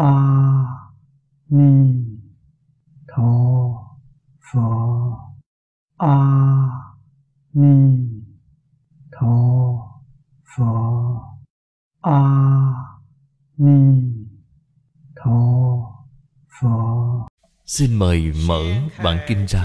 [0.00, 0.12] a
[1.48, 1.70] ni
[3.08, 3.32] tho
[4.46, 4.68] pho
[5.98, 6.16] a
[7.52, 7.74] ni
[9.12, 9.34] tho
[10.52, 10.70] pho
[12.02, 12.20] a
[13.58, 13.78] ni
[15.16, 15.38] tho
[16.60, 17.26] pho
[17.66, 18.62] Xin mời mở
[19.02, 19.64] bản kinh ra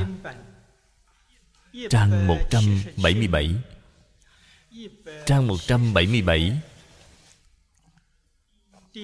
[1.90, 3.56] Trang 177
[5.26, 6.60] Trang 177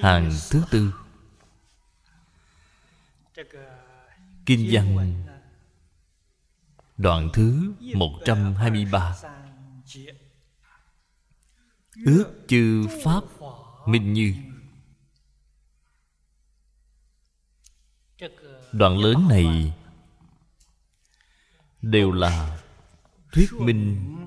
[0.02, 0.92] Hàng thứ tư.
[4.46, 5.24] Kinh văn,
[6.98, 9.16] Đoạn thứ 123
[12.06, 13.24] Ước chư Pháp
[13.88, 14.36] Minh Như.
[18.72, 19.74] Đoạn lớn này
[21.82, 22.62] Đều là
[23.32, 24.18] Thuyết minh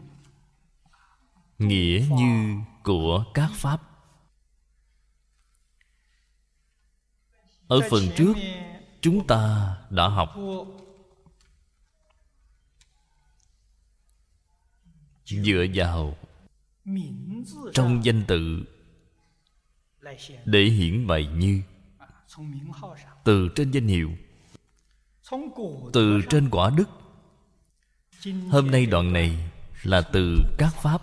[1.59, 3.83] Nghĩa như của các Pháp.
[7.69, 8.35] Ở phần trước
[9.05, 10.35] Chúng ta đã học.
[15.25, 16.17] Dựa vào
[17.73, 18.65] Trong danh tự
[20.45, 21.63] Để hiển bày như,
[23.25, 24.11] Từ trên danh hiệu,
[25.93, 26.89] Từ trên quả đức.
[28.51, 29.51] Hôm nay đoạn này
[29.83, 31.01] Là từ các Pháp.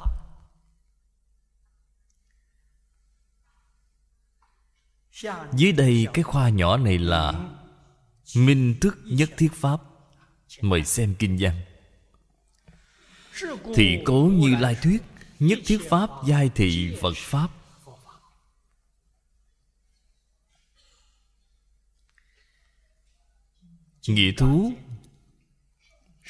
[5.53, 7.51] Dưới đây cái khoa nhỏ này là
[8.35, 9.81] Minh thức nhất thiết Pháp.
[10.61, 11.61] Mời xem kinh văn.
[13.75, 15.01] Thị cố như lai thuyết,
[15.41, 17.49] Nhất thiết Pháp giai thị Phật Pháp.
[24.07, 24.73] Nghĩa thú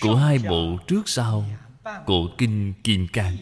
[0.02, 1.46] Của hai bộ trước sau,
[2.06, 3.38] Cổ kinh Kim Cang.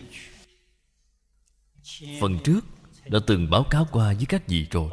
[2.22, 2.62] Phần trước
[3.06, 4.92] Đã từng báo cáo qua với các vị rồi.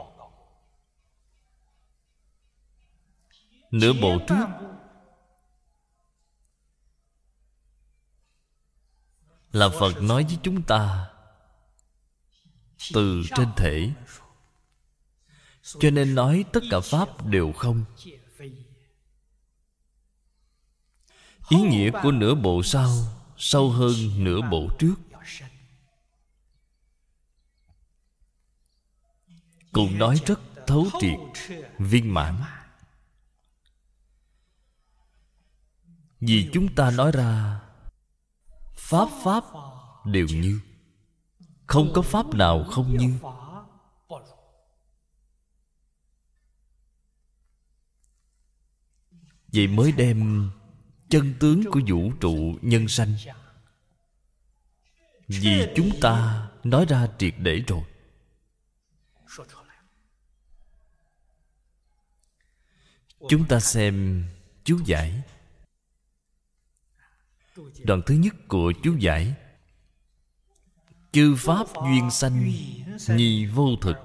[3.80, 4.46] Nửa bộ trước.
[9.52, 11.10] Là Phật nói với chúng ta,
[12.94, 13.90] Từ trên thể.
[15.62, 17.84] Cho nên nói tất cả Pháp đều không.
[21.48, 22.90] Ý nghĩa của nửa bộ sau,
[23.38, 23.94] Sâu hơn
[24.24, 24.94] nửa bộ trước.
[29.72, 31.18] Cũng nói rất thấu triệt,
[31.78, 32.34] Viên mãn.
[36.20, 37.60] Vì chúng ta nói ra,
[38.74, 39.44] Pháp Pháp
[40.04, 40.60] đều như.
[41.66, 43.14] Không có Pháp nào không như.
[49.52, 50.50] Vậy mới đem
[51.08, 53.14] Chân tướng của vũ trụ nhân sanh.
[55.28, 57.82] Vì chúng ta nói ra triệt để rồi.
[63.28, 64.24] Chúng ta xem
[64.64, 65.22] chú giải.
[67.84, 69.34] Đoạn thứ nhất của chú giải.
[71.12, 72.52] Chư Pháp duyên sanh,
[73.08, 73.96] Nhi vô thực.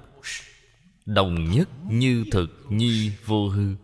[1.06, 3.74] Đồng nhất như thực, nhi vô hư.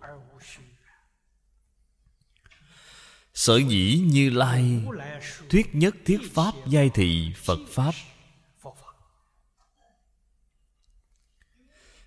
[3.35, 4.85] Sở dĩ như lai
[5.51, 7.95] Thuyết nhất thiết Pháp giai thị Phật Pháp.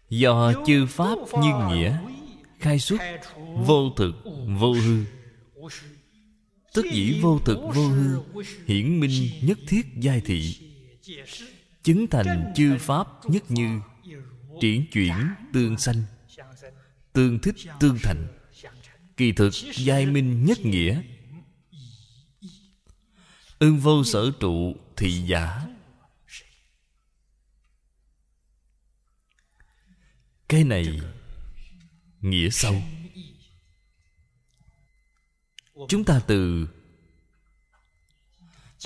[0.09, 1.97] Do chư Pháp như nghĩa,
[2.59, 3.01] Khai xuất
[3.55, 4.13] vô thực,
[4.59, 5.05] vô hư.
[6.73, 8.21] Tất dĩ vô thực vô hư,
[8.65, 10.57] Hiển minh nhất thiết giai thị.
[11.83, 13.79] Chứng thành chư Pháp nhất như,
[14.61, 15.15] Triển chuyển
[15.53, 16.03] tương sanh,
[17.13, 18.27] Tương thích tương thành.
[19.17, 21.01] Kỳ thực giai minh nhất nghĩa.
[23.59, 25.67] Ưng vô sở trụ thị giả.
[30.47, 30.99] Cái này
[32.21, 32.81] Nghĩa sâu
[35.87, 36.67] Chúng ta từ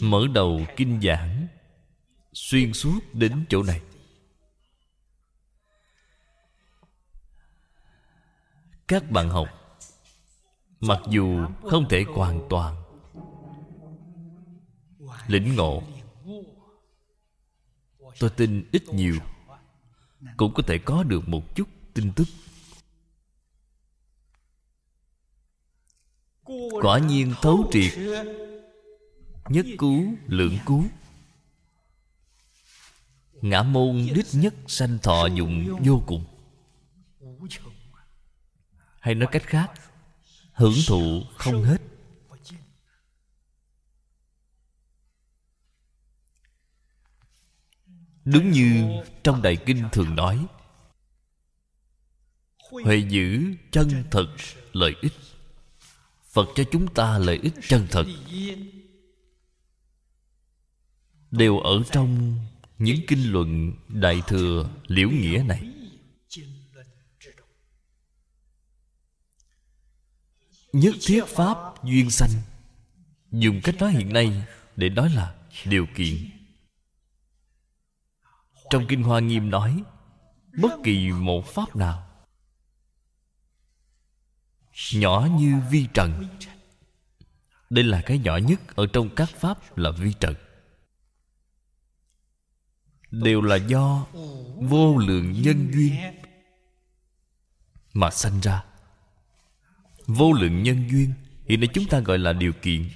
[0.02, 1.48] Mở đầu kinh giảng
[2.34, 3.82] Xuyên suốt đến chỗ này.
[8.88, 9.48] Các bạn học,
[10.80, 12.84] Mặc dù không thể hoàn toàn
[15.28, 15.84] Lĩnh ngộ,
[18.20, 19.16] Tôi tin ít nhiều
[20.38, 22.28] Cũng có thể có được một chút tin tức.
[26.82, 27.94] Quả nhiên thấu triệt.
[29.50, 30.84] Nhất cứu, lượng cứu.
[33.42, 36.26] Ngã môn đích nhất sanh thọ dụng vô cùng.
[39.00, 39.72] Hay nói cách khác,
[40.56, 41.82] Hưởng thụ không hết.
[48.26, 50.46] Đúng như trong Đại Kinh thường nói,
[52.84, 54.28] huệ giữ chân thật
[54.74, 55.14] lợi ích
[56.36, 58.06] phật cho chúng ta lợi ích chân thật.
[61.32, 62.38] Đều ở trong
[62.78, 65.74] những kinh luận đại thừa liễu nghĩa này.
[70.74, 72.30] Nhất thiết pháp duyên sanh.
[73.32, 74.44] Dùng cách nói hiện nay
[74.76, 75.36] để nói là
[75.66, 76.16] điều kiện.
[78.70, 79.84] Trong kinh hoa nghiêm nói,
[80.62, 82.05] bất kỳ một pháp nào
[84.94, 86.28] nhỏ như vi trần.
[87.70, 90.36] Đây là cái nhỏ nhất ở trong các pháp là vi trần.
[93.12, 94.06] Đều là do
[94.56, 95.96] vô lượng nhân duyên
[97.94, 98.64] mà sanh ra.
[100.08, 101.14] Vô lượng nhân duyên
[101.46, 102.90] hiện nay chúng ta gọi là điều kiện.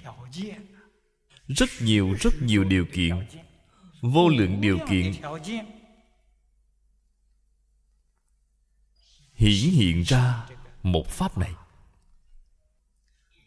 [1.48, 3.26] Rất nhiều rất nhiều điều kiện.
[4.02, 5.14] Vô lượng điều kiện.
[9.34, 10.48] Hiển hiện ra
[10.84, 11.52] một pháp này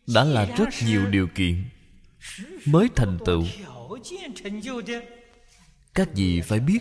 [0.07, 1.65] đã là rất nhiều điều kiện
[2.67, 3.45] mới thành tựu.
[5.95, 6.81] Các vị phải biết,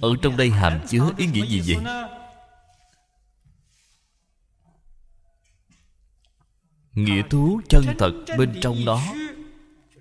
[0.00, 1.84] ở trong đây hàm chứa ý nghĩa gì vậy?
[6.92, 9.02] Nghĩa thú chân thật bên trong đó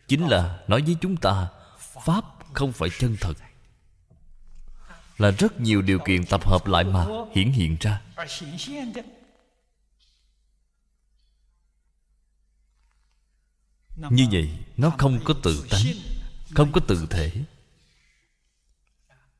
[0.07, 1.47] chính là nói với chúng ta,
[2.05, 2.23] pháp
[2.53, 3.33] không phải chân thật.
[5.17, 7.05] Là rất nhiều điều kiện tập hợp lại mà
[7.35, 8.01] hiển hiện ra.
[13.97, 15.85] Như vậy nó không có tự tánh
[16.55, 17.31] không có tự thể.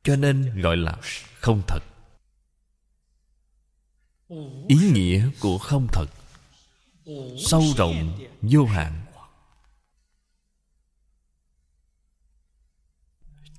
[0.02, 0.96] Cho nên gọi là
[1.40, 1.80] không thật.
[4.68, 6.06] Ý nghĩa của không thật
[7.38, 9.04] sâu rộng vô hạn.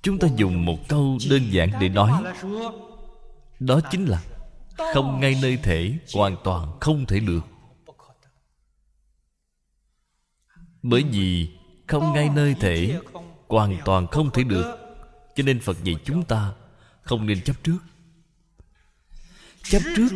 [0.02, 2.22] Chúng ta dùng một câu đơn giản để nói.
[3.60, 4.22] Đó chính là
[4.94, 7.49] không ngay nơi thể hoàn toàn không thể được
[10.82, 13.00] bởi vì không ngay nơi thể,
[13.48, 14.76] hoàn toàn không thể được.
[15.34, 16.52] Cho nên phật dạy chúng ta
[17.02, 17.78] không nên chấp trước.
[19.62, 20.08] Chấp trước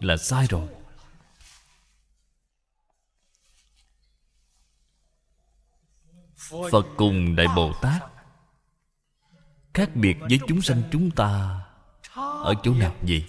[0.00, 0.68] là sai rồi.
[6.72, 8.02] Phật cùng đại bồ tát
[9.74, 11.60] khác biệt với chúng sanh chúng ta
[12.44, 13.24] ở chỗ nào vậy?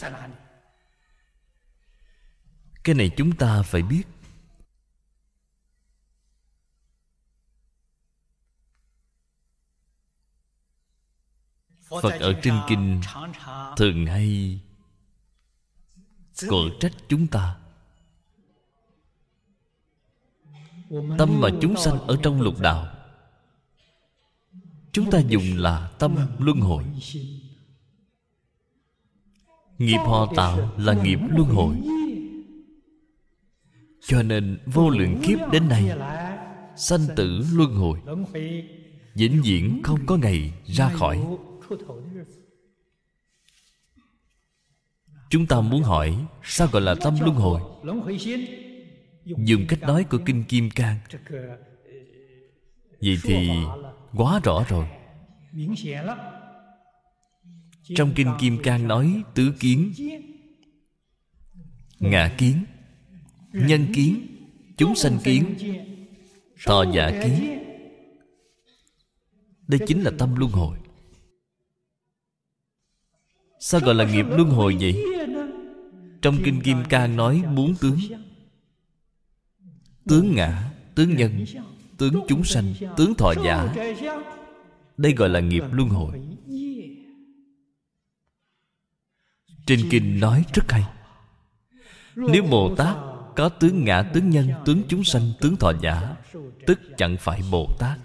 [2.83, 4.03] Cái này chúng ta phải biết.
[11.89, 13.01] Phật ở trên kinh
[13.77, 14.59] thường hay.
[16.47, 17.55] Cội trách chúng ta.
[21.17, 22.87] Tâm mà chúng sanh ở trong lục đạo,
[24.91, 26.83] chúng ta dùng là tâm luân hồi.
[29.77, 31.75] Nghiệp họ tạo là nghiệp luân hồi.
[34.01, 35.97] Cho nên vô lượng kiếp đến nay,
[36.77, 38.01] sanh tử luân hồi,
[39.13, 41.25] vĩnh viễn không có ngày ra khỏi
[45.29, 47.61] chúng ta muốn hỏi, sao gọi là tâm luân hồi?
[49.25, 50.99] Dùng cách nói của kinh kim cang.
[53.01, 53.49] Vậy thì
[54.13, 54.87] quá rõ rồi.
[57.95, 59.93] Trong kinh kim cang nói tứ kiến,
[61.99, 62.65] ngã kiến,
[63.53, 64.27] nhân kiến,
[64.77, 65.55] chúng sanh kiến,
[66.65, 67.59] thọ giả kiến.
[69.67, 70.77] Đây chính là tâm luân hồi
[73.59, 75.03] sao gọi là nghiệp luân hồi vậy?
[76.21, 77.99] Trong kinh kim cang nói bốn tướng.
[80.07, 81.45] Tướng ngã, tướng nhân,
[81.97, 83.75] tướng chúng sanh, tướng thọ giả.
[84.97, 86.11] Đây gọi là nghiệp luân hồi.
[89.65, 90.83] Trên kinh nói rất hay.
[92.15, 92.95] Nếu bồ tát
[93.35, 96.15] có tướng ngã, tướng nhân, tướng chúng sanh, tướng thọ giả,
[96.65, 97.99] tức chẳng phải bồ tát.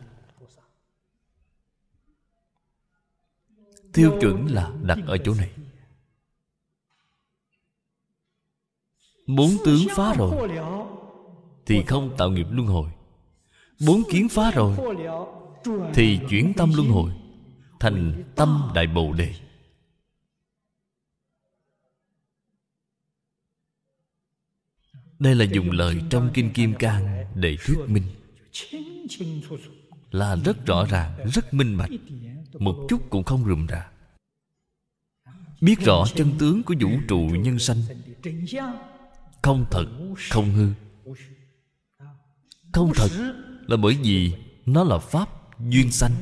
[3.92, 5.50] Tiêu chuẩn là đặt ở chỗ này.
[9.26, 10.48] Bốn tướng phá rồi,
[11.66, 12.90] thì không tạo nghiệp luân hồi.
[13.86, 14.76] Bốn kiến phá rồi,
[15.94, 17.12] thì chuyển tâm luân hồi,
[17.80, 19.34] thành tâm đại bồ đề.
[25.18, 28.04] Đây là dùng lời trong kinh kim cang để thuyết minh.
[30.10, 31.90] Là rất rõ ràng, rất minh bạch
[32.58, 33.90] một chút cũng không rườm rà.
[35.60, 37.82] Biết rõ chân tướng của vũ trụ nhân sanh.
[39.42, 39.86] Không thật,
[40.30, 40.68] không hư.
[42.72, 43.08] Không thật
[43.66, 44.32] là bởi vì
[44.66, 45.28] nó là pháp
[45.58, 46.12] duyên sanh.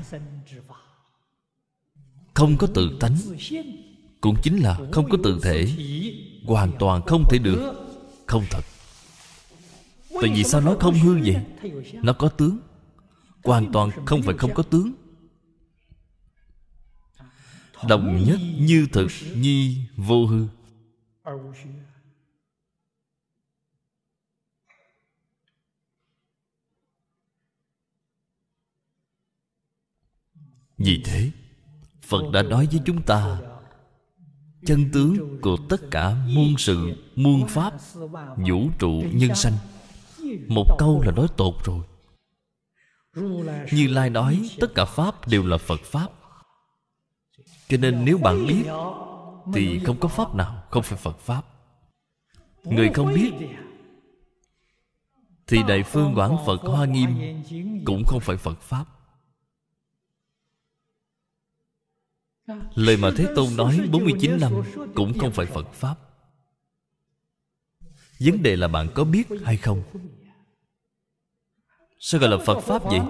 [2.34, 3.16] Không có tự tánh,
[4.20, 5.68] cũng chính là không có tự thể.
[6.44, 7.74] Hoàn toàn không thể được.
[8.26, 8.64] Không thật.
[10.20, 11.36] Tại vì sao nói không hư vậy?
[11.92, 12.58] Nó có tướng.
[13.44, 14.92] Hoàn toàn không phải không có tướng
[17.88, 20.46] đồng nhất như thực nhi vô hư.
[30.78, 31.30] Vì thế,
[32.02, 33.40] phật đã nói với chúng ta,
[34.66, 37.72] chân tướng của tất cả muôn sự, muôn pháp,
[38.36, 39.52] vũ trụ, nhân sanh.
[40.48, 41.84] Một câu là nói tột rồi.
[43.72, 46.08] Như lai nói, tất cả pháp đều là phật pháp
[47.68, 48.64] cho nên nếu bạn biết,
[49.54, 51.42] thì không có pháp nào, không phải phật pháp.
[52.64, 53.32] Người không biết,
[55.46, 57.42] thì đại phương quảng phật hoa nghiêm
[57.84, 58.84] cũng không phải phật pháp.
[62.74, 64.52] Lời mà Thế Tôn nói 49 năm
[64.94, 65.94] Cũng không phải Phật Pháp.
[68.20, 69.82] Vấn đề là bạn có biết hay không?
[71.98, 73.00] Sao gọi là Phật Pháp vậy?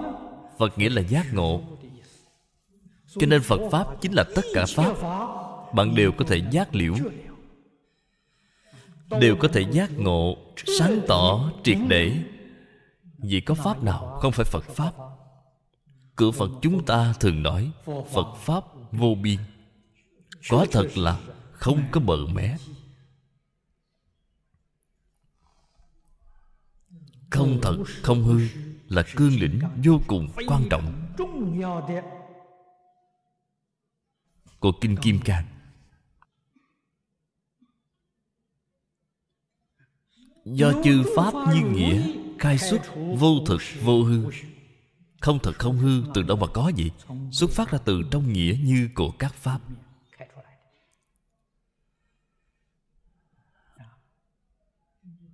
[0.57, 1.61] Phật nghĩa là giác ngộ.
[3.15, 4.93] Cho nên Phật Pháp chính là tất cả Pháp.
[5.73, 6.93] Bạn đều có thể giác liễu.
[9.21, 10.37] Đều có thể giác ngộ
[10.79, 12.23] Sáng tỏ, triệt để.
[13.17, 14.91] Vì có Pháp nào không phải Phật Pháp?
[16.15, 19.39] Cửa Phật chúng ta thường nói Phật Pháp vô biên.
[20.49, 21.19] Có thật là
[21.51, 22.57] không có bờ mé.
[27.29, 28.39] Không thật, không hư
[28.89, 30.93] Là cương lĩnh vô cùng quan trọng.
[34.59, 35.45] Của Kinh Kim Cang.
[40.45, 42.81] Do chư Pháp như nghĩa, Khai xuất
[43.17, 44.31] vô thực, vô hư.
[45.19, 46.91] Không thật không hư, từ đâu mà có gì
[47.31, 49.61] Xuất phát ra từ trong nghĩa như của các Pháp.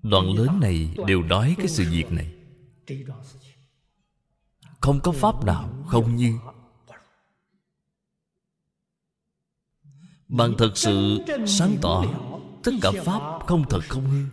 [0.03, 2.33] Đoạn lớn này đều nói cái sự việc này.
[4.81, 6.39] Không có Pháp nào không như
[10.37, 12.03] Bạn thật sự sáng tỏ,
[12.63, 14.25] Tất cả Pháp không thật không hư.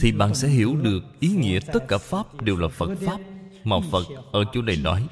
[0.00, 3.20] Thì bạn sẽ hiểu được ý nghĩa tất cả pháp đều là phật pháp
[3.64, 5.06] mà phật ở chỗ này nói.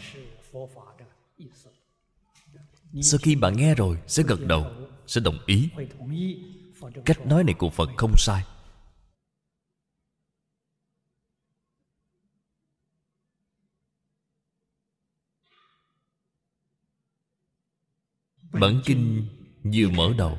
[3.02, 4.66] Sau khi bạn nghe rồi, sẽ gật đầu,
[5.06, 5.68] sẽ đồng ý.
[7.04, 8.44] Cách nói này của phật không sai.
[18.52, 19.26] Bản kinh
[19.64, 20.38] vừa mở đầu.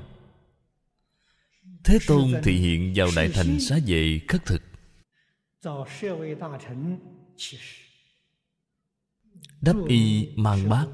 [1.84, 4.62] Thế Tôn thị hiện vào Đại Thành xá vệ khất thực.
[9.62, 10.88] Đắp y mang bát.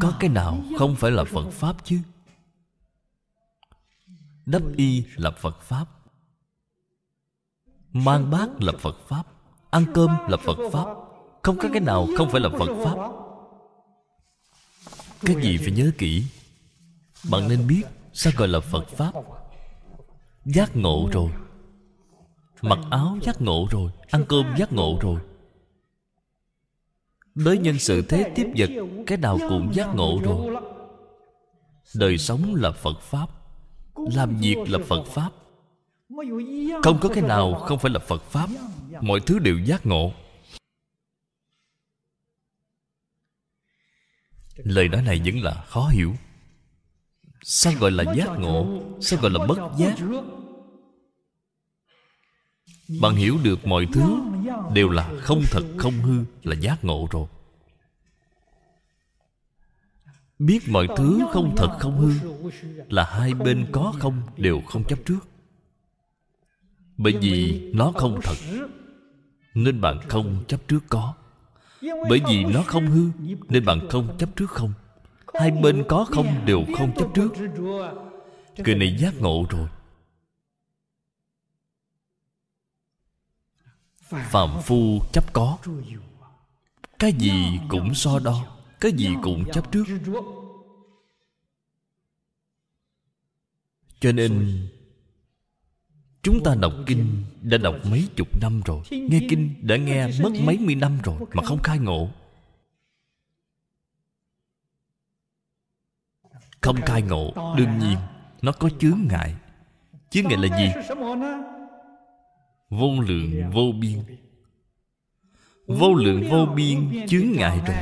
[0.00, 1.98] Có cái nào không phải là Phật Pháp chứ?
[4.46, 5.86] Đắp y là Phật Pháp.
[7.92, 9.22] Mang bát là Phật Pháp.
[9.70, 10.86] Ăn cơm là Phật Pháp.
[11.42, 13.22] Không có cái nào không phải là Phật Pháp.
[15.24, 16.24] Các gì phải nhớ kỹ?
[17.30, 19.12] Bạn nên biết Sao gọi là Phật Pháp.
[20.44, 21.30] Giác ngộ rồi.
[22.62, 23.90] Mặc áo giác ngộ rồi.
[24.10, 25.20] Ăn cơm giác ngộ rồi.
[27.34, 28.70] Đối nhân sự thế tiếp vật,
[29.06, 30.56] Cái nào cũng giác ngộ rồi.
[31.94, 33.26] Đời sống là Phật Pháp.
[33.96, 35.30] Làm việc là Phật Pháp.
[36.82, 38.48] Không có cái nào không phải là Phật Pháp.
[39.00, 40.12] Mọi thứ đều giác ngộ.
[44.64, 46.14] Lời nói này vẫn là khó hiểu.
[47.42, 48.82] Sao gọi là giác ngộ?
[49.00, 49.94] Sao gọi là bất giác?
[53.00, 54.20] Bạn hiểu được mọi thứ
[54.74, 57.26] Đều là không thật, không hư, Là giác ngộ rồi.
[60.38, 62.12] Biết mọi thứ không thật, không hư
[62.88, 65.18] Là hai bên có không Đều không chấp trước.
[66.96, 68.36] Bởi vì nó không thật,
[69.54, 71.14] Nên bạn không chấp trước có.
[71.82, 73.10] Bởi vì nó không hư,
[73.48, 74.72] Nên bạn không chấp trước không.
[75.34, 77.32] Hai bên có không đều không chấp trước.
[78.56, 79.68] Người này giác ngộ rồi.
[84.08, 85.58] Phạm phu chấp có.
[86.98, 89.84] Cái gì cũng so đo, Cái gì cũng chấp trước.
[94.00, 94.62] Cho nên
[96.22, 98.82] Chúng ta đọc kinh Đã đọc mấy chục năm rồi.
[98.90, 102.08] Nghe kinh đã nghe mất mấy mươi năm rồi Mà không khai ngộ.
[106.60, 107.98] Không khai ngộ, Đương nhiên,
[108.42, 109.34] Nó có chướng ngại.
[110.10, 110.94] Chướng ngại là gì?
[112.70, 113.98] Vô lượng, vô biên.
[115.66, 117.76] Vô lượng, vô biên chướng ngại rồi.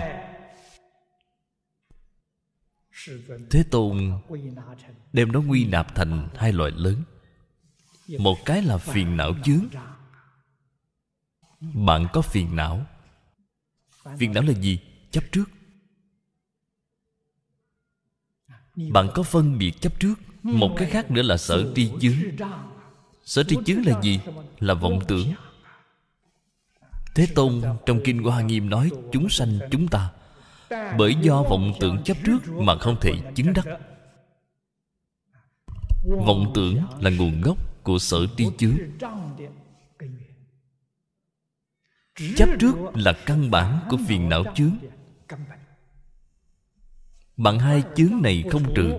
[3.50, 4.12] Thế Tôn
[5.12, 6.96] đem nó quy nạp thành hai loại lớn.
[8.18, 9.66] Một cái là phiền não chướng
[11.60, 12.86] Bạn có phiền não.
[14.18, 14.78] Phiền não là gì?
[15.10, 15.44] Chấp trước.
[18.76, 20.14] Bạn có phân biệt chấp trước.
[20.42, 22.48] Một cái khác nữa là sở tri chướng.
[23.24, 24.20] Sở tri chướng là gì?
[24.58, 25.32] Là vọng tưởng.
[27.14, 30.10] Thế Tôn trong Kinh Hoa Nghiêm nói, Chúng sanh chúng ta,
[30.98, 33.66] Bởi do vọng tưởng chấp trước Mà không thể chứng đắc.
[36.26, 38.76] Vọng tưởng là nguồn gốc của sở tri chướng.
[42.36, 44.76] Chấp trước là căn bản của phiền não chướng.
[47.36, 48.92] Bạn hai chướng này không trừ.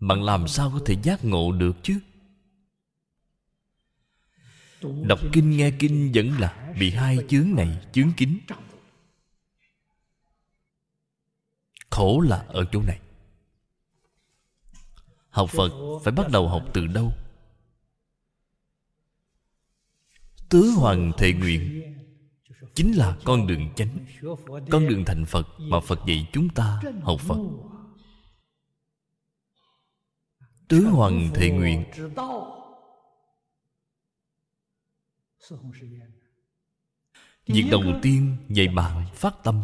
[0.00, 2.00] Bạn làm sao có thể giác ngộ được chứ?
[4.82, 8.38] Đọc kinh nghe kinh vẫn là Bị hai chướng này chướng kín.
[11.90, 13.00] Khổ là ở chỗ này.
[15.30, 15.70] Học Phật
[16.04, 17.12] phải bắt đầu học từ đâu
[20.48, 21.82] Tứ hoàng thệ nguyện.
[22.74, 23.98] Chính là con đường chánh,
[24.70, 27.38] Con đường thành Phật Mà Phật dạy chúng ta học Phật.
[30.68, 31.84] Tứ hoàng thệ nguyện.
[37.46, 39.62] Việc đầu tiên dạy bạn phát tâm.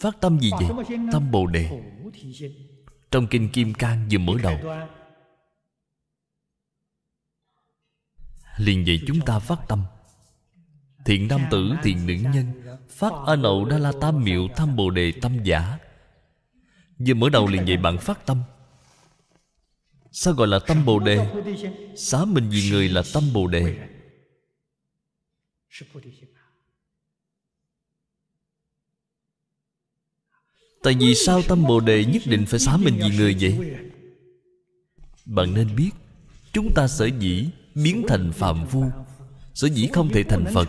[0.00, 0.86] Phát tâm gì vậy?
[1.12, 1.82] Tâm Bồ Đề.
[3.10, 4.58] Trong Kinh Kim Cang vừa mở đầu
[8.56, 9.82] liền dạy chúng ta phát tâm.
[11.04, 12.46] Thiện nam tử, thiện nữ nhân,
[12.88, 15.78] phát a nậu đa la tam miệu tham bồ đề tâm giả.
[16.98, 18.42] Vừa mở đầu liền dạy bạn phát tâm.
[20.12, 21.26] Sao gọi là tâm bồ đề?
[21.96, 23.88] Xá mình vì người là tâm bồ đề.
[30.82, 33.76] Tại vì sao tâm bồ đề nhất định phải xá mình vì người vậy?
[35.24, 35.90] Bạn nên biết,
[36.52, 37.50] chúng ta sở dĩ
[37.82, 38.84] biến thành phạm phu,
[39.54, 40.68] sở dĩ không thể thành phật.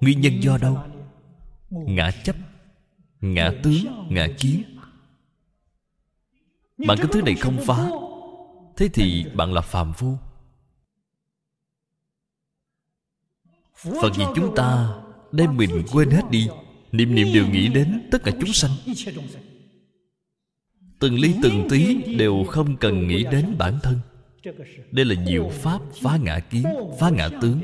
[0.00, 0.78] Nguyên nhân do đâu?
[1.70, 2.36] Ngã chấp,
[3.20, 4.62] ngã tướng, ngã kiến.
[6.86, 7.90] Bạn cái thứ này không phá,
[8.76, 10.16] thế thì bạn là phàm phu.
[13.74, 14.94] Phật gì chúng ta
[15.32, 16.48] đem mình quên hết đi,
[16.92, 18.70] niệm niệm đều nghĩ đến tất cả chúng sanh.
[20.98, 24.00] Từng ly từng tí đều không cần nghĩ đến bản thân
[24.90, 26.64] đây là diệu pháp phá ngã kiến,
[27.00, 27.60] phá ngã tướng.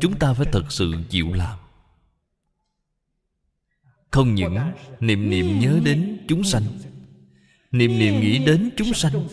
[0.00, 1.58] Chúng ta phải thật sự chịu làm.
[4.10, 4.56] Không những
[5.00, 6.62] niệm niệm nhớ đến chúng sanh,
[7.70, 9.28] niệm niệm nghĩ đến chúng sanh,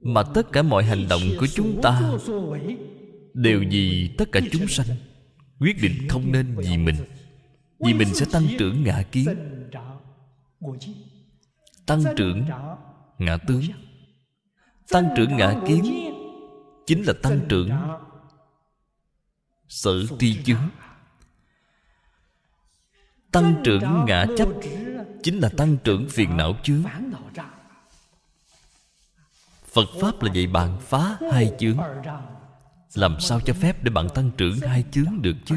[0.00, 2.12] mà tất cả mọi hành động của chúng ta
[3.34, 4.86] đều vì tất cả chúng sanh,
[5.60, 6.96] quyết định không nên vì mình.
[7.78, 9.26] Vì mình sẽ tăng trưởng ngã kiến
[11.86, 12.44] tăng trưởng
[13.18, 13.62] ngã tướng
[14.88, 16.12] tăng trưởng ngã kiến
[16.86, 17.70] chính là tăng trưởng
[19.68, 20.68] sở tri chứng.
[23.32, 24.48] Tăng trưởng ngã chấp
[25.22, 26.82] chính là tăng trưởng phiền não chướng.
[29.64, 31.78] Phật pháp là dạy bạn phá hai chướng.
[32.94, 35.56] Làm sao cho phép để bạn tăng trưởng hai chướng được chứ?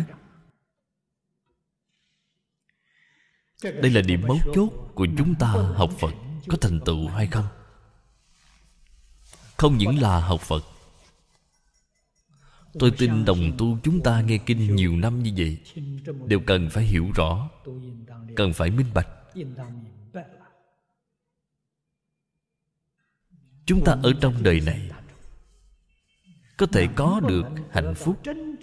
[3.63, 6.13] Đây là điểm mấu chốt của chúng ta học phật,
[6.48, 7.46] có thành tựu hay không?
[9.58, 10.63] Không những là học phật.
[12.80, 15.58] Tôi tin đồng tu chúng ta nghe kinh nhiều năm như vậy,
[16.26, 17.50] đều cần phải hiểu rõ,
[18.36, 19.08] cần phải minh bạch.
[23.65, 24.89] Chúng ta ở trong đời này,
[26.58, 28.22] có thể có được hạnh phúc,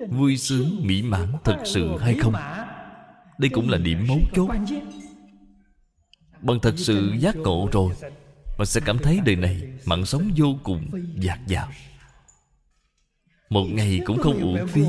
[0.08, 2.34] vui sướng, mỹ mãn thật sự hay không?
[3.38, 4.50] Đây cũng là điểm mấu chốt.
[6.40, 7.94] Bạn thật sự giác ngộ rồi,
[8.58, 11.70] Bạn sẽ cảm thấy đời này Mạng sống vô cùng dạt dào.
[13.50, 14.82] Một ngày cũng không uổng phí.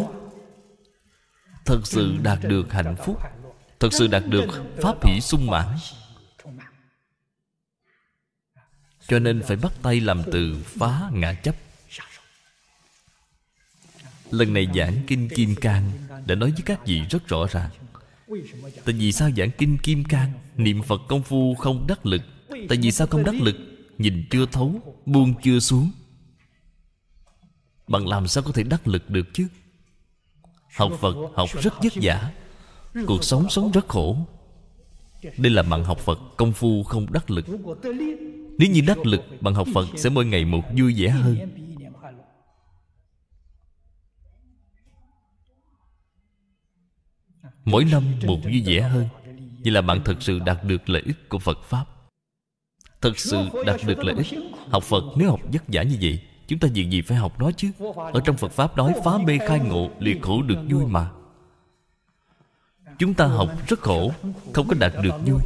[1.66, 3.20] Thật sự đạt được hạnh phúc,
[3.80, 4.48] Thật sự đạt được
[4.82, 5.68] Pháp hỷ sung mãn.
[9.08, 11.56] Cho nên phải bắt tay làm từ phá ngã chấp.
[14.32, 15.92] Lần này giảng Kinh Kim Cang
[16.26, 17.70] Đã nói với các vị rất rõ ràng.
[18.86, 22.22] Tại vì sao giảng kinh Kim Cang, Niệm Phật công phu không đắc lực?
[22.50, 23.56] Tại vì sao không đắc lực?
[23.98, 25.92] Nhìn chưa thấu, Buông chưa xuống.
[27.88, 29.48] Bạn làm sao có thể đắc lực được chứ?
[30.76, 32.32] Học Phật, học rất vất vả.
[33.08, 34.18] Cuộc sống sống rất khổ.
[35.38, 37.46] Đây là bạn học Phật công phu không đắc lực.
[38.58, 41.38] Nếu như đắc lực Bạn học Phật sẽ mỗi ngày một vui vẻ hơn.
[47.66, 49.08] Mỗi năm một vui vẻ hơn.
[49.64, 51.86] Vậy là bạn thật sự đạt được lợi ích của phật pháp.
[53.02, 54.40] Thật sự đạt được lợi ích?
[54.70, 57.52] Học phật nếu học vất vả như vậy, chúng ta việc gì phải học nó
[57.52, 57.72] chứ?
[58.14, 61.10] Ở trong phật pháp nói, phá mê khai ngộ liệt khổ được vui mà.
[63.00, 64.12] Chúng ta học rất khổ,
[64.54, 65.40] không có đạt được vui.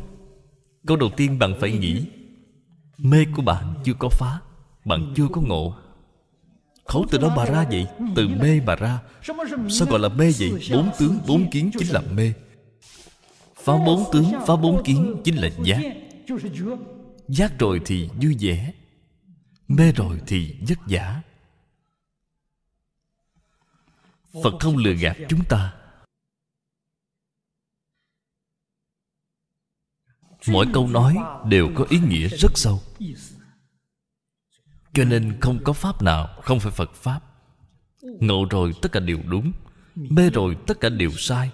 [0.88, 2.06] Câu đầu tiên bạn phải nghĩ,
[2.98, 4.40] mê của bạn chưa có phá,
[4.86, 5.76] bạn chưa có ngộ
[6.89, 7.88] khấu từ đó mà ra vậy?
[8.15, 8.99] Từ mê mà ra.
[9.69, 10.52] Sao gọi là mê vậy?
[10.71, 12.34] Bốn tướng, bốn kiến chính là mê.
[13.56, 15.82] Phá bốn tướng, phá bốn kiến chính là giác.
[17.28, 18.73] Giác rồi thì vui vẻ.
[19.67, 21.21] Mê rồi thì vất vả.
[24.43, 25.73] Phật không lừa gạt chúng ta.
[30.47, 32.82] Mỗi câu nói đều có ý nghĩa rất sâu
[34.93, 37.21] cho nên không có pháp nào, không phải phật pháp.
[38.02, 39.52] Ngộ rồi tất cả đều đúng,
[39.95, 41.52] mê rồi tất cả đều sai.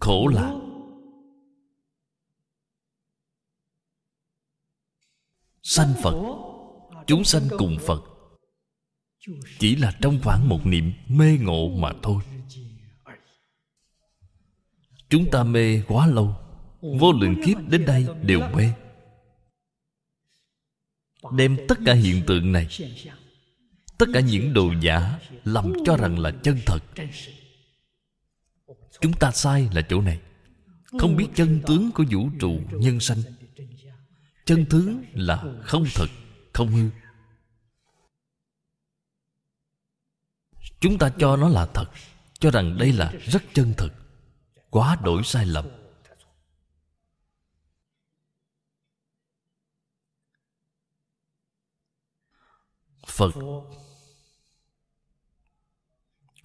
[0.00, 0.54] Khổ là
[5.62, 6.14] sanh phật,
[7.06, 8.02] chúng sanh cùng phật.
[9.58, 12.22] Chỉ là trong khoảng một niệm mê ngộ mà thôi.
[15.08, 16.45] Chúng ta mê quá lâu
[16.98, 18.72] vô lượng kiếp đến đây đều mê
[21.32, 22.68] đem tất cả hiện tượng này,
[23.98, 26.78] tất cả những đồ giả làm cho rằng là chân thật.
[29.00, 30.20] Chúng ta sai là chỗ này.
[30.98, 33.18] Không biết chân tướng của vũ trụ nhân sanh.
[34.44, 36.06] Chân tướng là không thật,
[36.52, 36.90] không hư.
[40.80, 41.86] Chúng ta cho nó là thật,
[42.38, 43.90] cho rằng đây là rất chân thật,
[44.70, 45.85] quá đổi sai lầm.
[53.16, 53.34] Phật.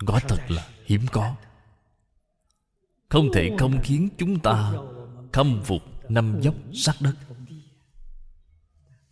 [0.07, 1.35] Quả thật là hiếm có.
[3.09, 4.73] Không thể không khiến chúng ta
[5.33, 5.81] khâm phục
[6.11, 7.15] năm dốc sắc đất.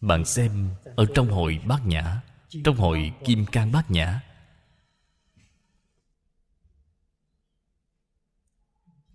[0.01, 2.21] Bạn xem ở trong hội bát nhã,
[2.63, 4.21] trong hội kim cang bát nhã.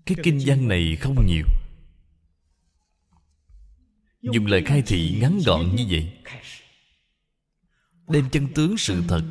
[0.06, 1.46] Cái kinh văn này không nhiều.
[4.22, 6.20] Dùng lời khai thị ngắn gọn như vậy
[8.08, 9.22] đem chân tướng sự thật,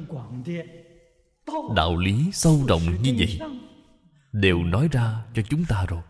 [1.75, 3.39] đạo lý sâu rộng như vậy,
[4.31, 6.01] đều nói ra cho chúng ta rồi.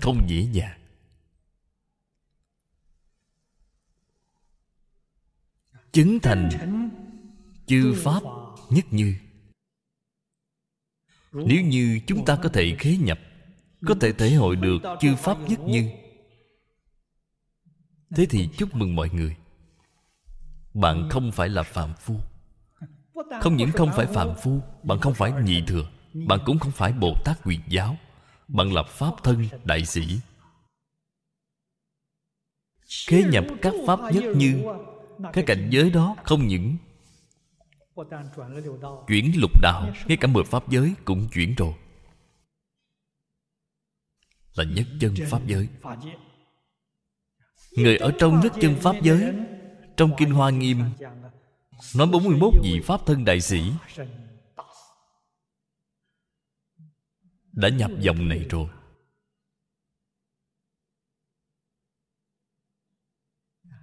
[0.00, 0.78] Không dễ dàng.
[5.92, 6.48] Chứng thành
[7.66, 8.22] chư pháp
[8.70, 9.14] nhất như.
[11.32, 13.18] Nếu như chúng ta có thể khế nhập,
[13.86, 15.90] có thể thể hội được chư pháp nhất như
[18.16, 19.36] thế thì chúc mừng mọi người.
[20.74, 22.20] Bạn không phải là phạm phu.
[23.40, 25.90] Không những không phải phạm phu, bạn không phải nhị thừa,
[26.26, 27.96] bạn cũng không phải bồ tát quyền giáo.
[28.48, 30.20] Bạn là pháp thân đại sĩ.
[33.06, 34.64] Khế nhập các pháp nhất như
[35.32, 36.76] cái cảnh giới đó không những
[39.08, 41.74] chuyển lục đạo, ngay cả mười pháp giới cũng chuyển rồi.
[44.54, 45.68] Là nhất chân pháp giới
[47.76, 49.34] người ở trong nhất chân pháp giới,
[49.96, 50.84] trong kinh hoa nghiêm,
[51.94, 53.72] nói 41 vị pháp thân đại sĩ.
[57.52, 58.68] Đã nhập dòng này rồi.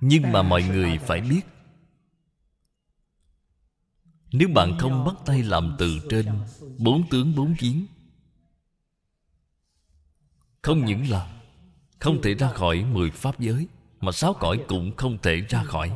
[0.01, 1.41] Nhưng mà mọi người phải biết,
[4.31, 6.25] nếu bạn không bắt tay làm từ trên
[6.77, 7.85] bốn tướng bốn kiến,
[10.61, 11.41] không những là
[11.99, 13.67] không thể ra khỏi mười pháp giới
[14.01, 15.91] mà sáu cõi cũng không thể ra khỏi.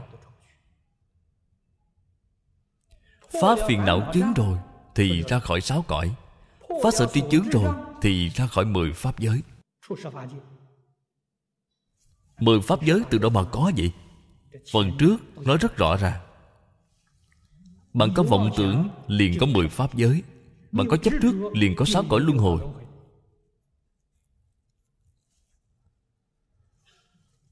[3.41, 4.57] Phá phiền não chướng rồi
[4.95, 6.15] thì ra khỏi sáu cõi.
[6.83, 9.41] Phá sở tri chướng rồi thì ra khỏi mười pháp giới.
[12.39, 13.91] Mười pháp giới từ đâu mà có vậy?
[14.71, 16.21] Phần trước nói rất rõ ràng
[17.93, 20.23] bạn có vọng tưởng liền có mười pháp giới.
[20.71, 22.61] Bạn có chấp trước liền có sáu cõi luân hồi.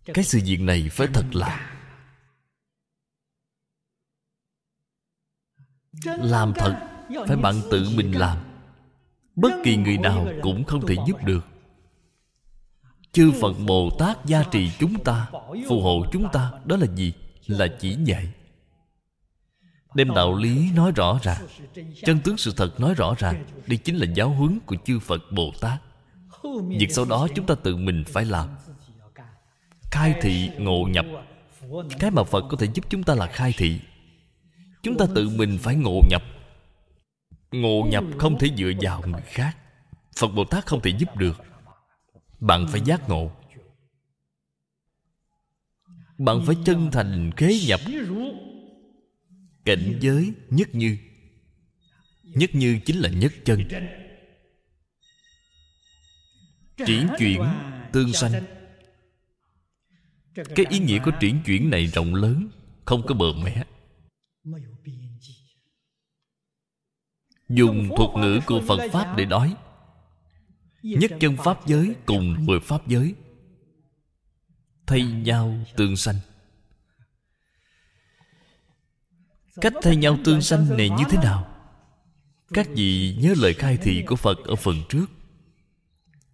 [0.05, 1.77] Cái sự việc này phải thật là
[6.05, 6.87] làm thật
[7.27, 8.37] phải bạn tự mình làm.
[9.35, 11.45] Bất kỳ người nào cũng không thể giúp được.
[13.11, 15.27] Chư phật bồ tát gia trì chúng ta,
[15.69, 17.13] phù hộ chúng ta, đó là gì?
[17.45, 18.33] Là chỉ dạy.
[19.95, 21.47] Đem đạo lý nói rõ ràng,
[22.05, 25.21] chân tướng sự thật nói rõ ràng, đây chính là giáo huấn của chư phật
[25.31, 25.81] bồ tát.
[26.67, 28.49] Việc sau đó chúng ta tự mình phải làm
[29.91, 31.05] khai thị ngộ nhập.
[31.99, 33.79] Cái mà phật có thể giúp chúng ta là khai thị.
[34.83, 36.23] Chúng ta tự mình phải ngộ nhập.
[37.51, 39.57] Ngộ nhập không thể dựa vào người khác.
[40.17, 41.41] Phật bồ tát không thể giúp được.
[42.39, 43.31] Bạn phải giác ngộ.
[46.17, 47.79] Bạn phải chân thành kế nhập.
[49.65, 50.97] Cảnh giới nhất như.
[52.23, 53.63] Nhất như chính là nhất chân.
[56.85, 57.43] Triển chuyển
[57.91, 58.60] tương sanh
[60.35, 62.49] cái ý nghĩa của triển chuyển này rộng lớn
[62.85, 63.63] không có bờ mé.
[67.49, 69.55] Dùng thuật ngữ của phật pháp để nói
[70.83, 73.15] nhất chân pháp giới cùng mười pháp giới
[74.87, 76.15] thay nhau tương sanh.
[79.61, 81.47] Cách thay nhau tương sanh này như thế nào?
[82.53, 85.05] Các vị nhớ lời khai thị của phật ở phần trước.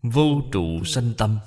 [0.02, 1.38] Vô trụ sanh tâm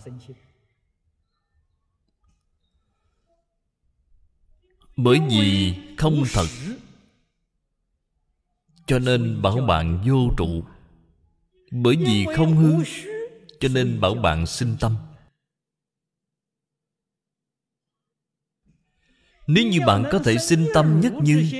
[5.03, 6.47] bởi vì không thật.
[8.87, 10.65] Cho nên bảo bạn vô trụ.
[11.71, 12.85] Bởi vì không hư,
[13.61, 14.97] cho nên bảo bạn sinh tâm.
[19.47, 21.51] Nếu như bạn có thể sinh tâm nhất như,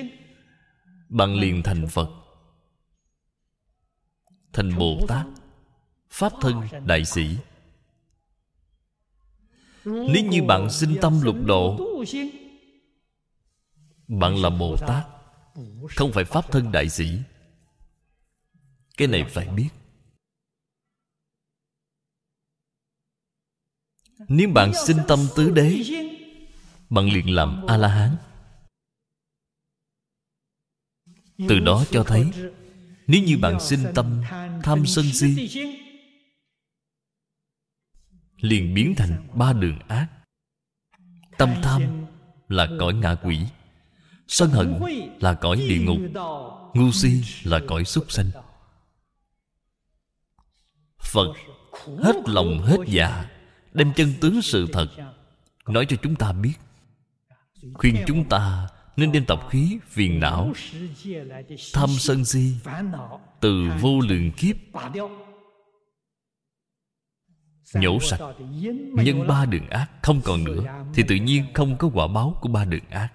[1.09, 2.09] bạn liền thành phật.
[4.53, 5.27] Thành bồ tát
[6.11, 7.37] pháp thân đại sĩ.
[9.85, 11.79] Nếu như bạn sinh tâm lục độ
[14.19, 15.07] bạn là bồ tát,
[15.97, 17.19] không phải pháp thân đại sĩ.
[18.97, 19.69] Cái này phải biết.
[24.29, 25.83] Nếu bạn sinh tâm tứ đế,
[26.91, 28.17] bạn liền làm a la hán
[31.49, 32.31] từ đó cho thấy,
[33.07, 34.23] nếu như bạn sinh tâm
[34.63, 35.49] tham sân si,
[38.37, 40.07] liền biến thành ba đường ác.
[41.39, 42.07] Tâm tham
[42.49, 43.39] là cõi ngạ quỷ
[44.31, 44.81] sân hận
[45.21, 45.99] là cõi địa ngục,
[46.75, 48.31] ngu si là cõi súc sanh.
[51.03, 51.35] Phật
[52.03, 53.31] hết lòng hết dạ
[53.73, 54.87] đem chân tướng sự thật
[55.67, 56.53] nói cho chúng ta biết.
[57.75, 60.53] Khuyên chúng ta nên đem tập khí phiền não,
[61.73, 62.55] tham sân si
[63.41, 64.57] từ vô lượng kiếp
[67.75, 68.21] nhổ sạch
[68.95, 70.65] nhân ba đường ác không còn nữa,
[70.95, 73.13] thì tự nhiên không có quả báo của ba đường ác.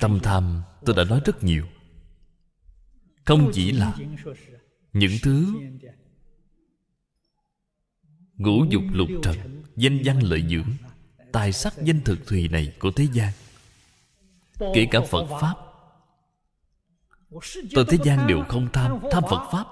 [0.00, 1.66] Tâm tham, tôi đã nói rất nhiều.
[3.24, 3.94] Không chỉ là
[4.92, 5.46] những thứ
[8.36, 10.72] ngũ dục lục trần, danh văn lợi dưỡng,
[11.32, 13.32] tài sắc danh thực thùy này của thế gian,
[14.74, 15.54] kể cả phật pháp.
[17.74, 19.64] Tôi thế gian đều không tham Tham Phật Pháp,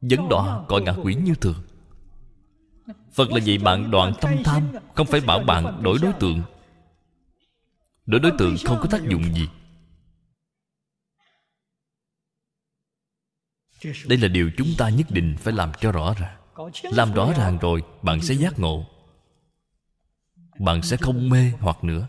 [0.00, 1.62] Dẫn đọa cõi ngạ quỷ như thường.
[3.12, 4.62] Phật là vậy bạn đoạn tâm tham,
[4.94, 6.42] Không phải bảo bạn đổi đối tượng
[8.06, 9.48] đối đối tượng không có tác dụng gì.
[14.06, 16.38] Đây là điều chúng ta nhất định phải làm cho rõ ràng.
[16.82, 18.86] Làm rõ ràng rồi, Bạn sẽ giác ngộ.
[20.58, 22.08] Bạn sẽ không mê hoặc nữa.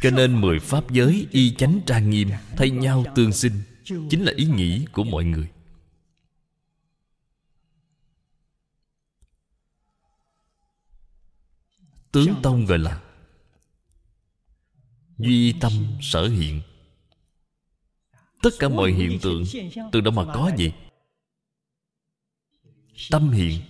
[0.00, 4.32] Cho nên mười pháp giới y chánh trang nghiêm Thay nhau tương sinh Chính là
[4.36, 5.50] ý nghĩ của mọi người.
[12.12, 13.02] Tướng Tông gọi là
[15.18, 16.60] Duy tâm sở hiện.
[18.42, 19.44] Tất cả mọi hiện tượng
[19.92, 20.72] Từ đâu mà có gì
[23.10, 23.60] Tâm hiện.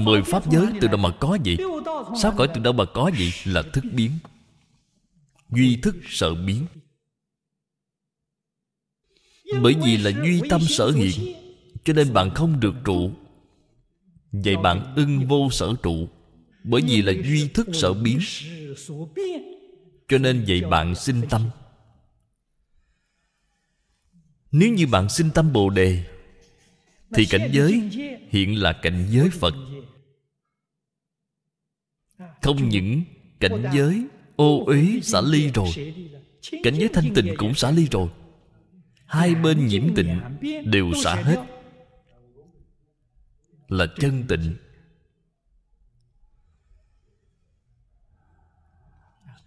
[0.00, 1.56] Mười pháp giới từ đâu mà có gì
[2.22, 4.18] Sáu cõi từ đâu mà có gì Là thức biến.
[5.50, 6.66] Duy thức sợ biến.
[9.62, 11.34] Bởi vì là duy tâm sở hiện,
[11.84, 13.12] Cho nên bạn không được trụ.
[14.32, 16.08] Vậy bạn ưng vô sở trụ.
[16.70, 18.18] Bởi vì là duy thức sở biến.
[20.08, 21.50] Cho nên vậy bạn sinh tâm.
[24.52, 26.04] Nếu như bạn sinh tâm Bồ Đề,
[27.14, 27.82] Thì cảnh giới
[28.28, 29.54] hiện là cảnh giới Phật.
[32.42, 33.02] Không những
[33.40, 34.04] cảnh giới
[34.36, 35.68] ô uế xả ly rồi,
[36.62, 38.08] cảnh giới thanh tịnh cũng xả ly rồi.
[39.06, 40.20] Hai bên nhiễm tịnh
[40.64, 41.44] đều xả hết.
[43.68, 44.56] Là chân tịnh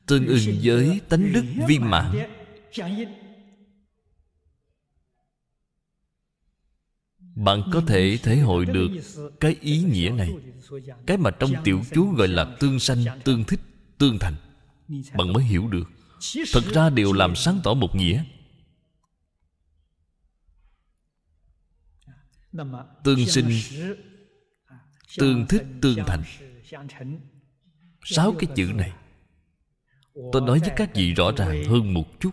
[0.05, 2.17] tương ưng với tánh đức viên mãn.
[7.35, 8.89] bạn có thể thể hội được
[9.39, 10.31] cái ý nghĩa này.
[11.05, 13.59] cái mà trong tiểu chú gọi là tương sanh tương thích
[13.97, 14.35] tương thành.
[15.13, 15.89] Bạn mới hiểu được.
[16.51, 18.23] thật ra đều làm sáng tỏ một nghĩa.
[23.03, 23.51] Tương sinh
[25.17, 26.23] tương thích tương thành.
[28.03, 28.93] sáu cái chữ này
[30.13, 32.31] tôi nói với các vị rõ ràng hơn một chút,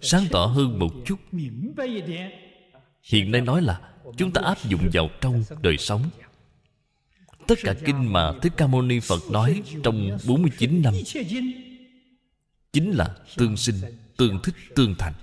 [0.00, 1.18] sáng tỏ hơn một chút.
[3.02, 3.80] Hiện nay nói là
[4.16, 6.10] chúng ta áp dụng vào trong đời sống.
[7.46, 10.94] Tất cả kinh mà thích ca mâu ni phật nói trong 49 năm
[12.72, 13.76] chính là tương sinh,
[14.16, 15.14] tương thích, tương thành.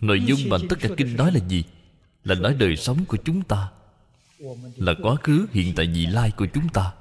[0.00, 1.64] Nội dung mà tất cả kinh nói là gì?
[2.24, 3.70] Là nói đời sống của chúng ta,
[4.76, 6.92] là quá khứ, hiện tại, vị lai của chúng ta.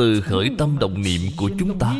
[0.00, 1.96] Từ khởi tâm động niệm của chúng ta.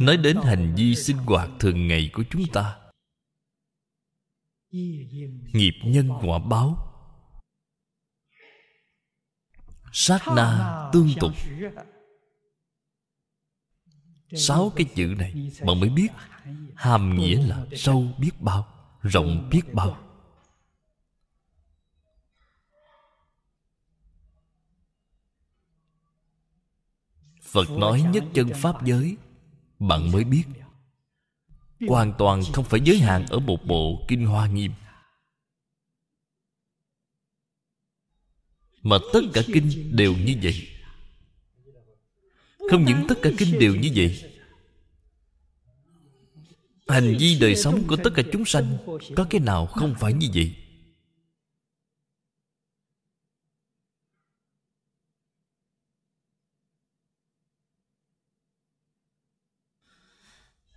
[0.00, 2.76] Nói đến hành vi sinh hoạt thường ngày của chúng ta.
[5.52, 6.92] Nghiệp nhân quả báo.
[9.92, 11.32] Sát na tương tục.
[14.32, 16.08] Sáu cái chữ này bạn mới biết,
[16.74, 18.66] hàm nghĩa là sâu biết bao,
[19.02, 20.05] rộng biết bao.
[27.46, 29.16] Phật nói nhất chân pháp giới.
[29.78, 30.44] Bạn mới biết.
[31.88, 34.72] Hoàn toàn không phải giới hạn ở một bộ kinh hoa nghiêm.
[38.82, 40.68] Mà tất cả kinh đều như vậy.
[42.70, 44.22] Không những tất cả kinh đều như vậy.
[46.88, 48.76] Hành vi đời sống của tất cả chúng sanh
[49.16, 50.65] có cái nào không phải như vậy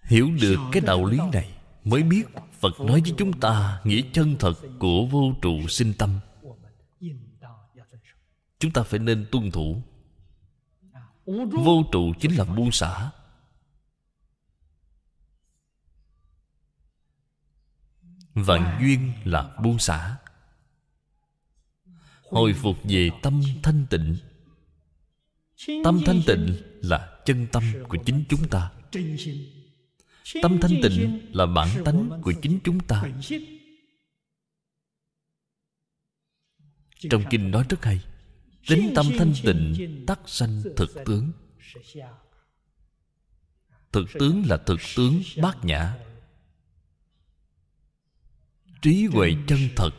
[0.10, 2.24] hiểu được cái đạo lý này mới biết
[2.60, 6.20] phật nói với chúng ta nghĩa chân thật của vô trụ sinh tâm.
[8.60, 9.82] Chúng ta phải nên tuân thủ.
[11.52, 13.12] Vô trụ chính là buông xả.
[18.34, 20.18] Vạn duyên là buông xả.
[22.30, 24.18] Hồi phục về tâm thanh tịnh.
[25.84, 28.72] Tâm thanh tịnh là chân tâm của chính chúng ta
[30.42, 33.04] Tâm thanh tịnh là bản tánh của chính chúng ta.
[37.10, 38.02] Trong kinh nói rất hay
[38.68, 41.32] Tính tâm thanh tịnh tắc sanh thực tướng.
[43.92, 45.98] Thực tướng là thực tướng bát nhã.
[48.82, 49.92] Trí huệ chân thật.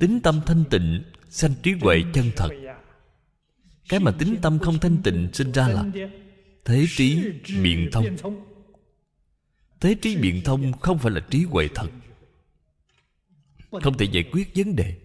[0.00, 2.48] Tính tâm thanh tịnh Sanh trí huệ chân thật.
[3.88, 5.84] Cái mà tính tâm không thanh tịnh Sinh ra là
[6.64, 7.22] Thế trí
[7.62, 8.16] biện thông
[9.84, 11.88] Thế trí biện thông không phải là trí huệ thật.
[13.82, 14.96] Không thể giải quyết vấn đề.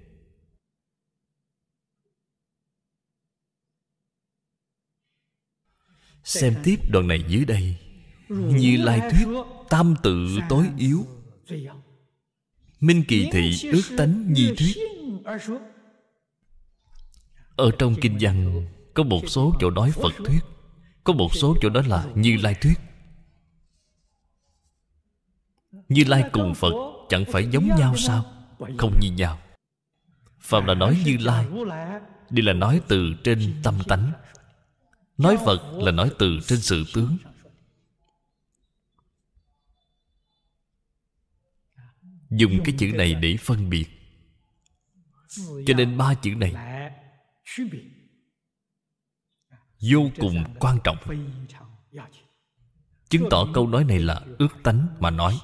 [6.24, 7.76] Xem tiếp đoạn này dưới đây.
[8.30, 9.28] Như Lai Thuyết,
[9.70, 11.06] Tam tự tối yếu.
[12.80, 14.76] Minh kỳ thị ước tánh nhi thuyết.
[17.56, 20.40] Ở trong kinh văn, Có một số chỗ nói Phật thuyết,
[21.04, 22.89] Có một số chỗ đó là Như Lai thuyết.
[25.90, 26.74] Như Lai cùng Phật,
[27.10, 28.26] Chẳng phải giống nhau sao?
[28.78, 29.40] Không như nhau.
[30.40, 31.46] Phạm là nói Như Lai
[32.30, 34.12] Đây là nói từ trên tâm tánh.
[35.18, 37.18] Nói Phật là nói từ trên sự tướng.
[42.30, 43.86] Dùng cái chữ này để phân biệt.
[45.66, 46.54] Cho nên ba chữ này
[49.92, 50.98] Vô cùng quan trọng.
[53.10, 55.40] Chứng tỏ câu nói này là ước tánh mà nói.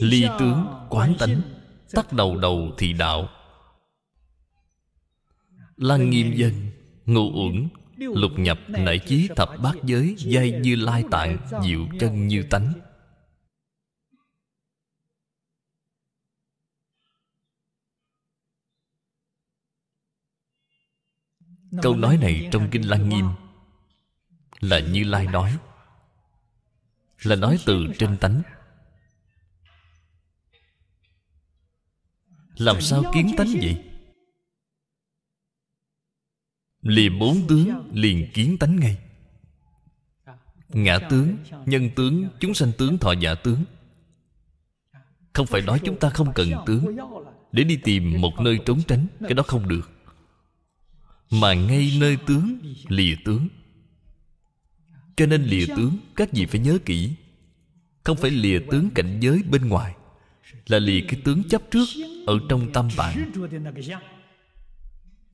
[0.00, 1.40] Ly tướng quán tánh
[1.92, 3.28] Tắt đầu đầu thì đạo.
[5.76, 6.52] Lăng nghiêm dân
[7.04, 12.26] Ngụ uẩn Lục nhập nảy chí thập bát giới Giai như lai tạng Diệu chân
[12.26, 12.72] như tánh.
[21.82, 23.26] Câu nói này trong Kinh Lăng Nghiêm
[24.60, 25.58] Là Như Lai nói
[27.24, 28.42] là nói từ trên tánh.
[32.56, 33.84] Làm sao kiến tánh vậy?
[36.80, 38.98] Liền bốn tướng liền kiến tánh ngay.
[40.68, 43.64] Ngã tướng, nhân tướng, chúng sanh tướng, thọ giả tướng.
[45.32, 46.96] Không phải nói chúng ta không cần tướng.
[47.52, 49.90] Để đi tìm một nơi trốn tránh Cái đó không được.
[51.30, 52.58] Mà ngay nơi tướng
[52.88, 53.48] Lìa tướng.
[55.16, 57.12] Cho nên lìa tướng Các vị phải nhớ kỹ.
[58.04, 59.94] Không phải lìa tướng cảnh giới bên ngoài,
[60.66, 61.88] Là lìa cái tướng chấp trước
[62.26, 63.32] Ở trong tâm bạn.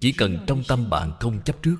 [0.00, 1.76] Chỉ cần trong tâm bạn không chấp trước.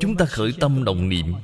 [0.00, 1.34] Chúng ta khởi tâm đồng niệm,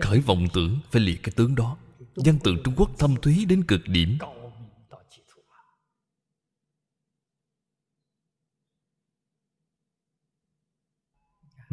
[0.00, 1.76] khởi vọng tưởng phải liệt cái tướng đó.
[2.14, 4.18] Văn tự trung quốc thâm thúy đến cực điểm.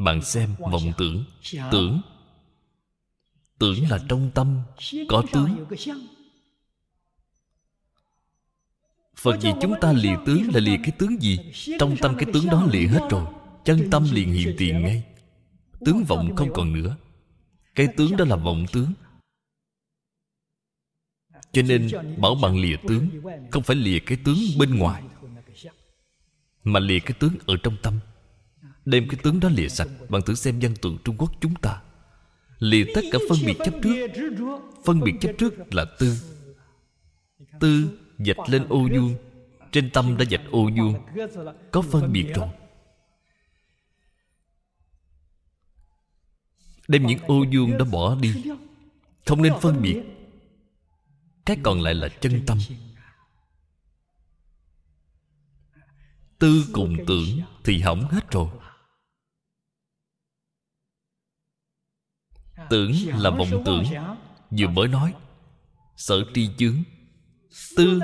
[0.06, 1.24] Bạn xem vọng tưởng
[1.72, 2.02] tưởng.
[3.60, 4.60] Tưởng là trong tâm
[5.10, 5.66] có tướng.
[9.16, 11.40] Phật gì chúng ta lìa tướng là lìa cái tướng gì?
[11.80, 13.26] Trong tâm cái tướng đó lìa hết rồi.
[13.66, 15.04] Chân tâm liền hiện tiền ngay.
[15.86, 16.98] Tướng vọng không còn nữa.
[17.76, 18.94] Cái tướng đó là vọng tướng.
[21.52, 23.10] Cho nên bảo bằng lìa tướng,
[23.52, 25.04] không phải lìa cái tướng bên ngoài,
[26.64, 28.00] mà lìa cái tướng ở trong tâm
[28.90, 31.82] đem cái tướng đó lìa sạch bạn thử xem dân tượng trung quốc chúng ta.
[32.60, 34.08] Lìa tất cả phân biệt chấp trước.
[34.86, 36.18] Phân biệt chấp trước là tư.
[37.60, 39.16] Tư dạch lên ô vuông.
[39.72, 40.96] Trên tâm đã dạch ô vuông.
[41.72, 42.50] Có phân biệt rồi.
[46.88, 48.44] Đem những ô vuông đó bỏ đi.
[49.26, 50.02] Không nên phân biệt.
[51.46, 52.58] Cái còn lại là chân tâm.
[56.40, 57.28] Tư cùng tưởng
[57.64, 58.50] thì hỏng hết rồi.
[62.70, 63.84] Tưởng là vọng tưởng.
[64.52, 65.14] Vừa mới nói,
[65.96, 66.76] sở tri chướng.
[67.76, 68.00] Tư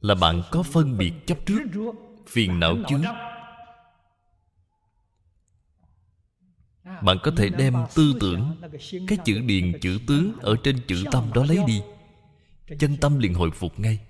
[0.00, 1.60] là bạn có phân biệt chấp trước,
[2.26, 3.02] phiền não chướng.
[7.02, 8.56] Bạn có thể đem tư tưởng,
[9.06, 11.80] cái chữ điền chữ tướng ở trên chữ tâm đó lấy đi.
[12.78, 14.00] Chân tâm liền hồi phục ngay.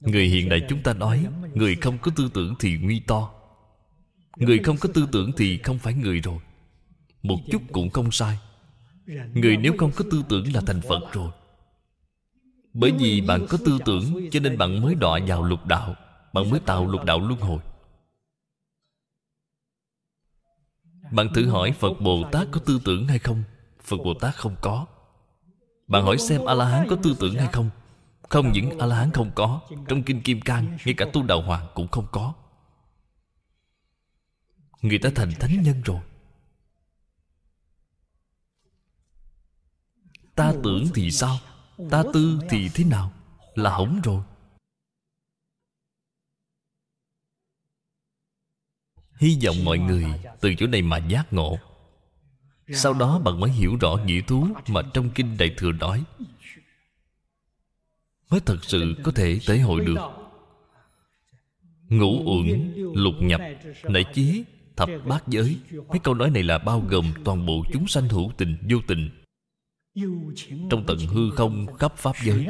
[0.00, 3.30] Người hiện đại chúng ta nói người không có tư tưởng thì nguy to.
[4.36, 6.38] Người không có tư tưởng thì không phải người rồi.
[7.22, 8.38] Một chút cũng không sai.
[9.34, 11.30] Người nếu không có tư tưởng là thành phật rồi.
[12.72, 15.96] Bởi vì bạn có tư tưởng cho nên bạn mới đọa vào lục đạo.
[16.32, 17.58] Bạn mới tạo lục đạo luân hồi.
[21.12, 23.42] Bạn thử hỏi phật bồ tát có tư tưởng hay không?
[23.82, 24.86] Phật bồ tát không có.
[25.86, 27.70] Bạn hỏi xem a la hán có tư tưởng hay không
[28.28, 31.42] không những a la hán không có, trong kinh kim cang, ngay cả tu đạo
[31.42, 32.34] hoàng cũng không có.
[34.82, 36.00] Người ta thành thánh nhân rồi.
[40.34, 41.38] Ta tưởng thì sao?
[41.90, 43.12] Ta tư thì thế nào?
[43.54, 44.22] Là hỏng rồi.
[49.18, 50.04] Hy vọng mọi người
[50.40, 51.58] từ chỗ này mà giác ngộ.
[52.74, 56.04] Sau đó bạn mới hiểu rõ nghĩa thú mà trong kinh đại thừa nói
[58.30, 59.98] mới thật sự có thể thể hội được.
[61.88, 63.40] Ngũ uẩn, lục nhập
[63.84, 64.44] nảy chí,
[64.76, 65.58] thập bát giới,
[65.88, 69.10] mấy câu nói này là bao gồm toàn bộ chúng sanh hữu tình, vô tình.
[70.70, 72.46] Trong tận hư không, khắp pháp giới,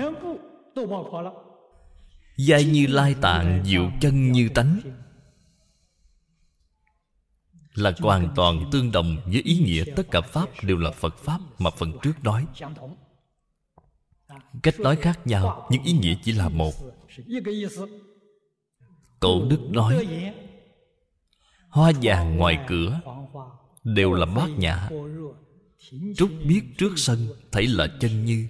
[2.36, 4.80] giai như lai tạng diệu chân như tánh,
[7.74, 11.38] là hoàn toàn tương đồng với ý nghĩa tất cả pháp đều là phật pháp
[11.58, 12.46] mà phần trước nói
[14.62, 16.74] cách nói khác nhau, nhưng ý nghĩa chỉ là một.
[19.20, 20.06] Cổ đức nói,
[21.68, 23.00] hoa vàng ngoài cửa
[23.84, 24.88] đều là bát nhã.
[26.16, 28.48] Trúc biết trước sân thấy là chân như.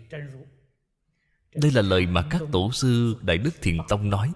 [1.55, 4.33] Đây là lời mà các tổ sư đại đức thiền tông nói.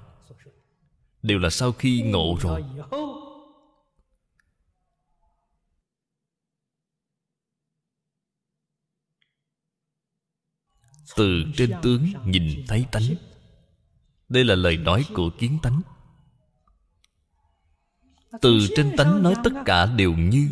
[1.22, 2.62] Đều là sau khi ngộ rồi.
[11.16, 13.14] Từ trên tướng nhìn thấy tánh.
[14.28, 15.82] Đây là lời nói của kiến tánh.
[18.40, 20.48] Từ trên tánh nói tất cả đều như,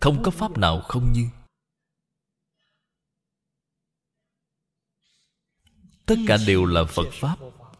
[0.00, 1.28] không có pháp nào không như.
[6.06, 7.36] Tất cả đều là phật pháp,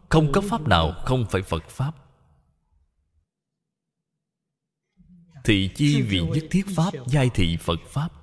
[0.09, 1.95] không có pháp nào không phải phật pháp.
[5.43, 8.22] Thị chi vì nhất thiết pháp, giai thị phật pháp.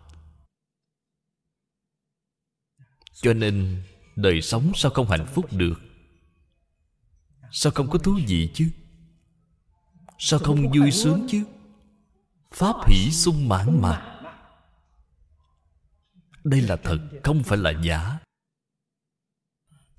[3.22, 3.82] Cho nên,
[4.16, 5.80] đời sống sao không hạnh phúc được?
[7.52, 8.70] Sao không có thú vị chứ?
[10.18, 11.44] Sao không vui sướng chứ?
[12.54, 14.20] Pháp hỷ sung mãn mà.
[16.44, 18.18] Đây là thật, không phải là giả.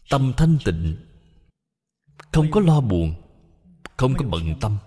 [0.09, 0.97] Tâm thanh tịnh,
[2.31, 3.13] không có lo buồn,
[3.97, 4.77] không có bận tâm,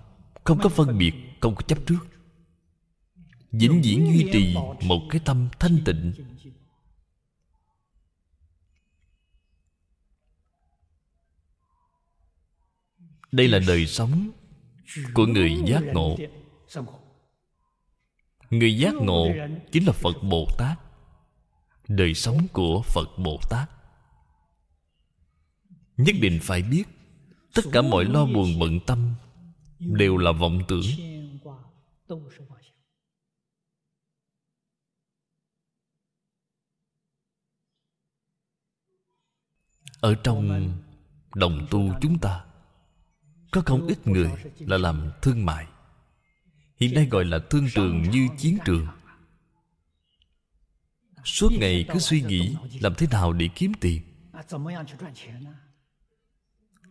[0.45, 2.07] không có phân biệt, không có chấp trước.
[3.51, 6.13] Vĩnh viễn duy trì một cái tâm thanh tịnh.
[13.33, 14.31] Đây là đời sống
[15.15, 16.17] của người giác ngộ.
[18.51, 19.29] Người giác ngộ
[19.73, 20.79] chính là phật bồ tát.
[21.89, 23.71] Đời sống của phật bồ tát.
[25.97, 26.85] Nhất định phải biết,
[27.55, 29.15] tất cả mọi lo buồn bận tâm
[29.79, 30.85] đều là vọng tưởng.
[40.01, 40.73] Ở trong
[41.35, 42.45] đồng tu chúng ta
[43.55, 45.67] có không ít người là làm thương mại.
[46.77, 48.87] Hiện nay gọi là thương trường như chiến trường.
[51.25, 54.03] Suốt ngày cứ suy nghĩ làm thế nào để kiếm tiền.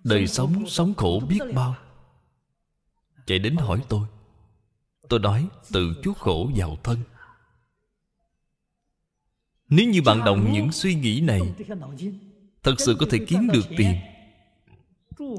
[0.03, 1.76] Đời sống sống khổ biết bao.
[3.26, 4.07] Chạy đến hỏi tôi.
[5.09, 6.97] Tôi nói tự chuốc khổ vào thân.
[9.70, 11.41] Nếu như bạn đồng những suy nghĩ này,
[12.64, 13.95] thật sự có thể kiếm được tiền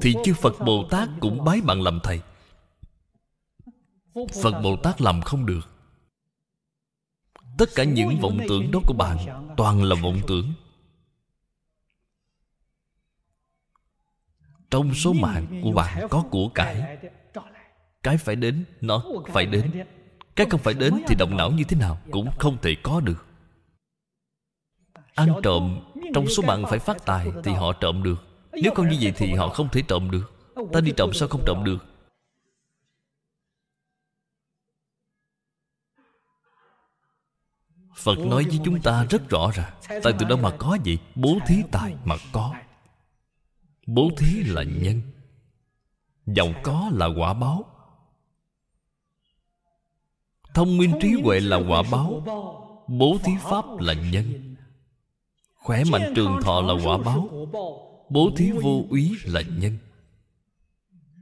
[0.01, 2.21] thì chư phật bồ tát cũng bái bạn làm thầy.
[4.43, 5.69] Phật bồ tát làm không được.
[7.57, 10.53] Tất cả những vọng tưởng đó của bạn toàn là vọng tưởng.
[14.69, 16.97] Trong số mạng của bạn có của cải.
[18.03, 19.03] Cái phải đến, nó
[19.33, 19.85] phải đến.
[20.35, 23.25] Cái không phải đến thì động não như thế nào cũng không thể có được.
[25.15, 25.79] Ăn trộm,
[26.13, 29.33] trong số mạng phải phát tài thì họ trộm được nếu không như vậy thì
[29.33, 30.31] họ không thể trộm được.
[30.73, 31.77] Ta đi trộm sao không trộm được?
[37.95, 41.37] Phật nói với chúng ta rất rõ ràng, Tại từ đâu mà có gì Bố
[41.47, 42.53] thí tài mà có.
[43.87, 45.01] Bố thí là nhân,
[46.25, 47.65] Giàu có là quả báo.
[50.53, 52.23] Thông minh trí huệ là quả báo,
[52.87, 54.55] Bố thí pháp là nhân.
[55.55, 57.29] Khỏe mạnh trường thọ là quả báo.
[58.09, 59.77] Bố thí vô úy là nhân.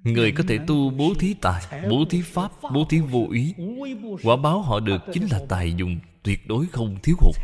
[0.03, 3.53] Người có thể tu bố thí tài, Bố thí pháp, Bố thí vô úy.
[4.23, 7.36] Quả báo họ được chính là tài dùng, Tuyệt đối không thiếu hụt.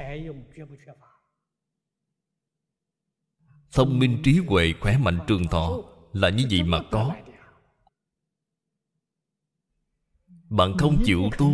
[3.72, 5.82] Thông minh trí huệ khỏe mạnh trường thọ
[6.14, 7.16] Là như vậy mà có.
[10.50, 11.54] Bạn không chịu tu,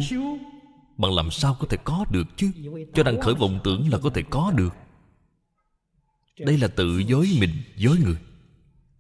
[0.98, 2.52] Bạn làm sao có thể có được chứ?
[2.94, 4.76] Cho rằng khởi vọng tưởng là có thể có được.
[6.40, 8.18] Đây là tự dối mình, dối người.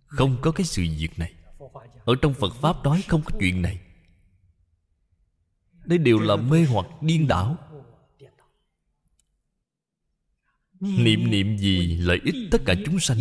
[0.06, 1.34] Không có cái sự việc này.
[2.06, 3.82] Ở trong Phật Pháp nói không có chuyện này.
[5.86, 7.58] Đây đều là mê hoặc điên đảo.
[10.80, 13.18] Niệm niệm gì lợi ích tất cả chúng sanh.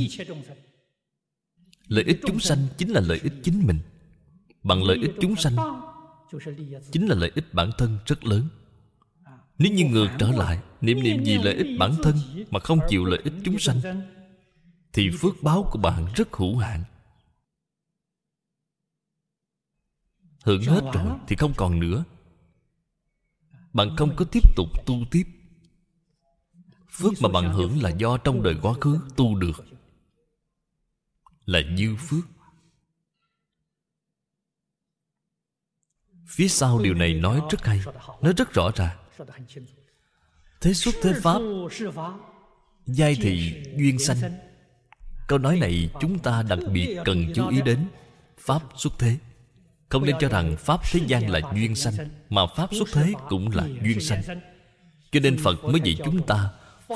[1.87, 3.79] Lợi ích chúng sanh chính là lợi ích chính mình.
[4.63, 5.57] Bằng lợi ích chúng sanh
[6.93, 8.49] Chính là lợi ích bản thân rất lớn.
[9.59, 12.17] Nếu như ngược trở lại Niệm niệm gì lợi ích bản thân
[12.51, 13.81] Mà không chịu lợi ích chúng sanh,
[14.93, 16.85] Thì phước báo của bạn rất hữu hạn.
[20.45, 22.05] Hưởng hết rồi thì không còn nữa.
[23.73, 25.25] Bạn không có tiếp tục tu tiếp.
[26.91, 29.65] Phước mà bạn hưởng là do trong đời quá khứ tu được.
[31.45, 32.25] Là dư phước.
[36.27, 37.81] Phía sau điều này nói rất hay
[38.23, 38.97] Nói rất rõ ràng.
[40.65, 41.41] Thế xuất thế Pháp.
[42.87, 44.19] Giai thị duyên sanh.
[45.29, 47.79] Câu nói này chúng ta đặc biệt cần chú ý đến.
[48.39, 49.17] Pháp xuất thế.
[49.89, 51.95] Không nên cho rằng Pháp thế gian là duyên sanh,
[52.31, 54.23] Mà Pháp xuất thế cũng là duyên sanh.
[55.13, 56.51] Cho nên Phật mới dạy chúng ta,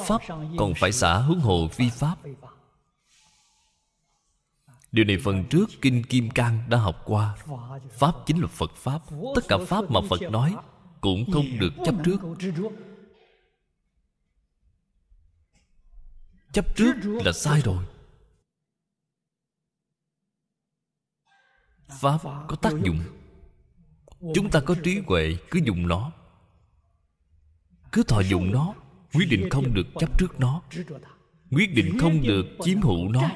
[0.07, 0.23] Pháp
[0.57, 2.17] còn phải xả hướng hồ vi Pháp.
[4.93, 7.37] Điều này phần trước Kinh Kim Cang đã học qua.
[7.93, 8.99] Pháp chính là Phật Pháp.
[9.35, 10.55] Tất cả Pháp mà Phật nói
[11.01, 12.19] Cũng không được chấp trước.
[16.53, 17.85] Chấp trước là sai rồi.
[21.89, 23.01] Pháp có tác dụng.
[24.35, 26.13] Chúng ta có trí huệ, Cứ dùng nó.
[27.93, 28.75] Cứ thọ dụng nó,
[29.13, 30.63] Quyết định không được chấp trước nó.
[31.51, 33.31] Quyết định không được chiếm hữu nó.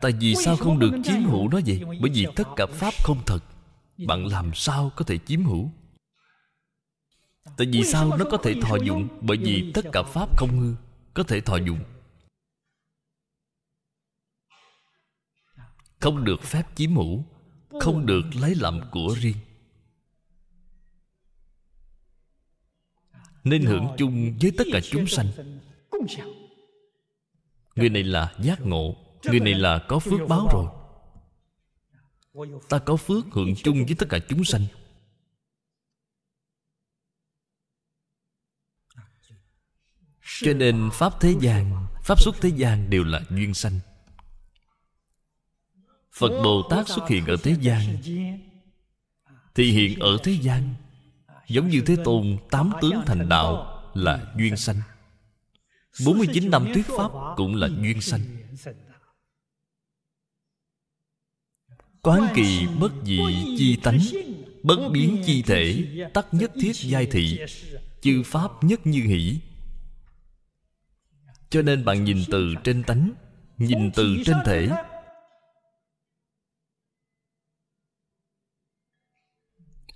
[0.00, 1.80] Tại vì sao không được chiếm hữu nó vậy?
[2.00, 3.38] Bởi vì tất cả Pháp không thật.
[4.06, 5.70] Bạn làm sao có thể chiếm hữu?
[7.44, 9.08] Tại vì sao nó có thể thọ dụng?
[9.20, 10.74] Bởi vì tất cả Pháp không hư
[11.14, 11.78] Có thể thọ dụng.
[16.00, 17.24] Không được phép chiếm hữu
[17.80, 19.36] Không được lấy làm của riêng.
[23.44, 25.26] Nên hưởng chung với tất cả chúng sanh.
[27.76, 30.66] Người này là giác ngộ Người này là có phước báo rồi.
[32.68, 34.66] Ta có phước hưởng chung với tất cả chúng sanh
[40.42, 43.80] Cho nên Pháp thế gian, Pháp xuất thế gian đều là duyên sanh.
[46.12, 47.96] Phật Bồ Tát xuất hiện ở thế gian.
[49.54, 50.74] Thì hiện ở thế gian,
[51.48, 54.80] Giống như Thế Tôn Tám tướng thành đạo Là duyên sanh.
[56.04, 58.20] 49 năm thuyết Pháp cũng là duyên sanh.
[62.02, 63.18] Quán kỳ bất dị
[63.58, 63.98] chi tánh,
[64.62, 67.38] Bất biến chi thể, Tắc nhất thiết giai thị,
[68.00, 69.40] Chư Pháp nhất như hỷ
[71.54, 73.10] cho nên bạn nhìn từ trên tánh,
[73.58, 74.68] Nhìn từ trên thể.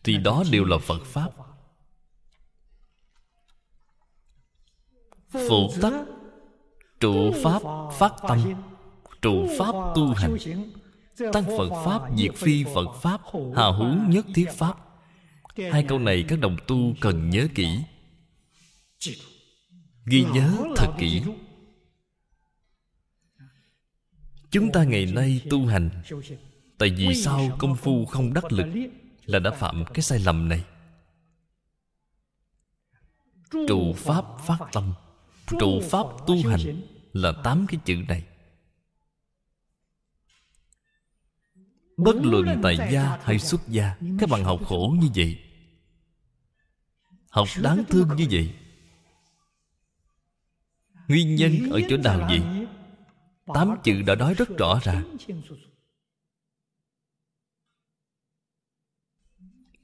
[0.05, 1.31] Thì đó đều là Phật Pháp.
[5.29, 5.93] Phụ tắc,
[7.01, 7.63] Trụ Pháp
[7.99, 8.39] phát tâm,
[9.23, 10.37] Trụ Pháp tu hành.
[11.33, 13.21] Tăng Phật Pháp, diệt phi Phật Pháp
[13.57, 14.77] hà huống nhất thiết Pháp.
[15.73, 17.79] Hai câu này các đồng tu cần nhớ kỹ.
[20.05, 21.23] Ghi nhớ thật kỹ.
[24.51, 25.91] Chúng ta ngày nay tu hành.
[26.79, 28.67] Tại vì sao công phu không đắc lực
[29.25, 30.65] Là đã phạm cái sai lầm này?
[33.51, 34.95] Trụ Pháp phát tâm.
[35.47, 36.83] Trụ Pháp tu hành
[37.13, 38.25] Là tám cái chữ này.
[41.97, 45.39] Bất luận tại gia hay xuất gia, Các bạn học khổ như vậy.
[47.31, 48.55] Học đáng thương như vậy.
[51.09, 52.58] Nguyên nhân ở chỗ nào vậy?
[53.55, 55.17] Tám chữ đã nói rất rõ ràng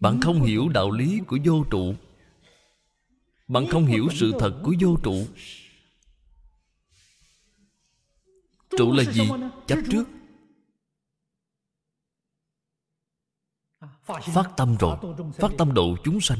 [0.00, 1.94] Bạn không hiểu đạo lý của vô trụ.
[3.48, 5.26] Bạn không hiểu sự thật của vô trụ.
[8.78, 9.28] Trụ là gì?
[9.66, 10.04] Chấp trước.
[14.04, 14.96] Phát tâm rồi.
[15.38, 16.38] Phát tâm độ chúng sanh.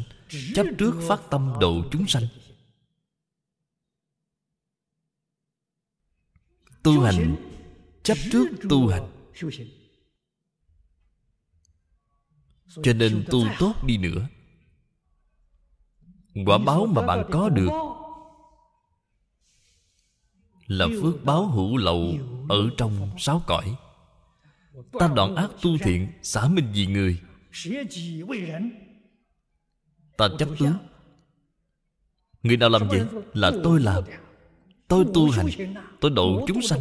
[0.55, 2.23] Chấp trước phát tâm độ chúng sanh
[6.85, 7.37] Tu hành,
[8.03, 9.11] Chấp trước tu hành.
[12.83, 14.29] Cho nên tu tốt đi nữa.
[16.47, 17.71] Quả báo mà bạn có được
[20.67, 22.15] Là phước báo hữu lậu
[22.49, 23.77] Ở trong sáu cõi.
[24.93, 27.21] Ta đoạn ác tu thiện Xả minh vì người.
[30.17, 30.77] Ta chấp tướng
[32.43, 34.05] Người nào làm vậy Là tôi làm.
[34.95, 36.81] Tôi tu hành Tôi độ chúng sanh.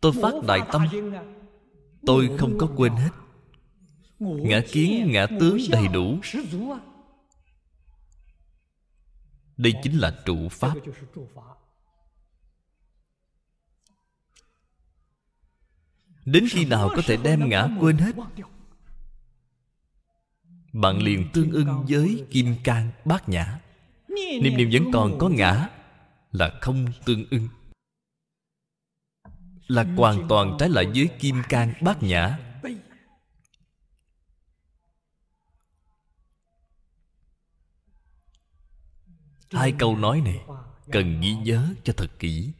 [0.00, 0.86] Tôi phát đại tâm.
[2.06, 3.10] Tôi không có quên hết.
[4.20, 6.18] Ngã kiến, ngã tướng đầy đủ.
[9.56, 10.74] Đây chính là trụ pháp.
[16.24, 18.16] Đến khi nào có thể đem ngã quên hết?
[20.72, 23.60] Bạn liền tương ưng với kim cang bát nhã.
[24.42, 25.68] Niệm niệm vẫn còn có ngã
[26.32, 27.48] là không tương ưng.
[29.66, 32.38] Là hoàn toàn trái lại với kim cang bát nhã.
[39.50, 40.44] Hai câu nói này
[40.92, 42.52] Cần ghi nhớ cho thật kỹ.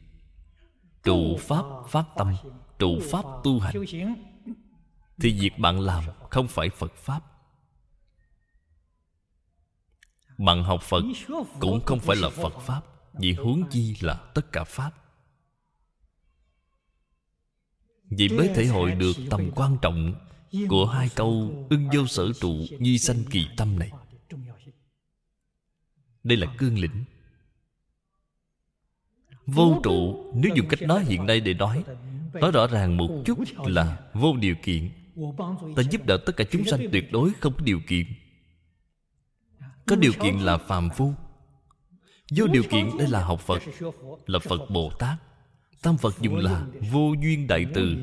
[1.03, 2.35] Trụ pháp phát tâm,
[2.79, 3.75] Trụ pháp tu hành.
[5.17, 7.21] Thì việc bạn làm không phải Phật Pháp.
[10.37, 11.03] Bạn học Phật
[11.59, 12.92] Cũng không phải là Phật Pháp.
[13.13, 14.91] Vì huống chi là tất cả Pháp.
[18.09, 20.13] Vì mới thể hội được tầm quan trọng
[20.69, 23.91] Của hai câu ưng vô sở trụ Nhi sanh kỳ tâm này.
[26.23, 27.03] Đây là cương lĩnh.
[29.45, 31.83] Vô trụ, Nếu dùng cách nói hiện nay để nói
[32.33, 34.89] Nói rõ ràng một chút là vô điều kiện.
[35.75, 38.05] Ta giúp đỡ tất cả chúng sanh tuyệt đối không có điều kiện.
[39.87, 41.13] Có điều kiện là phàm phu.
[42.35, 43.61] Vô điều kiện đây là học Phật
[44.25, 45.17] Là Phật Bồ Tát.
[45.81, 47.95] Tam Phật dùng là vô duyên đại từ.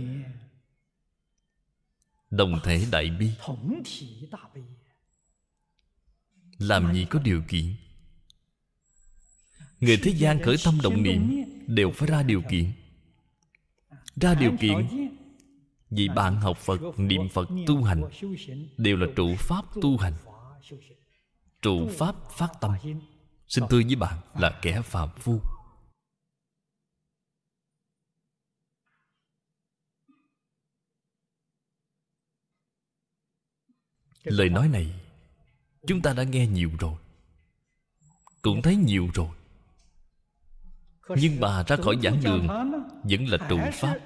[2.30, 3.30] Đồng thể đại bi.
[6.58, 7.74] Làm gì có điều kiện?
[9.80, 12.72] Người thế gian khởi tâm động niệm Đều phải ra điều kiện.
[14.16, 14.88] Ra điều kiện
[15.90, 18.02] Vì bạn học Phật, niệm Phật, tu hành
[18.76, 20.14] Đều là trụ pháp tu hành.
[21.62, 22.72] Trụ pháp phát tâm.
[23.50, 25.40] Xin thưa với bạn là kẻ phàm phu.
[34.24, 35.00] Lời nói này
[35.86, 36.94] Chúng ta đã nghe nhiều rồi
[38.42, 39.28] Cũng thấy nhiều rồi.
[41.08, 42.46] Nhưng mà ra khỏi giảng đường
[43.02, 43.98] Vẫn là trụ pháp.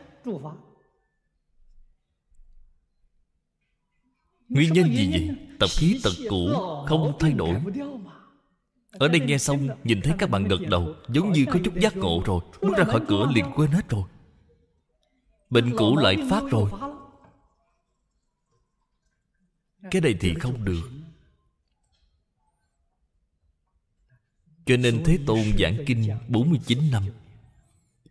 [4.49, 5.37] Nguyên nhân gì vậy?
[5.61, 6.49] Tập khí tật cũ
[6.89, 7.61] Không thay đổi
[8.99, 11.97] ở đây nghe xong, Nhìn thấy các bạn gật đầu, Giống như có chút giác
[11.97, 14.03] ngộ rồi Bước ra khỏi cửa liền quên hết rồi.
[15.51, 16.71] Bệnh cũ lại phát rồi.
[19.91, 20.91] Cái này thì không được.
[24.67, 27.03] Cho nên Thế Tôn giảng kinh 49 năm.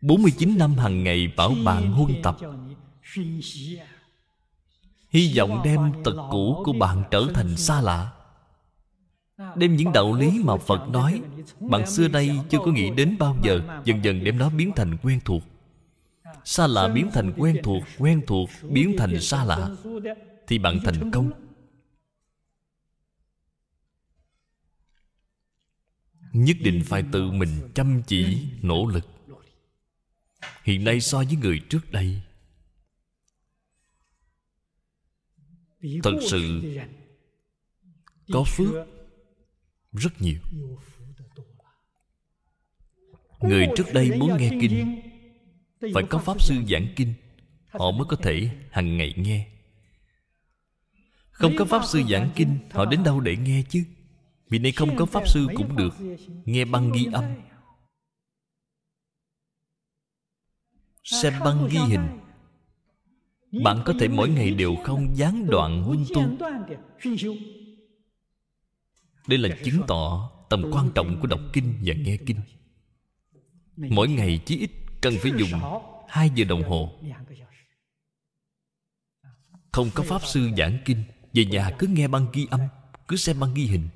[0.02, 2.38] 49 năm hàng ngày bảo bạn huân tập.
[5.10, 8.12] Hy vọng đem tật cũ của bạn trở thành xa lạ.
[9.56, 11.22] Đem những đạo lý mà Phật nói,
[11.60, 14.98] Bạn xưa nay chưa có nghĩ đến bao giờ Dần dần đem nó biến thành
[15.04, 15.44] quen thuộc.
[16.46, 19.70] Xa lạ biến thành quen thuộc Quen thuộc biến thành xa lạ,
[20.48, 21.32] Thì bạn thành công.
[26.34, 29.08] Nhất định phải tự mình chăm chỉ, nỗ lực.
[30.64, 32.22] Hiện nay so với người trước đây,
[36.04, 36.62] Thật sự
[38.32, 38.93] Có phước
[39.94, 40.39] rất nhiều.
[43.39, 45.02] Người trước đây muốn nghe kinh
[45.94, 47.14] Phải có Pháp Sư giảng kinh.
[47.70, 49.48] Họ mới có thể hàng ngày nghe.
[51.32, 53.84] Không có Pháp Sư giảng kinh Họ đến đâu để nghe chứ?
[54.50, 55.94] Vì nay không có Pháp Sư cũng được.
[56.46, 57.24] Nghe băng ghi âm.
[61.04, 62.20] Xem băng ghi hình.
[63.64, 66.22] Bạn có thể mỗi ngày đều không gián đoạn huân tu
[69.28, 72.41] đây là chứng tỏ tầm quan trọng của đọc kinh và nghe kinh.
[73.76, 74.71] Mỗi ngày chí ít
[75.01, 76.99] cần phải dùng 2 giờ đồng hồ.
[79.71, 81.03] Không có Pháp Sư giảng kinh,
[81.34, 82.59] Về nhà cứ nghe băng ghi âm,
[83.07, 83.89] Cứ xem băng ghi hình.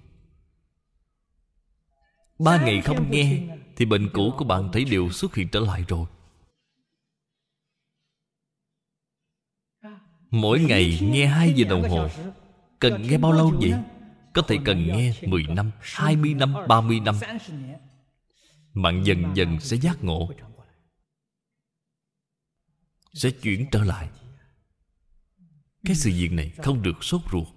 [2.40, 5.86] Ba ngày không nghe Thì bệnh cũ của bạn thấy đều xuất hiện trở lại
[5.88, 6.06] rồi.
[10.32, 12.08] Mỗi ngày nghe 2 giờ đồng hồ,
[12.80, 13.74] Cần nghe bao lâu vậy?
[14.34, 17.16] Có thể cần nghe 10 năm, 20 năm, 30 năm.
[18.74, 20.32] Bạn dần dần sẽ giác ngộ.
[23.14, 24.10] Sẽ chuyển trở lại.
[25.86, 27.48] Cái sự việc này không được sốt ruột.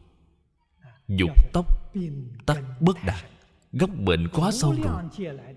[1.08, 1.66] Dục tóc
[2.46, 3.24] Tắc bất đạt
[3.72, 5.02] Gốc bệnh quá sâu rồi.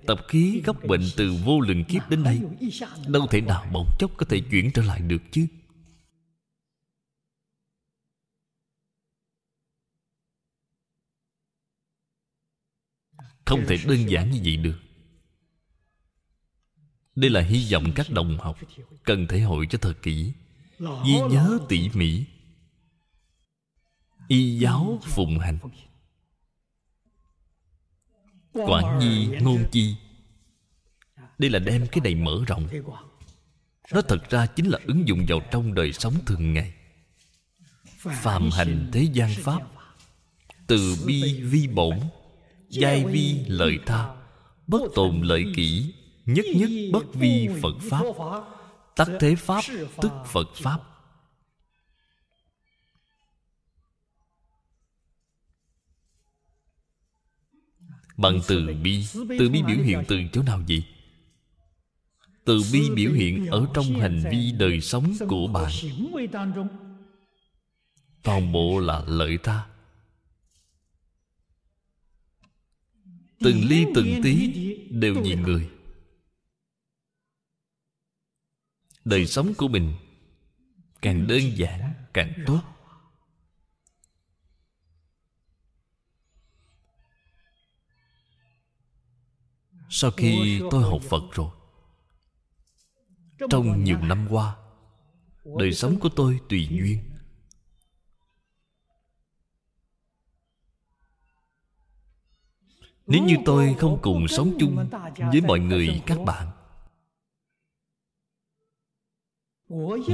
[0.08, 2.42] Tập khí gốc bệnh từ vô lượng kiếp đến nay
[3.08, 5.48] Đâu thể nào bỗng chốc có thể chuyển trở lại được chứ?
[13.46, 14.80] Không thể đơn giản như vậy được.
[17.16, 18.58] Đây là hy vọng các đồng học
[19.04, 20.34] Cần thể hội cho thật kỹ
[20.80, 22.26] Ghi nhớ tỉ mỉ.
[24.28, 25.58] Y giáo phụng hành.
[28.54, 29.96] Quản nhi ngôn chi.
[31.38, 32.68] Đây là đem cái này mở rộng.
[33.92, 36.74] Nó thật ra chính là ứng dụng vào trong đời sống thường ngày.
[37.98, 39.62] Phạm hành thế gian Pháp,
[40.68, 42.00] Từ bi vi bổn
[42.82, 44.16] Giai vi lợi tha.
[44.68, 45.94] Bất tồn lợi kỹ
[46.26, 48.04] Nhất nhất bất vi Phật Pháp.
[48.96, 49.64] Tắc thế Pháp
[50.02, 50.80] tức Phật Pháp.
[58.18, 59.06] Bằng từ bi.
[59.14, 60.84] Từ bi biểu hiện từ chỗ nào vậy?
[62.46, 65.72] Từ bi biểu hiện ở trong hành vi đời sống của bạn.
[68.24, 69.73] Toàn bộ là lợi tha
[73.44, 74.54] Từng ly từng tí
[74.90, 75.70] Đều vì người.
[79.06, 79.94] Đời sống của mình
[81.02, 82.62] Càng đơn giản càng tốt.
[89.90, 91.50] Sau khi tôi học Phật rồi
[93.50, 94.56] Trong nhiều năm qua
[95.58, 97.13] Đời sống của tôi tùy duyên
[103.08, 104.90] Nếu như tôi không cùng sống chung
[105.32, 106.48] Với mọi người các bạn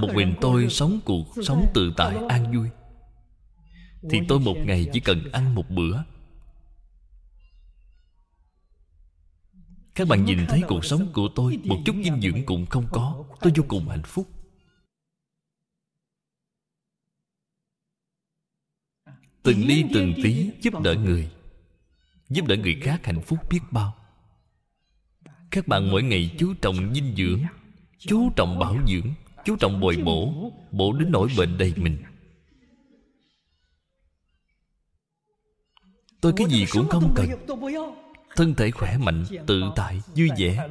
[0.02, 2.70] Một mình tôi sống cuộc sống tự tại an vui.
[4.10, 6.04] Thì tôi một ngày chỉ cần ăn một bữa.
[9.96, 13.26] Các bạn nhìn thấy cuộc sống của tôi Một chút dinh dưỡng cũng không có.
[13.40, 14.28] Tôi vô cùng hạnh phúc.
[19.44, 21.32] Từng ly từng tí giúp đỡ người
[22.30, 23.96] Giúp đỡ người khác hạnh phúc biết bao.
[25.52, 27.44] Các bạn mỗi ngày chú trọng dinh dưỡng
[28.00, 29.14] Chú trọng bảo dưỡng
[29.46, 31.98] Chú trọng bồi bổ Bổ đến nỗi bệnh đầy mình.
[36.22, 37.30] Tôi cái gì cũng không cần.
[38.36, 40.68] Thân thể khỏe mạnh, tự tại, vui vẻ.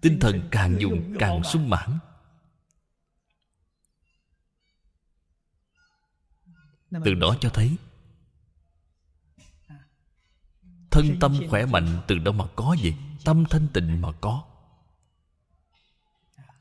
[0.00, 1.98] Tinh thần càng dùng càng sung mãn.
[7.04, 7.76] Từ đó cho thấy
[10.96, 12.94] Thân tâm khỏe mạnh từ đâu mà có vậy?
[13.24, 14.42] Tâm thanh tịnh mà có.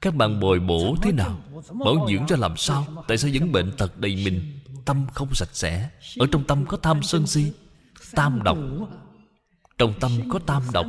[0.02, 1.40] Các bạn bồi bổ thế nào?
[1.86, 2.86] Bảo dưỡng ra làm sao?
[3.08, 4.60] Tại sao vẫn bệnh tật đầy mình?
[4.86, 5.90] Tâm không sạch sẽ.
[6.18, 7.52] Ở trong tâm có tham sân si
[8.12, 8.58] Tam độc.
[9.78, 10.86] trong tâm có tam độc.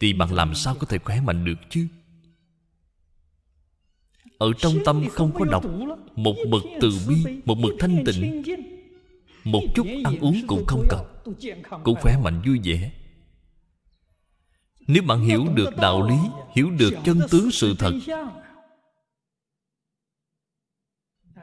[0.00, 1.86] thì bạn làm sao có thể khỏe mạnh được chứ?
[4.38, 5.64] Ở trong tâm không có độc.
[6.16, 8.42] một mực từ bi một mực thanh tịnh
[9.44, 11.22] một chút ăn uống cũng không cần.
[11.84, 12.92] Cũng khỏe mạnh, vui vẻ.
[14.86, 16.16] Nếu bạn hiểu được đạo lý,
[16.54, 17.92] hiểu được chân tướng sự thật,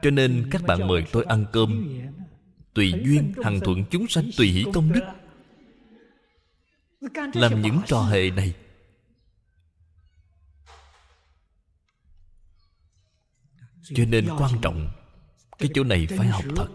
[0.02, 1.98] cho nên các bạn mời tôi ăn cơm.
[2.74, 5.04] Tùy duyên, hằng thuận chúng sanh tùy hỷ công đức.
[7.34, 8.54] Làm những trò hề này.
[13.94, 14.90] Cho nên quan trọng,
[15.58, 16.68] cái chỗ này phải học thật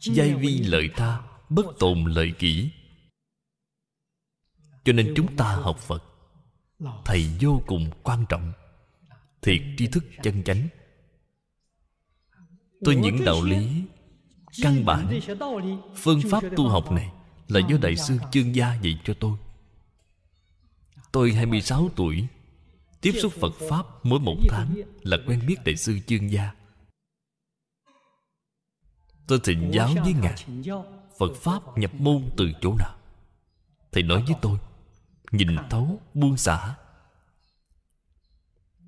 [0.00, 2.70] giai vi lợi tha, bất tồn lợi kỷ.
[4.84, 6.04] Cho nên chúng ta học phật,
[7.04, 8.52] thầy vô cùng quan trọng,
[9.42, 10.68] thiệt tri thức chân chánh.
[12.84, 13.84] Tôi những đạo lý,
[14.62, 15.20] căn bản,
[15.96, 17.12] phương pháp tu học này
[17.48, 19.32] là do đại sư chương gia dạy cho tôi.
[21.12, 22.26] Tôi 26 tuổi,
[23.00, 26.50] tiếp xúc phật pháp mỗi một tháng là quen biết đại sư chương gia
[29.30, 30.44] tôi thịnh giáo với ngài
[31.18, 32.96] phật pháp nhập môn từ chỗ nào?
[33.92, 34.58] Thầy nói với tôi
[35.30, 36.76] nhìn thấu buông xả.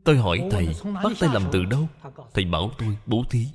[0.05, 1.89] Tôi hỏi thầy bắt tay làm từ đâu?
[2.35, 3.49] Thầy bảo tôi bố thí.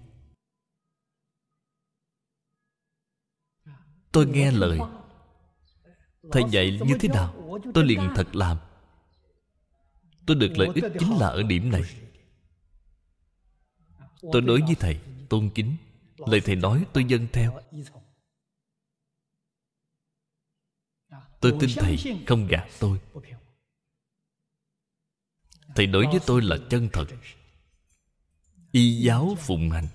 [4.12, 4.80] Tôi nghe lời.
[6.32, 7.60] thầy dạy như thế nào?
[7.74, 8.58] Tôi liền thật làm.
[10.26, 11.84] Tôi được lợi ích chính là ở điểm này.
[14.32, 15.76] Tôi đối với thầy tôn kính
[16.18, 17.60] lời thầy nói tôi dâng theo.
[21.40, 21.98] Tôi tin thầy
[22.28, 23.00] không gạt tôi.
[25.76, 27.06] Thầy đối với tôi là chân thật.
[28.72, 29.88] Y giáo phụng hành.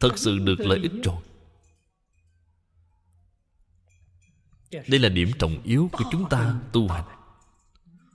[0.00, 1.22] Thật sự được lợi ích rồi.
[4.70, 7.04] Đây là điểm trọng yếu của chúng ta tu hành.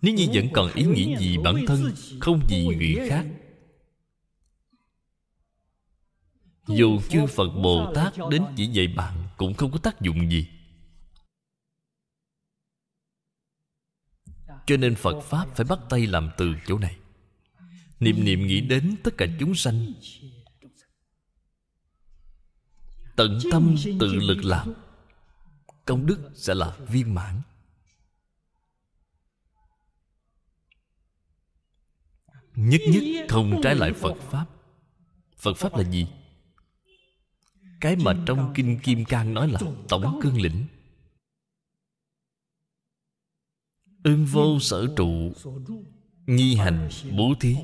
[0.02, 3.26] Nếu như vẫn còn ý nghĩ gì bản thân không vì người khác
[6.70, 10.48] dù chư phật bồ tát đến chỉ dạy bạn cũng không có tác dụng gì.
[14.66, 16.98] Cho nên phật pháp phải bắt tay làm từ chỗ này.
[18.00, 19.94] Niệm niệm nghĩ đến tất cả chúng sanh.
[23.16, 24.74] Tận tâm tự lực làm,
[25.86, 27.42] công đức sẽ là viên mãn.
[32.56, 34.46] Nhất nhất không trái lại phật pháp.
[35.38, 36.08] Phật pháp là gì?
[37.82, 39.60] Cái mà trong kinh kim cang nói là
[39.90, 40.66] tổng cương lĩnh.
[44.04, 45.34] Ưng vô sở trụ,
[46.28, 47.56] nhi hành bố thí.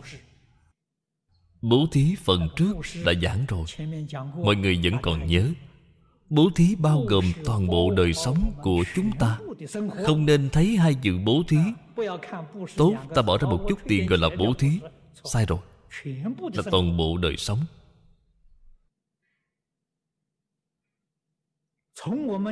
[1.62, 2.74] Bố thí phần trước
[3.06, 3.66] đã giảng rồi.
[4.44, 5.52] Mọi người vẫn còn nhớ.
[6.30, 9.40] Bố thí bao gồm toàn bộ đời sống của chúng ta.
[10.06, 11.58] Không nên thấy hai chữ bố thí.
[12.76, 14.70] Tốt, ta bỏ ra một chút tiền gọi là bố thí.
[15.24, 15.60] Sai rồi.
[16.54, 17.60] Là toàn bộ đời sống.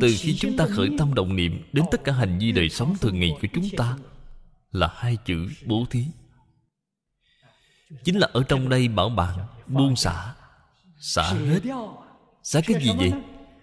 [0.02, 2.96] Từ khi chúng ta khởi tâm động niệm đến tất cả hành vi đời sống
[3.02, 3.98] thường ngày của chúng ta
[4.72, 6.06] là hai chữ bố thí.
[8.04, 10.36] Chính là ở trong đây bảo bạn buông xả
[10.98, 11.60] xả hết.
[12.44, 13.12] Xả cái gì vậy?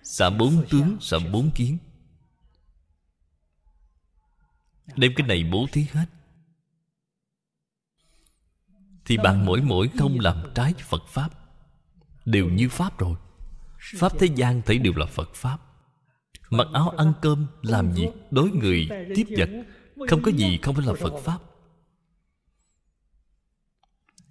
[0.03, 1.79] Xả bốn tướng xả bốn kiến.
[4.97, 6.07] Đem cái này bố thí hết.
[9.05, 11.31] Thì bạn mỗi mỗi không làm trái phật pháp
[12.25, 13.17] đều như pháp rồi.
[13.97, 15.70] Pháp thế gian thấy đều là phật pháp
[16.51, 19.49] mặc áo ăn cơm, làm việc đối người, tiếp vật.
[20.09, 21.39] Không có gì không phải là phật pháp.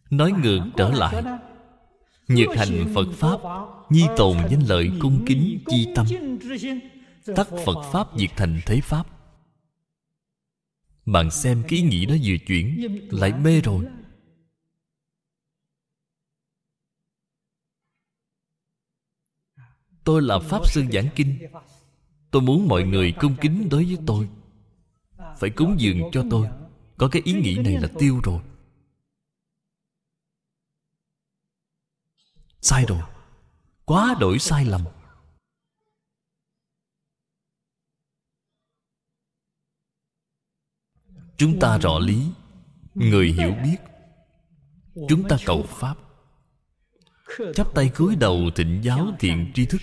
[0.10, 1.24] Nói ngược trở lại.
[2.28, 3.40] Nhược hành phật pháp,
[3.90, 6.06] nhi tồn danh lợi cung kính, chi tâm.
[7.36, 9.08] Tắt phật pháp diệt thành thế pháp.
[11.06, 13.86] Bạn xem cái ý nghĩ đó vừa chuyển, lại mê rồi.
[20.04, 21.40] Tôi là pháp sư giảng kinh
[22.32, 24.30] tôi muốn mọi người cung kính đối với tôi.
[25.38, 26.50] Phải cúng dường cho tôi.
[26.98, 28.42] Có cái ý nghĩ này là tiêu rồi.
[32.62, 33.02] Sai rồi.
[33.86, 34.82] Quá đổi sai lầm.
[41.38, 42.32] Chúng ta rõ lý.
[42.96, 43.78] Người hiểu biết.
[45.10, 45.98] Chúng ta cầu pháp.
[47.54, 49.82] Chắp tay cúi đầu thịnh giáo thiện tri thức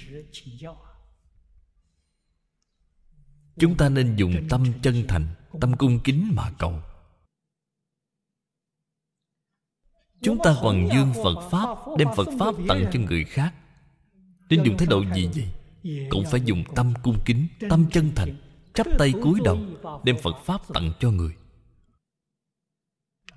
[3.58, 5.26] chúng ta nên dùng tâm chân thành,
[5.60, 6.80] tâm cung kính mà cầu.
[10.22, 13.54] Chúng ta hoàng dương phật pháp, đem phật pháp tặng cho người khác.
[14.50, 15.48] Nên dùng thái độ gì vậy?
[16.10, 18.36] Cũng phải dùng tâm cung kính, tâm chân thành,
[18.74, 19.58] chắp tay cúi đầu,
[20.04, 21.34] đem phật pháp tặng cho người.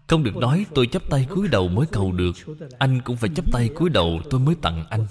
[0.07, 2.35] Không được nói tôi chắp tay cúi đầu mới cầu được,
[2.79, 5.07] anh cũng phải chắp tay cúi đầu tôi mới tặng anh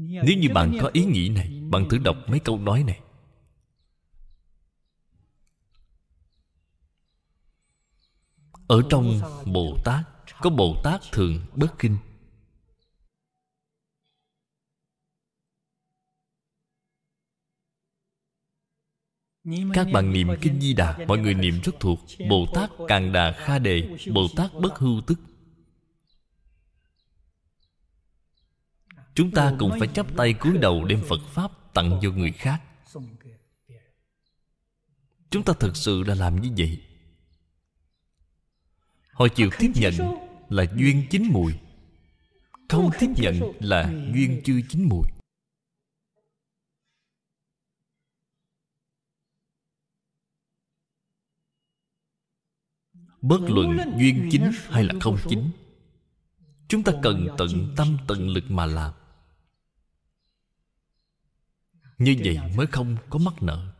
[0.00, 3.00] nếu như bạn có ý nghĩ này bạn thử đọc mấy câu nói này.
[8.68, 10.04] Ở trong bồ tát
[10.40, 11.96] có bồ tát thường bất kinh.
[19.74, 21.98] Các bạn niệm kinh di đà mọi người niệm rất thuộc.
[22.28, 25.18] Bồ tát càng đà kha đề bồ tát bất hưu tức
[29.20, 32.62] chúng ta cũng phải chắp tay cúi đầu đem phật pháp tặng cho người khác.
[35.30, 36.82] Chúng ta thực sự là làm như vậy?
[39.12, 39.94] Họ chịu tiếp nhận
[40.48, 41.52] là duyên chín mùi.
[42.68, 45.06] Không tiếp nhận là duyên chưa chín mùi.
[53.22, 55.50] Bất luận duyên chính hay là không chính
[56.68, 58.92] chúng ta cần tận tâm tận lực mà làm
[62.00, 63.72] như vậy mới không có mắc nợ.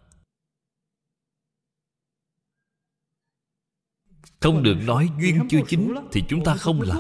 [4.40, 6.98] Không được nói duyên chưa chính thì chúng ta không làm.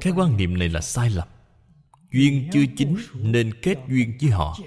[0.00, 1.28] Cái quan niệm này là sai lầm.
[2.12, 4.58] Duyên chưa chính nên kết duyên với họ.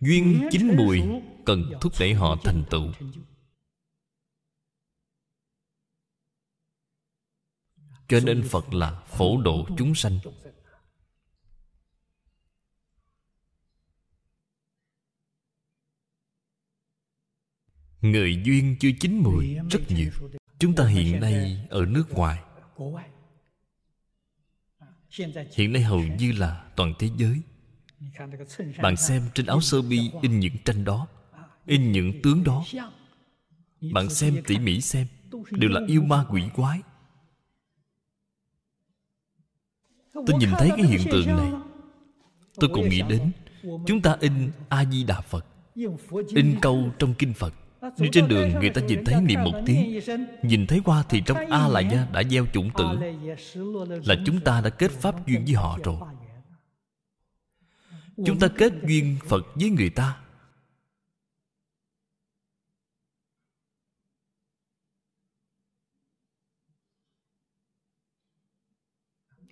[0.00, 1.00] Duyên chín mùi
[1.46, 2.92] cần thúc đẩy họ thành tựu.
[8.08, 10.18] Cho nên phật là phổ độ chúng sanh.
[18.02, 20.10] Người duyên chưa chín mùi, rất nhiều.
[20.58, 22.38] Chúng ta hiện nay ở nước ngoài.
[25.56, 27.40] Hiện nay hầu như là toàn thế giới.
[28.82, 31.06] Bạn xem trên áo sơ mi in những tranh đó,
[31.66, 32.64] in những tướng đó.
[33.92, 35.06] Bạn xem tỉ mỉ xem,
[35.50, 36.80] đều là yêu ma quỷ quái.
[40.14, 41.52] Tôi nhìn thấy cái hiện tượng này.
[42.54, 43.32] Tôi cũng nghĩ đến,
[43.86, 45.46] chúng ta in a di đà phật,
[46.28, 47.54] in câu trong kinh phật.
[47.98, 50.00] Đi trên đường người ta nhìn thấy niệm một tiếng
[50.42, 52.84] Nhìn thấy qua thì trong A Lại Gia đã gieo chủng tử.
[54.04, 55.96] Là chúng ta đã kết pháp duyên với họ rồi.
[58.26, 60.18] Chúng ta kết duyên Phật với người ta.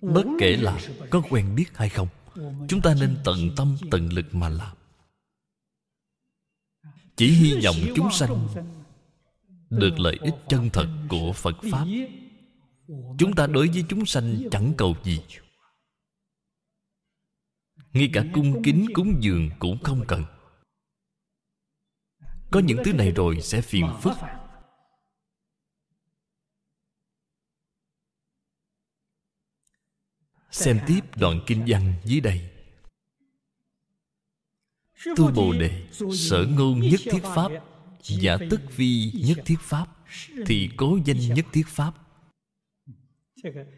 [0.01, 0.79] Bất kể là
[1.09, 2.07] có quen biết hay không
[2.67, 4.80] Chúng ta nên tận tâm tận lực mà làm
[7.21, 8.47] chỉ hy vọng chúng sanh
[9.69, 11.85] được lợi ích chân thật của phật pháp.
[13.17, 15.21] Chúng ta đối với chúng sanh chẳng cầu gì.
[17.93, 20.23] Ngay cả cung kính cúng dường cũng không cần.
[22.51, 24.17] Có những thứ này rồi sẽ phiền phức.
[30.51, 32.60] Xem tiếp đoạn kinh văn dưới đây.
[35.17, 37.51] Tu Bồ Đề Sở ngôn nhất thiết Pháp
[38.03, 39.85] Giả tức vi nhất thiết Pháp
[40.45, 41.93] Thì cố danh nhất thiết Pháp.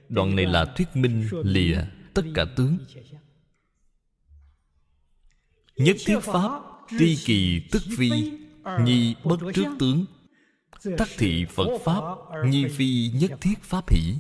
[0.10, 1.78] Đoạn này là thuyết minh lìa
[2.14, 2.78] tất cả tướng.
[5.78, 6.62] Nhất thiết Pháp
[7.00, 8.32] Tri kỳ tức vi
[8.84, 10.06] Nhi bất trước tướng.
[10.98, 12.04] Tắc thị Phật Pháp
[12.46, 14.14] Nhi phi nhất thiết Pháp hỷ.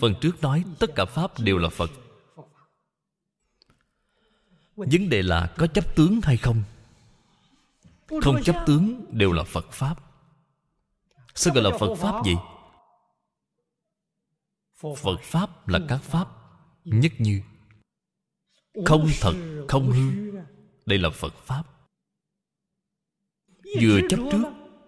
[0.00, 1.90] Phần trước nói tất cả Pháp đều là Phật
[4.76, 6.62] vấn đề là có chấp tướng hay không?
[8.22, 9.94] Không chấp tướng đều là phật pháp.
[11.34, 12.34] Sao gọi là phật pháp gì
[14.82, 16.28] phật pháp là các pháp
[16.84, 17.42] nhất như.
[18.86, 19.34] Không thật
[19.68, 20.32] không hư.
[20.86, 21.62] đây là phật pháp.
[23.80, 24.42] Vừa chấp trước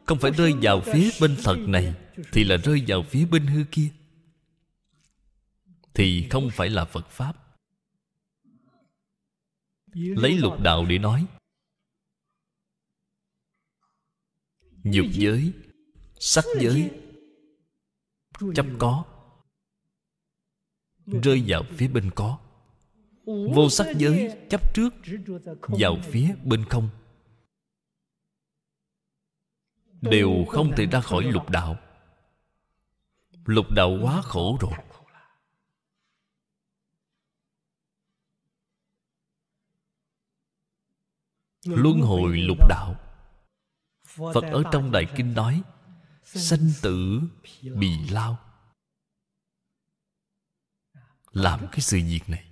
[0.07, 1.95] không phải rơi vào phía bên thật này
[2.33, 3.89] thì là rơi vào phía bên hư kia.
[5.95, 7.37] Thì không phải là phật pháp
[9.95, 11.27] lấy lục đạo để nói.
[14.85, 15.53] Nhục giới
[16.19, 16.91] sắc giới
[18.55, 19.05] chấp có
[21.07, 22.39] rơi vào phía bên có.
[23.27, 24.95] Vô sắc giới chấp trước
[25.61, 26.89] vào phía bên không.
[30.01, 31.77] Đều không thể ra khỏi lục đạo.
[33.45, 34.73] Lục đạo quá khổ rồi
[41.65, 42.97] luân hồi lục đạo.
[44.07, 45.63] Phật ở trong đại kinh nói,
[46.25, 47.21] sanh tử
[47.63, 48.39] bì lao.
[51.31, 52.45] Làm cái sự việc này.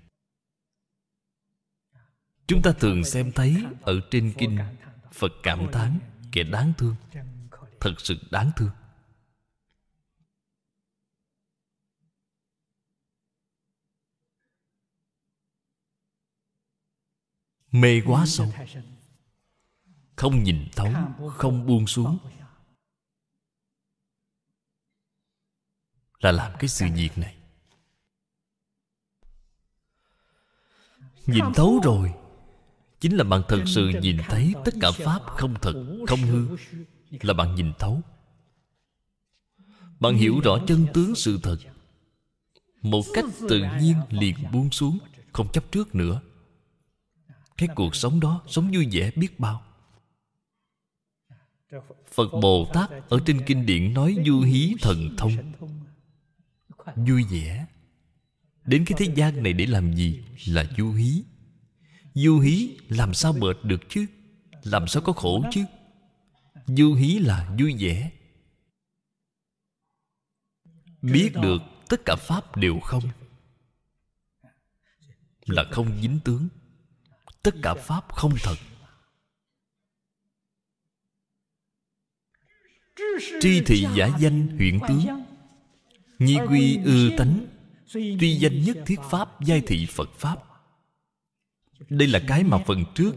[2.46, 4.58] Chúng ta thường xem thấy ở trên kinh,
[5.12, 5.98] phật cảm thán
[6.32, 6.94] kẻ đáng thương,
[7.80, 8.70] thật sự đáng thương.
[17.72, 18.52] Mê quá sâu
[20.22, 20.92] không nhìn thấu,
[21.36, 22.18] không buông xuống.
[26.20, 27.36] Là làm cái sự việc này.
[31.26, 32.14] Nhìn thấu rồi,
[33.00, 36.56] chính là bạn thật sự nhìn thấy tất cả pháp không thật, không hư,
[37.10, 38.00] là bạn nhìn thấu.
[40.00, 41.58] Bạn hiểu rõ chân tướng sự thật.
[42.82, 44.98] Một cách tự nhiên liền buông xuống,
[45.32, 46.20] không chấp trước nữa.
[47.56, 49.71] Cái cuộc sống đó sống vui vẻ biết bao
[52.12, 55.52] phật bồ tát ở trên kinh điển nói du hí thần thông.
[56.96, 57.66] Vui vẻ.
[58.64, 60.24] Đến cái thế gian này để làm gì?
[60.46, 61.22] Là du hí.
[62.14, 64.06] Du hí làm sao mệt được chứ?
[64.62, 65.64] Làm sao có khổ chứ?
[66.66, 68.10] Du hí là vui vẻ.
[71.02, 73.02] Biết được tất cả pháp đều không?
[75.46, 76.48] Là không dính tướng.
[77.42, 78.56] Tất cả pháp không thật.
[83.40, 85.22] Tri thị giả danh huyện tướng
[86.18, 87.46] nhi quy ư tánh.
[87.94, 90.36] Tuy danh nhất thiết pháp, giai thị phật pháp.
[91.88, 93.12] Đây là cái mà phần trước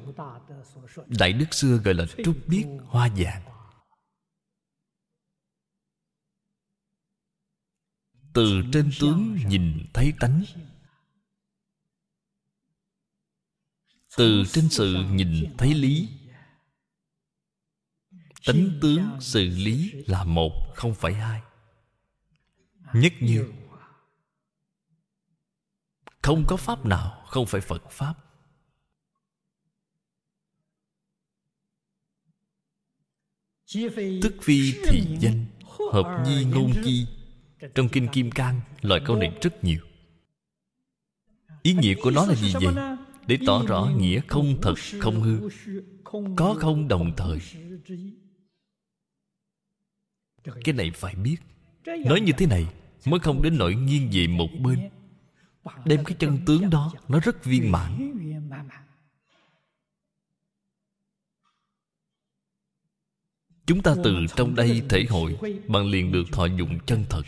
[1.08, 3.41] đại đức xưa gọi là trúc biết hoa vàng.
[8.34, 10.43] Từ trên tướng nhìn thấy tánh.
[14.18, 16.10] Từ trên sự nhìn thấy lý
[18.46, 21.41] tánh tướng xử lý là một, không phải hai.
[22.93, 23.52] Nhất như,
[26.22, 28.14] không có pháp nào, không phải phật pháp.
[34.22, 35.46] Tức phi thị danh,
[35.91, 37.08] hợp nhi ngôn chi.
[37.76, 39.80] Trong kinh kim cang loại câu này rất nhiều.
[41.62, 42.76] Ý nghĩa của nó là gì vậy?
[43.28, 45.50] Để tỏ rõ nghĩa không thật, không hư.
[46.36, 47.39] Có không đồng thời
[50.64, 51.38] cái này phải biết.
[52.06, 52.68] Nói như thế này
[53.06, 54.89] mới không đến nỗi nghiêng về một bên.
[55.86, 58.12] Đem cái chân tướng đó nó rất viên mãn.
[63.66, 65.38] chúng ta từ trong đây thể hội
[65.68, 67.24] bạn liền được thọ dụng chân thật.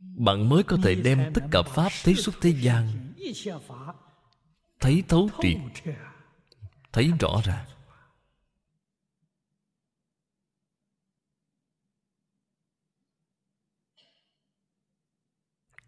[0.00, 3.12] Bạn mới có thể đem tất cả pháp thấy xuất thế gian.
[4.80, 5.56] thấy thấu triệt.
[6.92, 7.66] thấy rõ ràng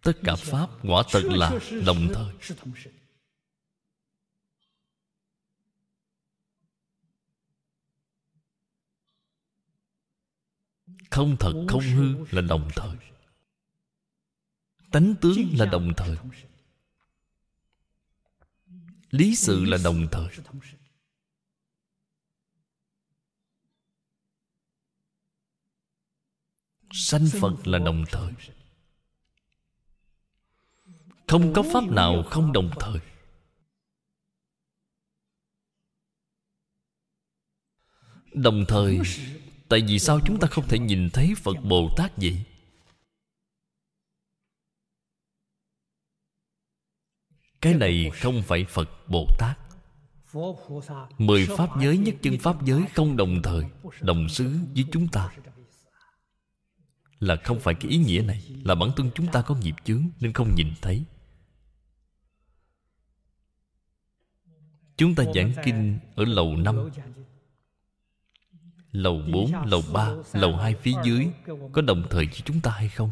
[0.09, 2.35] tất cả pháp quả thật là đồng thời.
[11.11, 12.97] Không thật, không hư là đồng thời.
[14.91, 16.17] Tánh tướng là đồng thời.
[19.11, 20.29] Lý sự là đồng thời.
[26.93, 28.33] Sanh phật là đồng thời
[31.29, 33.01] không có pháp nào không đồng thời.
[38.33, 38.99] Đồng thời,
[39.69, 42.45] tại vì sao chúng ta không thể nhìn thấy phật bồ tát vậy?
[47.61, 49.59] Cái này không phải phật bồ tát.
[51.19, 53.65] Mười pháp giới nhất chân pháp giới không đồng thời,
[54.01, 55.33] đồng xứ với chúng ta.
[57.19, 60.09] Là không phải cái ý nghĩa này, là bản thân chúng ta có nghiệp chướng
[60.21, 61.05] nên không nhìn thấy.
[64.99, 66.91] Chúng ta giảng kinh ở lầu năm,
[68.93, 71.27] lầu bốn, lầu ba, lầu hai phía dưới
[71.73, 73.11] có đồng thời với chúng ta hay không?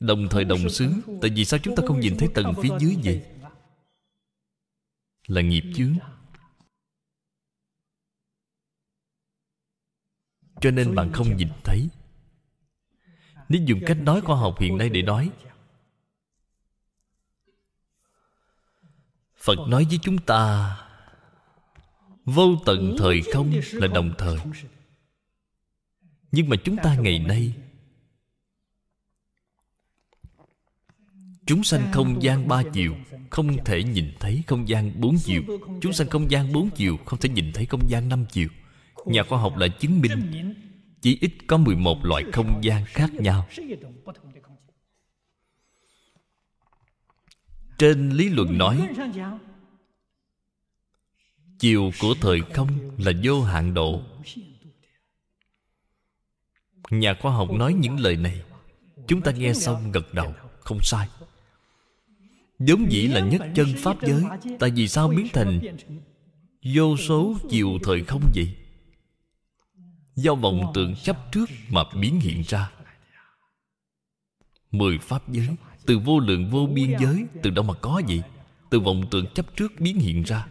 [0.00, 0.92] Đồng thời đồng xứ,
[1.22, 3.24] Tại vì sao chúng ta không nhìn thấy tầng phía dưới vậy?
[5.26, 5.94] Là nghiệp chướng.
[10.60, 11.88] Cho nên bạn không nhìn thấy.
[13.48, 15.30] Nếu dùng cách nói khoa học hiện nay để nói
[19.46, 20.76] Phật nói với chúng ta,
[22.24, 24.38] Vô tận thời không là đồng thời.
[26.32, 27.52] Nhưng mà chúng ta ngày nay,
[31.46, 32.94] Chúng sanh không gian ba chiều,
[33.30, 35.42] Không thể nhìn thấy không gian bốn chiều.
[35.80, 38.48] Chúng sanh không gian bốn chiều, Không thể nhìn thấy không gian năm chiều.
[39.06, 40.54] Nhà khoa học đã chứng minh,
[41.00, 43.46] Chỉ ít có 11 loại không gian khác nhau.
[47.78, 48.88] Trên lý luận nói,
[51.58, 54.02] chiều của thời không là vô hạn độ.
[56.90, 58.42] Nhà khoa học nói những lời này.
[59.08, 60.34] Chúng ta nghe xong gật đầu.
[60.60, 61.08] Không sai.
[62.58, 64.22] Giống dĩ là nhất chân pháp giới.
[64.58, 65.60] Tại vì sao biến thành
[66.74, 68.56] vô số chiều thời không vậy?
[70.14, 72.70] Do vọng tượng chấp trước mà biến hiện ra.
[74.70, 75.48] Mười pháp giới
[75.86, 78.22] từ vô lượng vô biên giới từ đâu mà có vậy?
[78.70, 80.46] Từ vọng tượng chấp trước biến hiện ra.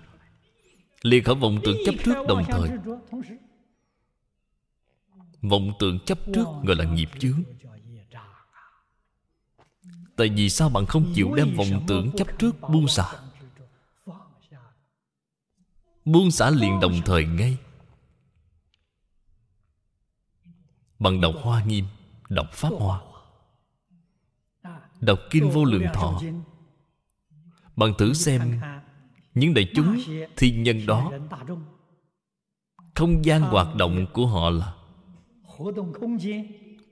[1.02, 2.70] Liền khỏi vọng tượng chấp trước đồng thời.
[5.42, 7.44] Vọng tượng chấp trước gọi là nghiệp chướng.
[10.16, 13.12] Tại vì sao bạn không chịu đem vọng tưởng chấp trước buông xả?
[16.06, 17.58] Buông xả liền đồng thời ngay.
[21.00, 21.86] Bằng đọc hoa nghiêm
[22.30, 23.02] đọc pháp hoa
[25.06, 26.22] đọc kinh vô lượng thọ.
[27.76, 28.62] Bạn thử xem
[29.34, 30.00] những đại chúng
[30.36, 31.12] thiên nhân đó
[32.96, 34.74] không gian hoạt động của họ là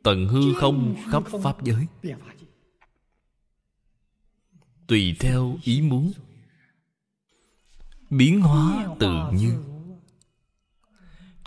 [0.03, 1.87] tận hư không khắp pháp giới.
[4.87, 6.11] Tùy theo ý muốn
[8.09, 9.63] biến hóa tự nhiên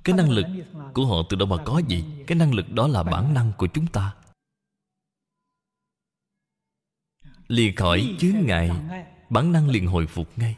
[0.05, 0.47] cái năng lực
[0.95, 3.67] của họ từ đâu mà có gì cái năng lực đó là bản năng của
[3.67, 4.15] chúng ta.
[7.49, 8.71] Liền khỏi chướng ngại.
[9.31, 10.57] bản năng liền hồi phục ngay.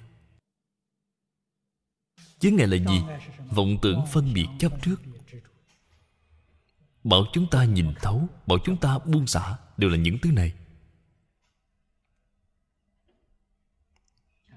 [2.39, 3.02] Chướng ngại là gì?
[3.51, 4.97] Vọng tưởng phân biệt chấp trước.
[7.05, 10.52] Bảo chúng ta nhìn thấu bảo chúng ta buông xả đều là những thứ này.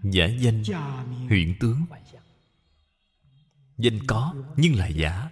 [0.04, 0.64] Giả danh
[1.28, 1.86] huyện tướng.
[3.78, 5.30] Danh có nhưng là giả.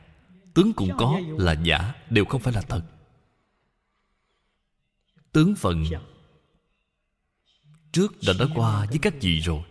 [0.54, 2.84] Tướng cũng có là giả đều không phải là thật.
[5.32, 5.84] Tướng phần
[7.91, 9.64] trước đã nói qua với các vị rồi.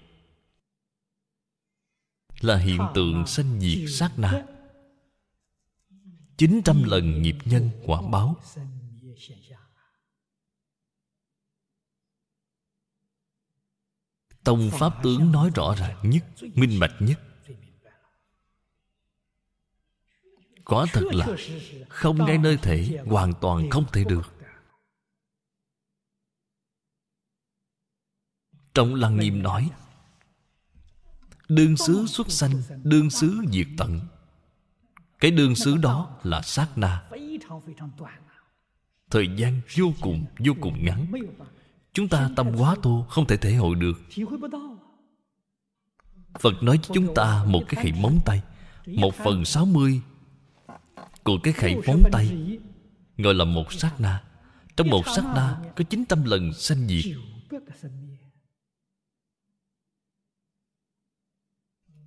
[2.41, 4.47] Là hiện tượng sanh diệt sát na.
[6.37, 8.37] 900 lần nghiệp nhân quả báo.
[14.45, 16.25] Tông Pháp tướng nói rõ ràng nhất,
[16.55, 17.21] Minh bạch nhất.
[20.65, 21.27] Quả thật là
[21.89, 24.38] Không ngay nơi thể, Hoàn toàn không thể được.
[28.79, 29.71] Trong Lăng Nghiêm nói
[31.49, 32.53] Đương xứ xuất sanh
[32.83, 34.01] Đương xứ diệt tận.
[35.21, 37.03] Cái đương xứ đó là sát na.
[39.11, 41.13] Thời gian vô cùng vô cùng ngắn.
[41.93, 44.01] Chúng ta tâm quá thô Không thể thể hội được.
[46.41, 48.43] Phật nói cho chúng ta Một cái khẩy móng tay,
[48.87, 50.01] Một phần sáu mươi
[51.25, 52.59] Của cái khẩy móng tay,
[53.17, 54.23] Gọi là một sát na.
[54.77, 57.05] Trong một sát na Có chín trăm lần sanh diệt.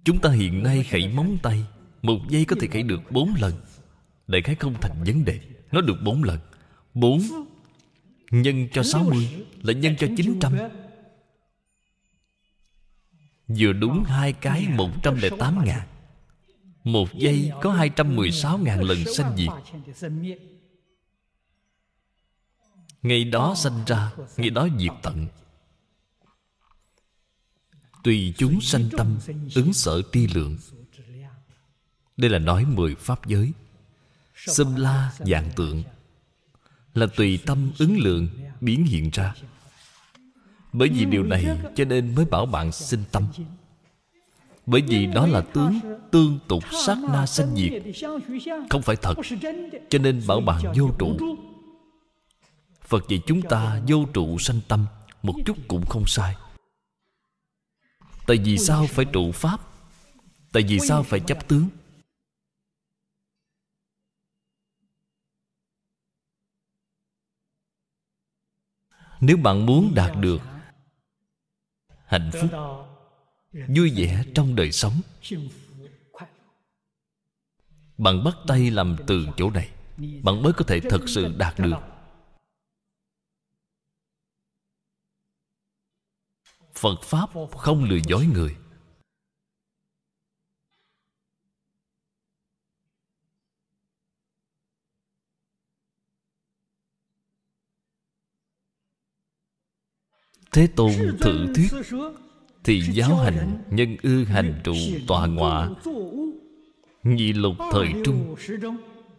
[0.04, 1.66] Chúng ta hiện nay khẩy móng tay.
[2.02, 3.54] Một giây có thể khẩy được bốn lần.
[4.28, 5.40] Đại khái không thành vấn đề.
[5.72, 6.40] Nó được bốn lần.
[6.94, 7.22] Bốn
[8.32, 10.54] Nhân cho 60 Là nhân cho 900
[13.48, 15.88] Vừa đúng hai cái 108 ngàn.
[16.84, 19.50] Một giây có 216 ngàn lần sanh diệt.
[23.02, 25.28] Ngày đó sanh ra, Ngày đó diệt tận.
[28.04, 29.18] Tùy chúng sanh tâm,
[29.56, 30.58] Ứng sở tri lượng.
[32.18, 33.52] Đây là nói mười pháp giới.
[34.36, 35.84] Xâm la dạng tượng
[36.94, 38.28] là tùy tâm ứng lượng
[38.62, 39.34] biến hiện ra.
[40.74, 41.46] Bởi vì điều này
[41.76, 43.28] cho nên mới bảo bạn sinh tâm.
[44.66, 45.80] Bởi vì đó là tướng
[46.12, 47.72] tương tục sát na sanh diệt.
[48.70, 49.14] Không phải thật,
[49.90, 51.18] cho nên bảo bạn vô trụ.
[52.88, 54.86] Phật dạy chúng ta vô trụ sanh tâm,
[55.24, 56.36] một chút cũng không sai
[58.28, 59.60] tại vì sao phải trụ pháp?
[60.52, 61.70] Tại vì sao phải chấp tướng?
[69.22, 70.42] Nếu bạn muốn đạt được
[72.06, 72.52] hạnh phúc
[73.68, 75.02] vui vẻ trong đời sống
[77.98, 79.70] bạn bắt tay làm từ chỗ này.
[80.24, 81.91] bạn mới có thể thật sự đạt được
[86.82, 88.56] phật pháp không lừa dối người.
[100.52, 100.92] Thế Tôn
[101.22, 101.72] thử thuyết,
[102.64, 104.74] Thì giáo hành nhân ư hành trụ
[105.08, 105.70] tòa ngọa.
[107.04, 108.36] Nhị lục thời trung,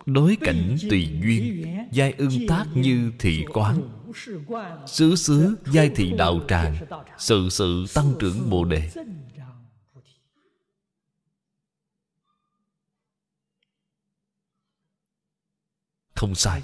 [0.06, 4.01] Đối cảnh tùy duyên, Giai ưng tác như thị quán.
[4.86, 6.76] Xứ xứ giai thị đạo tràng
[7.18, 8.90] Sự sự tăng trưởng Bồ Đề.
[16.14, 16.62] Không sai.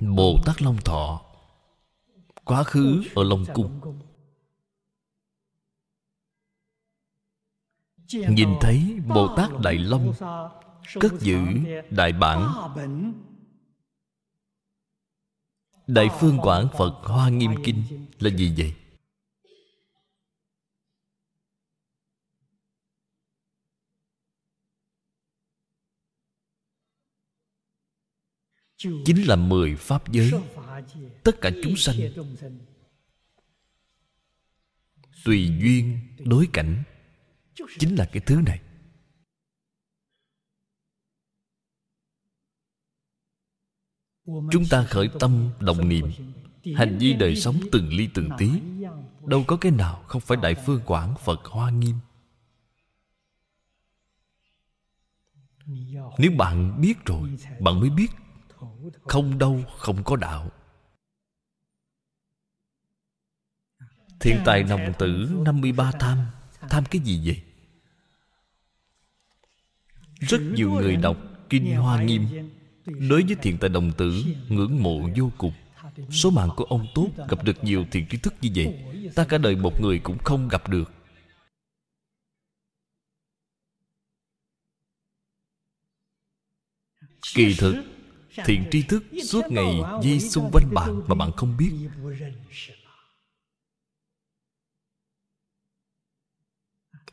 [0.00, 1.24] Bồ Tát Long Thọ
[2.44, 3.80] Quá khứ ở Long Cung.
[8.12, 10.12] Nhìn thấy Bồ Tát Đại Long
[10.94, 11.38] Cất giữ
[11.90, 12.52] Đại Bản.
[15.86, 18.06] Đại Phương Quảng Phật Hoa Nghiêm Kinh.
[18.18, 18.74] Là gì vậy?
[28.76, 30.32] Chính là mười Pháp giới.
[31.24, 31.96] Tất cả chúng sanh.
[35.24, 36.82] Tùy duyên đối cảnh.
[37.78, 38.60] Chính là cái thứ này
[44.28, 46.10] Chúng ta khởi tâm động niệm.
[46.76, 48.50] Hành vi đời sống từng ly từng tí.
[49.26, 51.96] Đâu có cái nào không phải Đại Phương Quảng Phật Hoa Nghiêm.
[56.18, 57.30] Nếu bạn biết rồi,
[57.60, 58.08] Bạn mới biết.
[59.02, 60.50] Không đâu, không có đạo.
[64.20, 66.18] Thiên tài nồng tử 53 tham.
[66.70, 67.42] Tham cái gì vậy?
[70.14, 71.16] Rất nhiều người đọc
[71.48, 72.26] Kinh Hoa Nghiêm.
[72.88, 75.52] Đối với thiện tài đồng tử, Ngưỡng mộ vô cùng.
[76.10, 78.84] Số mạng của ông tốt, gặp được nhiều thiện trí thức như vậy,
[79.14, 80.92] Ta cả đời một người cũng không gặp được.
[87.34, 87.84] Kỳ thực
[88.44, 91.72] Thiện tri thức suốt ngày di xung quanh bạn Mà bạn không biết.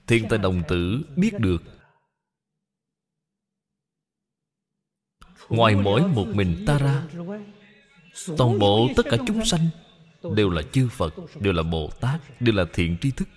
[0.08, 1.75] Thiện tài đồng tử biết được
[5.50, 7.04] Ngoài mỗi một mình ta ra,
[8.38, 9.68] Toàn bộ tất cả chúng sanh
[10.36, 13.28] Đều là chư Phật, Đều là Bồ Tát, Đều là thiện tri thức.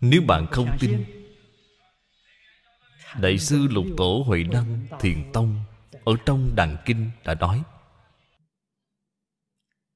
[0.00, 1.04] Nếu bạn không tin,
[3.20, 5.60] Đại sư Lục Tổ Huệ Năng Thiền Tông
[6.04, 7.62] Ở trong Đàn Kinh đã nói,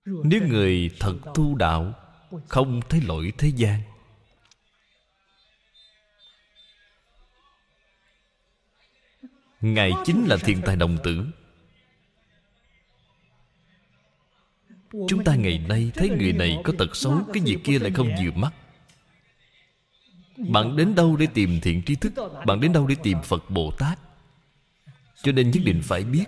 [0.04, 1.92] Nếu người thật tu đạo,
[2.48, 3.80] Không thấy lỗi thế gian
[9.64, 11.26] Ngài chính là thiên tài đồng tử.
[15.08, 18.08] Chúng ta ngày nay thấy người này có tật xấu, Cái việc kia lại không
[18.08, 18.54] vừa mắt.
[20.36, 22.12] Bạn đến đâu để tìm thiện tri thức?
[22.46, 23.98] Bạn đến đâu để tìm Phật Bồ Tát?
[25.22, 26.24] Cho nên nhất định phải biết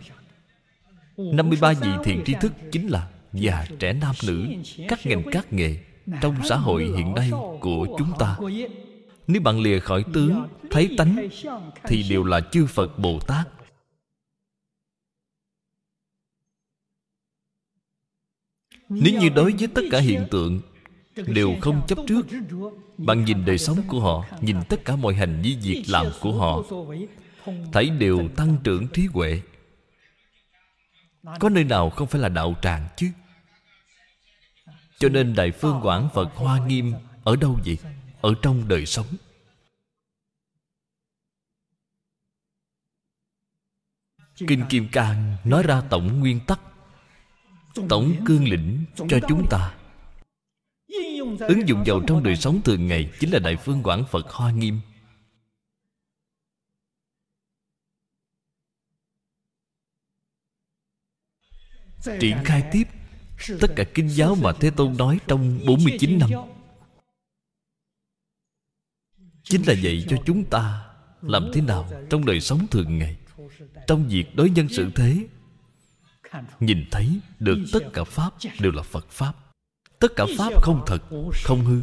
[1.17, 4.47] 53 vị thiện tri thức chính là Già, trẻ nam, nữ,
[4.89, 5.79] Các ngành, các nghề
[6.21, 7.31] Trong xã hội hiện nay
[7.61, 8.37] của chúng ta
[9.27, 11.28] nếu bạn lìa khỏi tướng, Thấy tánh,
[11.85, 13.48] Thì đều là chư Phật Bồ Tát.
[18.89, 20.61] Nếu như đối với tất cả hiện tượng
[21.27, 22.27] Đều không chấp trước,
[22.98, 26.32] Bạn nhìn đời sống của họ, Nhìn tất cả mọi hành vi việc làm của
[26.32, 26.62] họ,
[27.73, 29.43] Thấy đều tăng trưởng trí huệ.
[31.40, 33.07] Có nơi nào không phải là đạo tràng chứ?
[34.98, 36.94] Cho nên Đại Phương Quảng Phật Hoa Nghiêm
[37.24, 37.78] Ở đâu vậy?
[38.27, 39.07] Ở trong đời sống.
[44.48, 46.61] Kinh kim cang nói ra tổng nguyên tắc,
[47.89, 49.78] tổng cương lĩnh cho chúng ta.
[51.39, 54.51] Ứng dụng vào trong đời sống thường ngày chính là đại phương quảng phật hoa
[54.51, 54.81] nghiêm.
[62.20, 62.85] Triển khai tiếp
[63.61, 66.56] tất cả kinh giáo mà thế tôn nói trong 49 năm
[69.48, 70.82] chính là dạy cho chúng ta.
[71.23, 73.16] Làm thế nào trong đời sống thường ngày,
[73.86, 75.27] trong việc đối nhân xử thế,
[76.60, 79.32] nhìn thấy được tất cả pháp đều là phật pháp.
[79.98, 80.98] Tất cả pháp không thật,
[81.44, 81.82] không hư.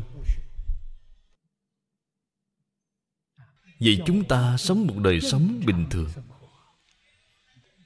[3.79, 6.09] Vậy chúng ta sống một đời sống bình thường.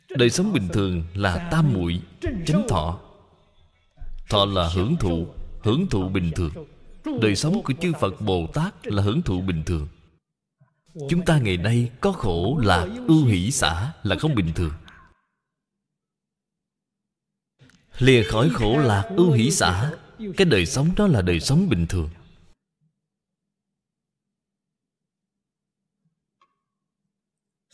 [0.09, 2.99] Đời sống bình thường là tam muội, chánh thọ.
[4.29, 5.27] Thọ là hưởng thụ
[5.63, 6.51] hưởng thụ bình thường.
[7.21, 9.88] Đời sống của chư Phật Bồ Tát là hưởng thụ bình thường.
[11.09, 14.73] Chúng ta ngày nay có khổ là ưu hỷ xã là không bình thường.
[17.99, 19.91] Lìa khỏi khổ lạc ưu hỷ xã
[20.38, 22.09] Cái đời sống đó là đời sống bình thường.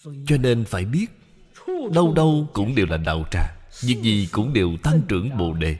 [0.03, 1.07] Cho nên phải biết,
[1.93, 5.77] Đâu đâu cũng đều là đạo tràng, Việc gì cũng đều tăng trưởng Bồ Đề.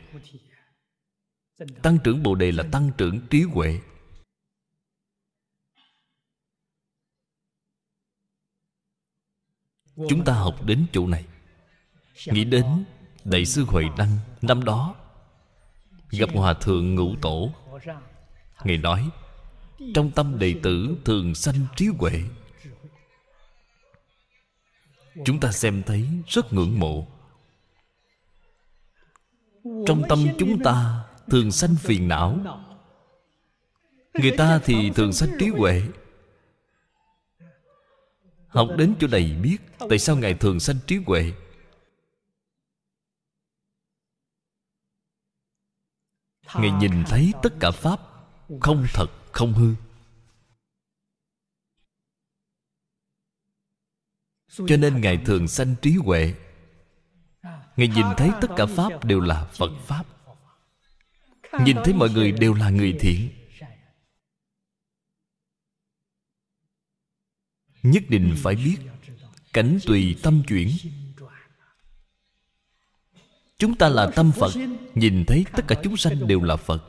[1.82, 3.80] Tăng trưởng Bồ Đề là tăng trưởng trí huệ.
[9.96, 11.26] Chúng ta học đến chỗ này.
[12.26, 12.66] Nghĩ đến
[13.24, 14.96] đại sư huệ đăng năm đó,
[16.10, 17.52] gặp hòa thượng ngũ tổ.
[18.64, 19.10] Ngài nói,
[19.96, 22.24] trong tâm đệ tử thường sanh trí huệ.
[25.26, 27.08] Chúng ta xem thấy rất ngưỡng mộ.
[29.64, 32.40] Trong tâm chúng ta thường sanh phiền não.
[34.14, 35.82] Người ta thì thường sanh trí huệ.
[38.48, 39.58] Học đến chỗ này biết
[39.90, 41.34] tại sao ngài thường sanh trí huệ.
[46.56, 48.00] Ngài nhìn thấy tất cả pháp
[48.62, 49.76] không thật, không hư.
[54.68, 56.34] Cho nên ngài thường sanh trí huệ.
[57.76, 60.13] Ngài nhìn thấy tất cả pháp đều là phật pháp
[61.60, 63.30] nhìn thấy mọi người đều là người thiện.
[67.84, 68.78] Nhất định phải biết
[69.54, 70.70] cảnh tùy tâm chuyển.
[73.58, 74.52] Chúng ta là tâm phật,
[74.96, 76.88] nhìn thấy tất cả chúng sanh đều là phật.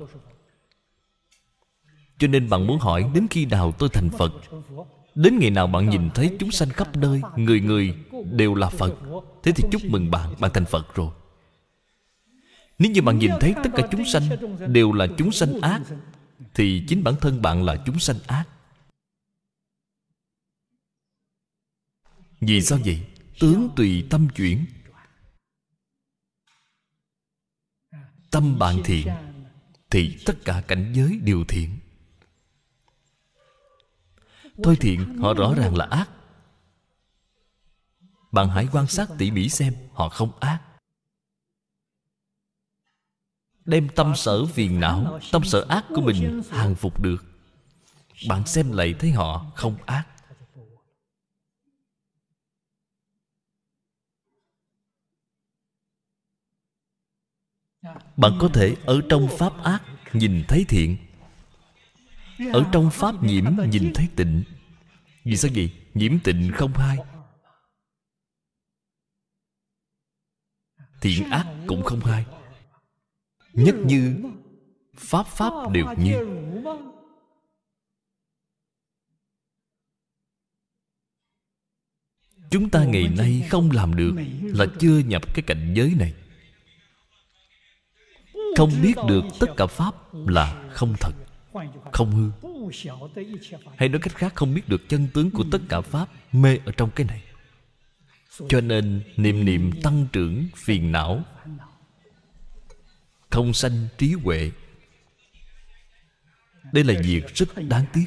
[2.19, 4.33] Cho nên bạn muốn hỏi, đến khi nào tôi thành phật?
[5.15, 7.95] Đến ngày nào bạn nhìn thấy chúng sanh khắp nơi, người người
[8.31, 8.95] đều là phật?
[9.43, 11.11] Thế thì chúc mừng bạn bạn thành phật rồi
[12.79, 14.29] nếu như bạn nhìn thấy tất cả chúng sanh
[14.73, 15.83] đều là chúng sanh ác
[16.55, 18.45] thì chính bản thân bạn là chúng sanh ác.
[22.41, 23.07] Vì sao vậy?
[23.41, 24.67] Tướng tùy tâm chuyển.
[28.31, 29.09] Tâm bạn thiện
[29.91, 31.79] thì tất cả cảnh giới đều thiện.
[34.63, 36.11] Thôi thiện họ rõ ràng là ác.
[38.33, 40.61] Bạn hãy quan sát tỉ mỉ xem họ không ác
[43.65, 47.25] đem tâm sở phiền não, tâm sở ác của mình hàng phục được.
[48.29, 50.05] Bạn xem lại thấy họ không ác.
[58.17, 59.83] Bạn có thể ở trong pháp ác
[60.13, 60.97] nhìn thấy thiện.
[62.53, 64.43] Ở trong pháp nhiễm nhìn thấy tịnh.
[65.25, 65.73] Vì sao vậy?
[65.95, 66.99] Nhiễm tịnh không hai.
[71.01, 72.25] Thiện ác cũng không hai
[73.55, 74.15] nhất như
[74.97, 76.41] pháp pháp đều như.
[82.51, 86.15] chúng ta ngày nay không làm được là chưa nhập cái cảnh giới này.
[88.57, 89.95] Không biết được tất cả pháp
[90.27, 91.13] là không thật
[91.93, 92.51] không hư.
[93.77, 96.73] Hay nói cách khác không biết được chân tướng của tất cả pháp mê ở
[96.73, 97.23] trong cái này.
[98.49, 101.25] Cho nên niệm niệm tăng trưởng phiền não
[103.35, 104.51] thông sanh trí huệ.
[106.73, 108.05] Đây là việc rất đáng tiếc.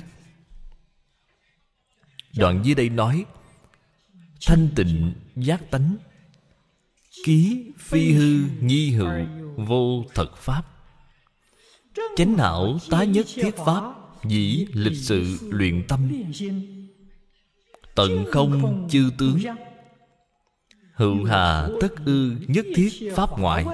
[2.38, 3.26] Đoạn dưới đây nói,
[4.46, 5.98] thanh tịnh giác tánh,
[7.26, 9.26] ký phi hư nhi hữu
[9.56, 10.64] vô thật pháp.
[12.16, 13.84] Chánh não tá nhất thiết pháp,
[14.24, 16.12] dĩ lịch sự luyện tâm.
[17.96, 19.40] Tận không chư tướng,
[20.94, 23.66] hữu hà tất ư nhất thiết pháp ngoại,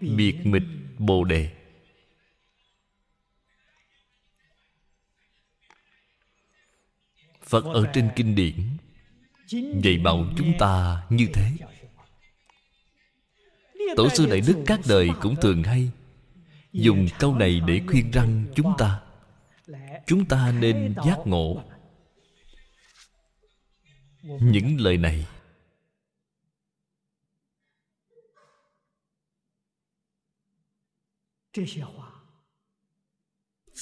[0.00, 0.62] biệt mịch
[1.00, 1.50] bồ đề.
[7.42, 8.76] Phật ở trên kinh điển,
[9.82, 11.50] dạy bảo chúng ta như thế.
[13.96, 15.90] Tổ sư đại đức các đời cũng thường hay
[16.72, 19.00] dùng câu này để khuyên răng chúng ta.
[20.06, 21.62] Chúng ta nên giác ngộ.
[24.22, 25.26] Những lời này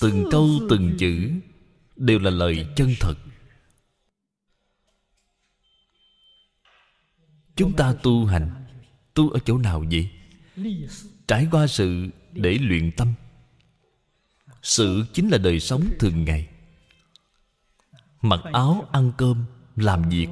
[0.01, 1.33] từng câu từng chữ
[1.97, 3.15] đều là lời chân thật.
[7.59, 8.51] chúng ta tu hành
[9.15, 10.11] tu ở chỗ nào vậy?
[11.27, 13.15] Trải qua sự để luyện tâm.
[14.63, 16.49] Sự chính là đời sống thường ngày.
[18.23, 19.45] Mặc áo ăn cơm
[19.77, 20.29] làm việc.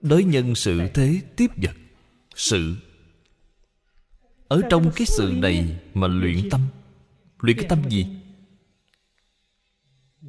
[0.00, 1.76] đối nhân sự thế tiếp vật.
[2.34, 2.76] Sự
[4.48, 6.60] ở trong cái sự này mà luyện tâm.
[7.38, 8.06] Luyện cái tâm gì?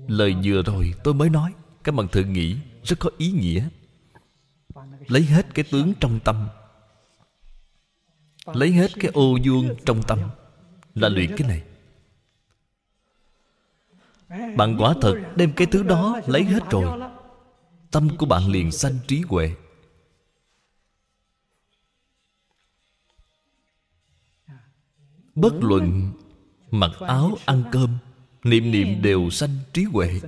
[0.07, 3.67] Lời vừa rồi tôi mới nói, các bạn thử nghĩ, rất có ý nghĩa.
[5.07, 6.47] Lấy hết cái tướng trong tâm.
[8.53, 10.19] Lấy hết cái ô vuông trong tâm
[10.95, 11.63] là luyện cái này.
[14.55, 16.99] Bạn quả thật đem cái thứ đó lấy hết rồi.
[17.91, 19.55] Tâm của bạn liền sanh trí huệ.
[25.36, 26.12] Bất luận
[26.72, 27.98] mặc áo ăn cơm,
[28.44, 30.22] niệm niệm đều sanh trí huệ.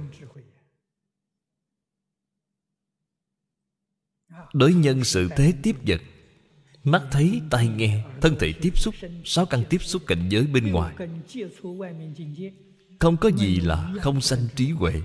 [4.53, 6.01] Đối nhân sự thế tiếp vật,
[6.83, 10.71] mắt thấy, tai nghe, thân thể tiếp xúc, sáu căn tiếp xúc cảnh giới bên
[10.71, 10.95] ngoài.
[12.99, 15.01] Không có gì là không sanh trí huệ.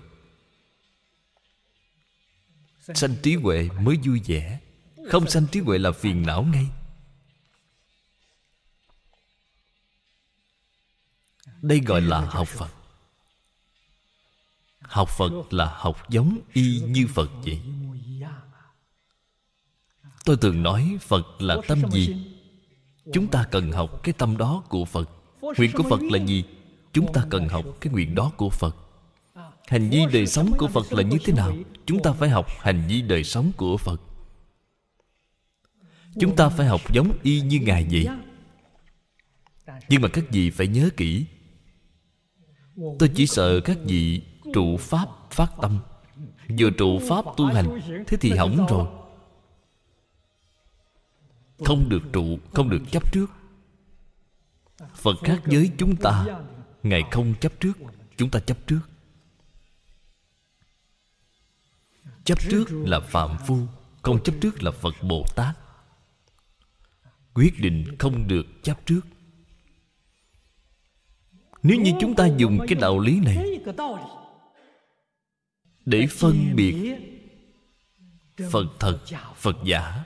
[2.95, 4.61] Sanh trí huệ mới vui vẻ.
[5.09, 6.66] Không sanh trí huệ là phiền não ngay.
[11.62, 12.74] Đây gọi là học phật.
[14.80, 17.60] Học phật là học giống y như phật vậy.
[20.24, 22.16] Tôi thường nói phật là tâm gì?
[23.12, 25.10] Chúng ta cần học cái tâm đó của phật.
[25.40, 26.44] Nguyện của phật là gì?
[26.93, 28.76] Chúng ta cần học cái nguyện đó của phật.
[29.66, 31.56] Hành vi đời sống của phật là như thế nào?
[31.86, 34.01] Chúng ta phải học hành vi đời sống của phật.
[36.20, 38.06] Chúng ta phải học giống y như ngài vậy.
[39.89, 41.26] Nhưng mà các vị phải nhớ kỹ
[42.77, 44.23] tôi chỉ sợ các vị
[44.55, 45.81] trụ pháp phát tâm.
[46.59, 48.86] Vừa trụ pháp tu hành, thế thì hỏng rồi.
[51.65, 53.27] Không được trụ, không được chấp trước.
[54.94, 56.27] Phật khác với chúng ta,
[56.82, 57.73] ngài không chấp trước,
[58.16, 58.81] chúng ta chấp trước.
[62.24, 63.59] Chấp trước là phạm phu,
[64.03, 65.59] không chấp trước là phật bồ tát.
[67.35, 69.01] Quyết định không được chấp trước
[71.62, 73.60] nếu như chúng ta dùng cái đạo lý này
[75.84, 76.97] để phân biệt
[78.51, 78.98] phật thật,
[79.36, 80.05] phật giả,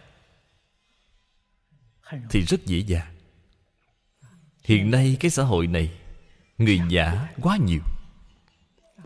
[2.31, 3.15] thì rất dễ dàng.
[4.65, 5.93] Hiện nay cái xã hội này,
[6.59, 7.81] người giả quá nhiều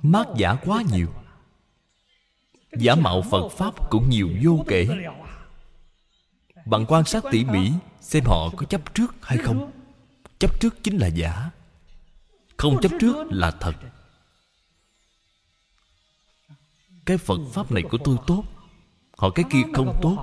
[0.03, 1.09] mát giả quá nhiều,
[2.79, 4.89] giả mạo phật pháp cũng nhiều vô kể.
[6.67, 7.71] Bạn quan sát tỉ mỉ
[8.01, 9.71] xem họ có chấp trước hay không.
[10.39, 11.51] Chấp trước chính là giả
[12.61, 13.73] không chấp trước là thật.
[17.07, 18.45] Cái phật pháp này của tôi tốt.
[19.17, 20.17] Họ cái kia không tốt.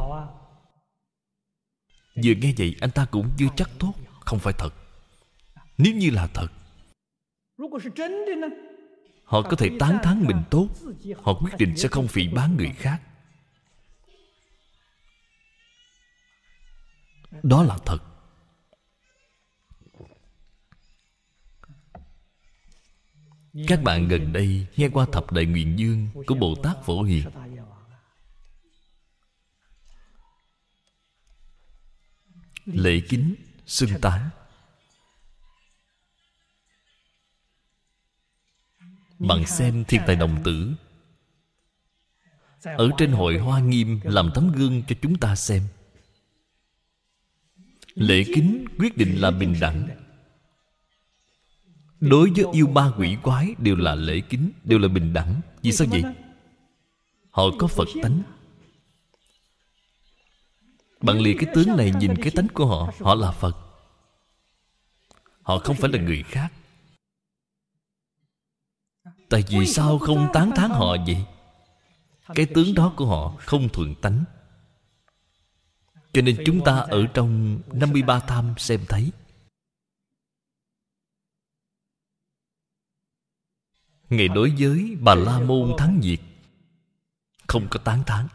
[2.23, 3.93] Vừa nghe vậy, anh ta cũng chưa chắc tốt.
[4.19, 4.69] Không phải thật.
[5.77, 6.47] Nếu như là thật,
[9.23, 10.67] họ có thể tán thán mình tốt.
[11.23, 13.01] Họ quyết định sẽ không phỉ bán người khác.
[17.43, 18.16] Đó là thật.
[23.67, 27.25] Các bạn gần đây nghe qua thập đại nguyện dương của bồ tát phổ hiền.
[32.65, 33.35] Lễ kính
[33.65, 34.29] xưng tán.
[39.19, 40.73] Bạn xem thiên tài đồng tử.
[42.63, 45.63] Ở trên hội hoa nghiêm làm tấm gương cho chúng ta xem.
[47.95, 50.06] Lễ kính quyết định là bình đẳng
[51.99, 55.41] đối với yêu ba quỷ quái đều là lễ kính, đều là bình đẳng.
[55.61, 56.03] Vì sao vậy?
[57.31, 58.21] Họ có phật tánh.
[61.01, 63.57] Bạn lìa cái tướng này nhìn cái tánh của họ họ là phật.
[65.41, 66.53] Họ không phải là người khác.
[69.29, 71.25] Tại vì sao không tán thán họ vậy?
[72.35, 74.23] Cái tướng đó của họ không thuận tánh.
[76.13, 79.11] Cho nên chúng ta ở trong 53 tham xem thấy.
[84.09, 86.19] Ngày đối với Bà La Môn Thắng Diệt
[87.47, 88.27] Không có tán thán.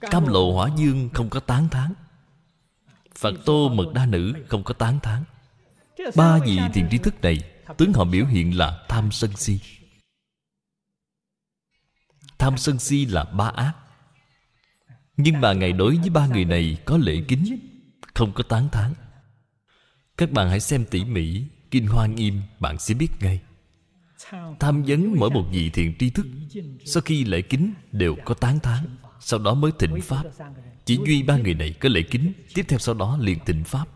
[0.00, 1.94] Cam lộ hỏa dương không có tán thán.
[3.14, 5.24] Phật tô mật đa nữ không có tán thán.
[6.16, 7.38] Ba vị thiền trí thức này,
[7.76, 9.60] Tướng họ biểu hiện là tham sân si.
[12.38, 13.72] Tham sân si là ba ác.
[15.16, 17.58] Nhưng mà Ngài đối với ba người này Có lễ kính,
[18.14, 18.94] Không có tán thán.
[20.16, 23.40] Các bạn hãy xem tỉ mỉ Kinh hoan im, bạn sẽ biết ngay.
[24.60, 26.26] Tham vấn mỗi một vị thiện tri thức
[26.84, 30.24] Sau khi lễ kính đều có tán thán Sau đó mới thịnh Pháp.
[30.84, 33.88] Chỉ duy ba người này có lễ kính Tiếp theo sau đó liền thịnh Pháp.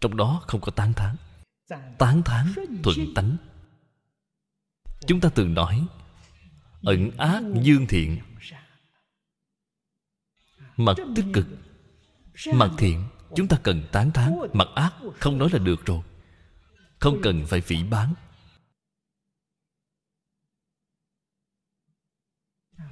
[0.00, 1.16] Trong đó không có tán thán.
[1.98, 2.52] Tán thán
[2.82, 3.36] thuận tánh.
[5.06, 5.86] Chúng ta từng nói
[6.82, 8.18] Ẩn ác dương thiện.
[10.76, 11.46] Mặt tích cực
[12.54, 13.04] Mặt thiện.
[13.36, 16.00] Chúng ta cần tán thán Mặt ác không nói là được rồi.
[16.98, 18.14] Không cần phải phỉ bán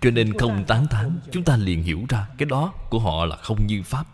[0.00, 3.36] Cho nên không tán thán, Chúng ta liền hiểu ra Cái đó của họ là
[3.36, 4.06] không như Pháp.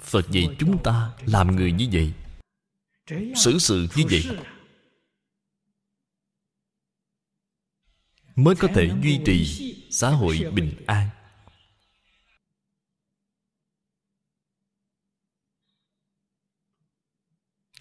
[0.00, 2.12] Phật dạy chúng ta làm người như vậy,
[3.34, 4.38] xử sự như vậy
[8.38, 11.08] mới có thể duy trì xã hội bình an.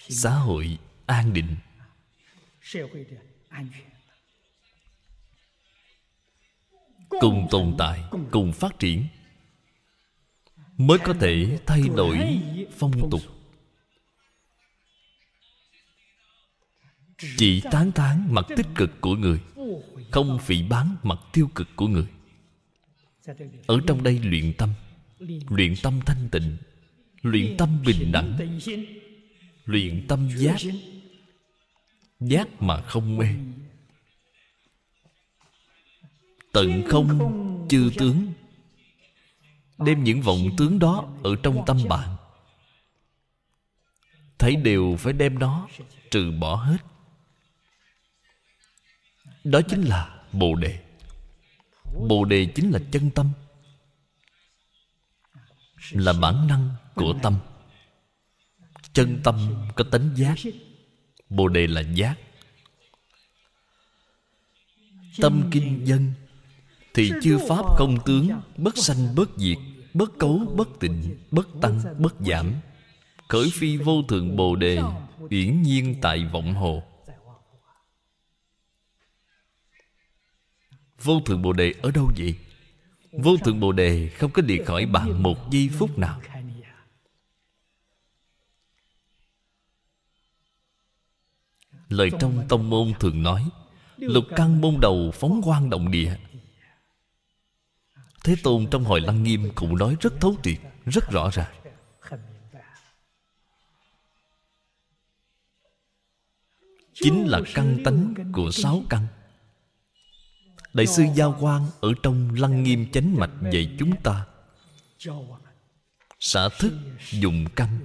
[0.09, 1.55] Xã hội an định.
[7.09, 9.05] Cùng tồn tại, cùng phát triển,
[10.77, 12.39] mới có thể thay đổi
[12.77, 13.21] phong tục.
[17.37, 19.39] Chỉ tán tán mặt tích cực của người,
[20.11, 22.07] không phỉ bán mặt tiêu cực của người.
[23.67, 24.69] Ở trong đây luyện tâm
[25.49, 26.57] luyện tâm thanh tịnh,
[27.21, 28.59] luyện tâm bình đẳng,
[29.65, 30.57] luyện tâm giác
[32.19, 33.27] giác mà không mê
[36.57, 38.33] tận không chư tướng.
[39.77, 42.15] Đem những vọng tướng đó ở trong tâm bạn.
[44.37, 45.67] Thấy đều phải đem nó
[46.11, 46.77] trừ bỏ hết.
[49.43, 50.83] Đó chính là bồ đề.
[52.09, 53.31] Bồ đề chính là chân tâm,
[55.91, 57.37] là bản năng của tâm.
[58.93, 60.35] Chân tâm có tánh giác,
[61.29, 62.15] bồ đề là giác.
[65.17, 66.13] Tâm kinh dân
[66.97, 69.57] thì chư pháp không tướng bất sanh bất diệt
[69.93, 72.53] bất cấu bất tịnh bất tăng bất giảm.
[73.27, 74.79] Khởi phi vô thượng bồ đề
[75.29, 76.83] uyển nhiên tại vọng hồ.
[81.03, 82.35] Vô thượng bồ đề ở đâu vậy?
[83.11, 86.21] Vô thượng bồ đề không có đi khỏi bạn một giây phút nào.
[91.89, 93.49] Lời trong tông môn thường nói
[93.97, 96.17] lục căn môn đầu phóng quang động địa
[98.23, 101.53] thế tôn trong hồi lăng nghiêm cũng nói rất thấu triệt, rất rõ ràng.
[106.93, 109.07] Chính là căn tánh của sáu căn.
[110.73, 114.25] Đại sư giao quan ở trong lăng nghiêm chánh mạch dạy chúng ta.
[116.19, 116.73] Xả thức
[117.11, 117.79] dùng căn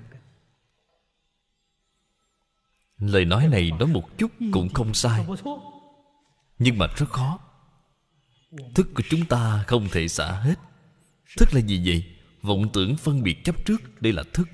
[2.99, 5.27] lời nói này nói một chút cũng không sai.
[6.59, 7.39] Nhưng mà rất khó
[8.75, 10.55] thức của chúng ta không thể xả hết.
[11.39, 12.05] Thức là gì vậy?
[12.43, 14.49] Vọng tưởng phân biệt chấp trước, đây là thức.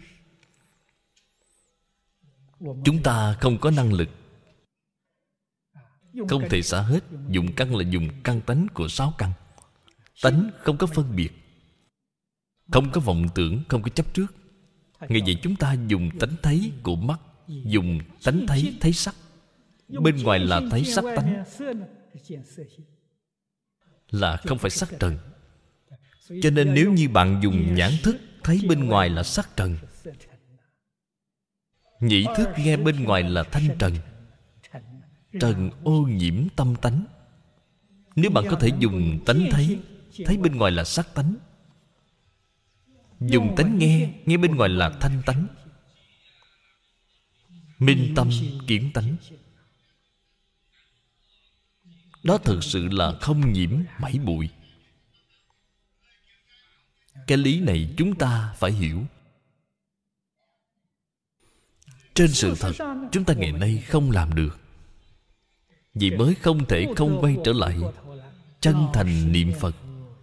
[2.61, 4.09] Chúng ta không có năng lực.
[6.29, 7.05] Không thể xả hết.
[7.29, 9.33] Dùng căn là dùng căn tánh của sáu căn.
[10.23, 11.31] Tánh không có phân biệt.
[12.73, 14.35] Không có vọng tưởng, Không có chấp trước.
[15.09, 19.15] Ngày vậy chúng ta dùng tánh thấy của mắt, Dùng tánh thấy thấy sắc.
[19.89, 21.45] Bên ngoài là thấy sắc tánh.
[24.11, 25.19] Là không phải sắc trần.
[26.43, 28.17] Cho nên nếu như bạn dùng nhãn thức
[28.49, 29.77] Thấy bên ngoài là sắc trần,
[32.01, 33.95] Nhĩ thức nghe bên ngoài là thanh trần
[35.41, 37.05] Trần ô nhiễm tâm tánh.
[38.17, 39.79] Nếu bạn có thể dùng tánh thấy
[40.25, 41.35] Thấy bên ngoài là sắc tánh.
[43.21, 45.47] Dùng tánh nghe Nghe bên ngoài là thanh tánh.
[47.79, 48.31] Minh tâm
[48.67, 49.17] kiến tánh.
[52.23, 54.49] Đó thực sự là không nhiễm mảy bụi.
[57.27, 59.03] Cái lý này chúng ta phải hiểu.
[62.15, 62.73] Trên sự thật,
[63.13, 64.59] Chúng ta ngày nay không làm được.
[65.95, 67.79] Vì mới không thể không quay trở lại,
[68.61, 69.77] Chân thành niệm Phật,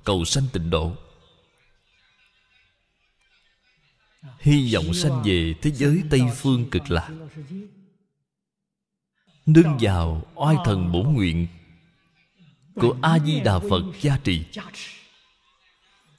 [0.03, 0.95] Cầu sanh tịnh độ.
[4.39, 7.11] Hy vọng sanh về thế giới Tây Phương cực lạc.
[9.45, 11.47] Nương vào oai thần bổ nguyện
[12.75, 14.45] của A-di-đà Phật gia trì.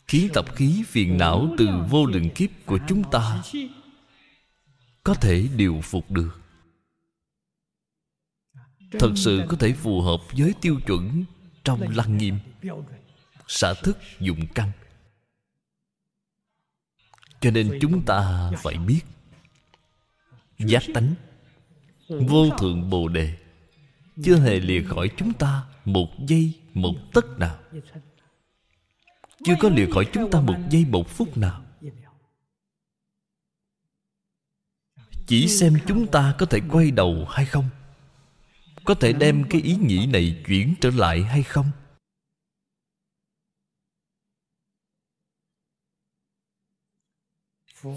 [0.06, 3.42] Khiến tập khí phiền não từ vô lượng kiếp của chúng ta
[5.04, 6.40] Có thể điều phục được.
[8.92, 11.24] Thật sự có thể phù hợp với tiêu chuẩn
[11.64, 12.38] trong lăng nghiêm.
[13.48, 14.72] Xả thức dụng căn
[17.40, 19.00] cho nên chúng ta phải biết
[20.58, 21.14] giác tánh
[22.08, 23.36] vô thượng bồ đề
[24.24, 27.58] chưa hề lìa khỏi chúng ta một giây, một tấc nào.
[29.44, 31.62] Chưa có lìa khỏi chúng ta một giây, một phút nào.
[35.26, 37.68] Chỉ xem chúng ta có thể quay đầu hay không?
[38.84, 41.70] Có thể đem cái ý nghĩ này chuyển trở lại hay không?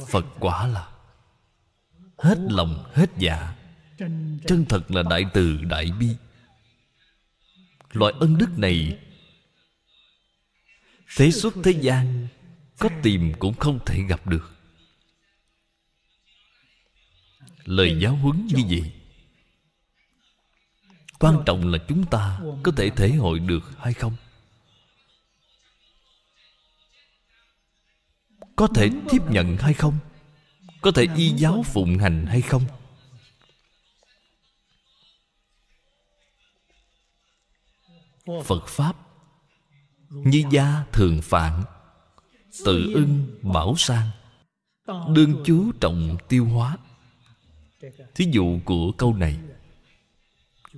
[0.07, 0.91] Phật quả là
[2.17, 3.55] hết lòng, hết dạ.
[4.47, 6.15] Chân thật là đại từ đại bi
[7.91, 8.99] loại ân đức này,
[11.17, 12.27] thế xuất thế gian
[12.79, 14.51] có tìm cũng không thể gặp được.
[17.65, 18.91] Lời giáo huấn như vậy,
[21.19, 24.15] quan trọng là chúng ta có thể thể hội được hay không?
[28.55, 29.99] Có thể tiếp nhận hay không?
[30.81, 32.65] Có thể y giáo phụng hành hay không?
[38.43, 38.67] Phật.
[38.67, 38.95] Pháp.
[40.09, 41.63] Như gia thường phạn
[42.65, 44.09] tự ưng bảo sang.
[44.87, 46.77] Đương chú trọng tiêu hóa.
[48.15, 49.39] Thí dụ của câu này.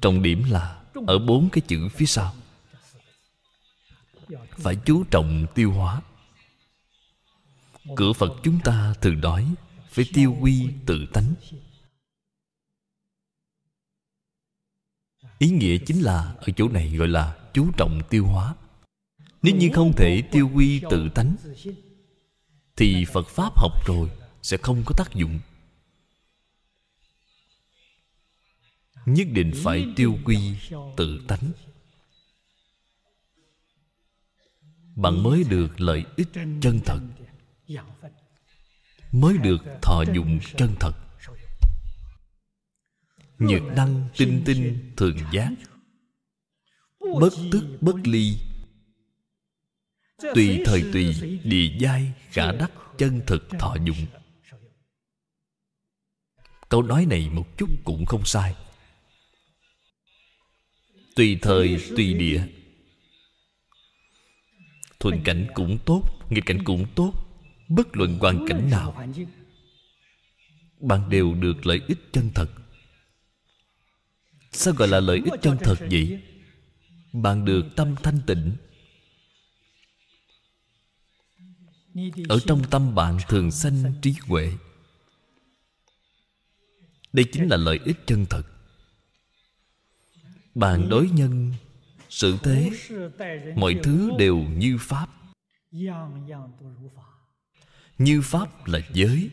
[0.01, 2.33] Trọng điểm là ở bốn cái chữ phía sau.
[4.51, 6.01] Phải chú trọng tiêu hóa.
[7.95, 9.53] Cửa phật chúng ta thường nói
[9.89, 11.33] phải tiêu quy tự tánh.
[15.37, 18.55] Ý nghĩa chính là ở chỗ này gọi là chú trọng tiêu hóa.
[19.41, 21.35] Nếu như không thể tiêu quy tự tánh,
[22.75, 24.09] thì phật pháp học rồi
[24.41, 25.39] sẽ không có tác dụng.
[29.05, 30.55] Nhất định phải tiêu quy
[30.97, 31.51] tự tánh.
[34.95, 36.99] Bạn mới được lợi ích chân thật,
[39.11, 40.93] mới được thọ dụng chân thật.
[43.39, 45.49] Nhược đăng tinh tinh thường giác
[47.19, 48.37] bất tức, bất ly.
[50.35, 54.05] Tùy thời tùy địa giai, khả đắc chân thực thọ dụng.
[56.69, 58.55] Câu nói này một chút cũng không sai.
[61.15, 62.43] Tùy thời, tùy địa.
[64.99, 67.13] Thuận cảnh cũng tốt, nghịch cảnh cũng tốt.
[67.67, 69.07] Bất luận hoàn cảnh nào,
[70.79, 72.47] bạn đều được lợi ích chân thật.
[74.51, 76.21] Sao gọi là lợi ích chân thật vậy?
[77.13, 78.55] Bạn được tâm thanh tịnh.
[82.29, 84.51] Ở trong tâm bạn thường sanh trí huệ.
[87.13, 88.43] Đây chính là lợi ích chân thật.
[90.55, 91.53] Bạn đối nhân,
[92.09, 92.69] sự thế,
[93.55, 95.07] mọi thứ đều như pháp.
[97.97, 99.29] Như pháp là giới.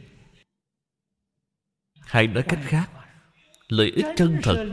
[2.01, 2.91] Hay nói cách khác,
[3.69, 4.67] lợi ích chân thật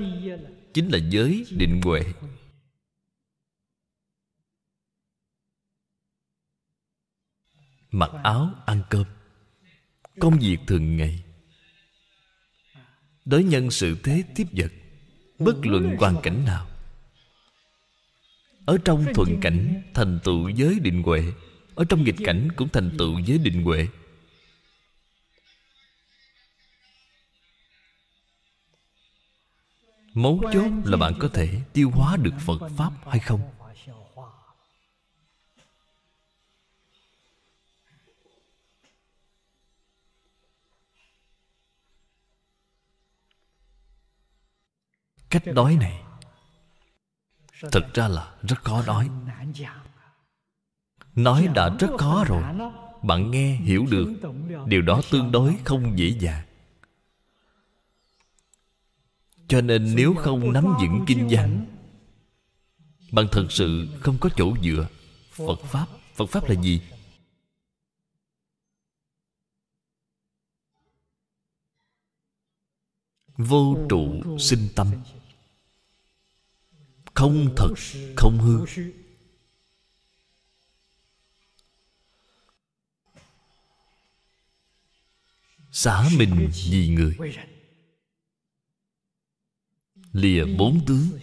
[0.73, 2.01] chính là giới định huệ.
[7.95, 9.05] Mặc áo ăn cơm.
[10.19, 11.23] Công việc thường ngày.
[13.25, 14.71] Đối nhân sự thế tiếp vật
[15.39, 16.67] bất luận hoàn cảnh nào.
[18.65, 21.23] Ở trong thuận cảnh thành tựu giới định huệ.
[21.75, 23.87] Ở trong nghịch cảnh cũng thành tựu giới định huệ.
[30.13, 33.54] Mấu chốt là bạn có thể tiêu hóa được phật pháp hay không
[45.35, 46.03] cách nói này.
[47.71, 49.09] Thực ra là rất khó nói
[51.15, 52.43] nói đã rất khó rồi.
[53.03, 54.13] Bạn nghe, hiểu được.
[54.65, 56.45] Điều đó tương đối không dễ dàng.
[59.47, 61.65] Cho nên nếu không nắm vững kinh văn,
[63.11, 64.87] bạn thật sự không có chỗ dựa.
[65.31, 66.81] Phật pháp phật pháp là gì?
[73.37, 74.87] Vô trụ sinh tâm
[77.15, 77.73] không thật,
[78.15, 78.65] không hư.
[85.71, 87.17] Xả mình vì người.
[90.11, 91.19] Lìa bốn tướng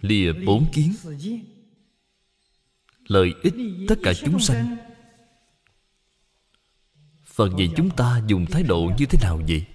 [0.00, 0.94] lìa bốn kiến.
[3.06, 3.54] Lợi ích
[3.88, 4.76] tất cả chúng sanh.
[7.24, 9.66] Phần vậy chúng ta dùng thái độ như thế nào vậy?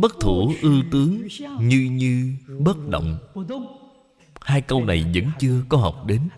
[0.00, 1.28] Bất thủ ư tướng,
[1.60, 3.18] như như bất động.
[4.40, 6.28] Hai câu này vẫn chưa có học đến.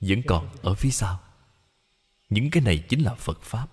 [0.00, 1.20] Vẫn còn ở phía sau.
[2.28, 3.68] Những cái này chính là phật pháp.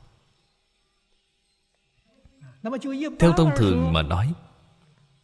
[3.20, 4.34] Theo thông thường mà nói,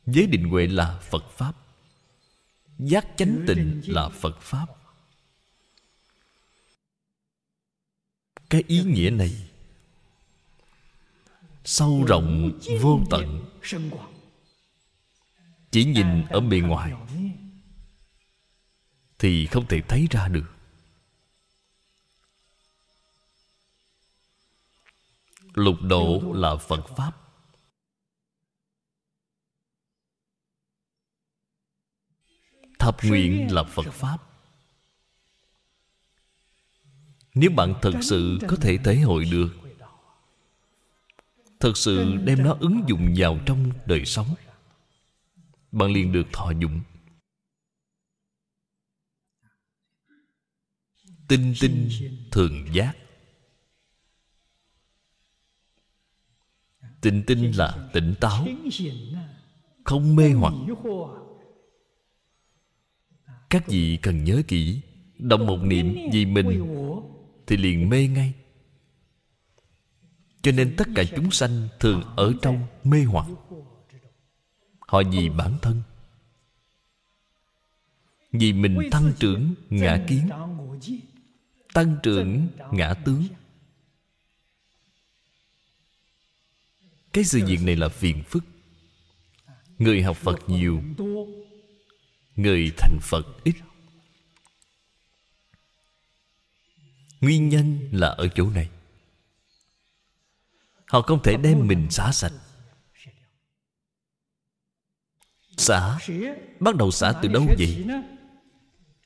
[0.05, 1.53] giới định huệ là phật pháp.
[2.77, 4.65] Giác chánh tịnh là phật pháp.
[8.49, 9.49] Cái ý nghĩa này
[11.65, 13.45] sâu rộng, vô tận.
[15.71, 16.93] Chỉ nhìn ở bề ngoài
[19.19, 20.51] thì không thể thấy ra được.
[25.53, 27.11] Lục độ là phật pháp.
[32.79, 34.17] Thập nguyện là phật pháp.
[37.33, 39.64] Nếu bạn thật sự có thể thể hội được
[41.60, 44.27] thật sự đem nó ứng dụng vào trong đời sống.
[45.72, 46.82] Bạn liền được thọ dụng.
[51.27, 51.90] Tinh tinh
[52.32, 52.94] thường giác.
[57.02, 58.48] Tinh tinh là tỉnh táo.
[59.84, 60.53] Không mê hoặc.
[63.49, 64.82] các vị cần nhớ kỹ
[65.18, 66.65] động một niệm vì mình
[67.48, 68.34] thì liền mê ngay
[70.45, 73.27] cho nên tất cả chúng sanh thường ở trong mê hoặc.
[74.80, 75.81] Họ vì bản thân.
[78.31, 80.30] Vì mình tăng trưởng ngã kiến,
[81.73, 83.27] tăng trưởng ngã tướng.
[87.13, 88.43] Cái sự việc này là phiền phức.
[89.77, 90.84] Người học phật nhiều,
[92.35, 93.55] người thành phật ít.
[97.22, 98.69] Nguyên nhân là ở chỗ này
[100.87, 102.33] họ không thể đem mình xả sạch.
[105.57, 105.97] Xả?
[106.59, 107.85] Bắt đầu xả từ đâu vậy?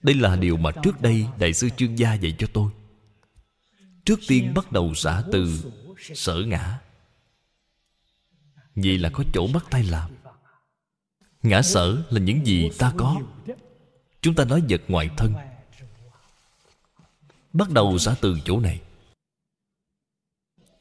[0.02, 2.72] Đây là điều mà trước đây đại sư chương gia dạy cho tôi.
[4.06, 5.72] Trước tiên bắt đầu xả từ
[6.16, 6.80] sở ngã.
[8.76, 10.12] Vì là có chỗ bắt tay làm.
[11.44, 13.22] Ngã sở là những gì ta có.
[14.22, 15.34] Chúng ta nói vật ngoại thân.
[17.54, 18.82] Bắt đầu xả từ chỗ này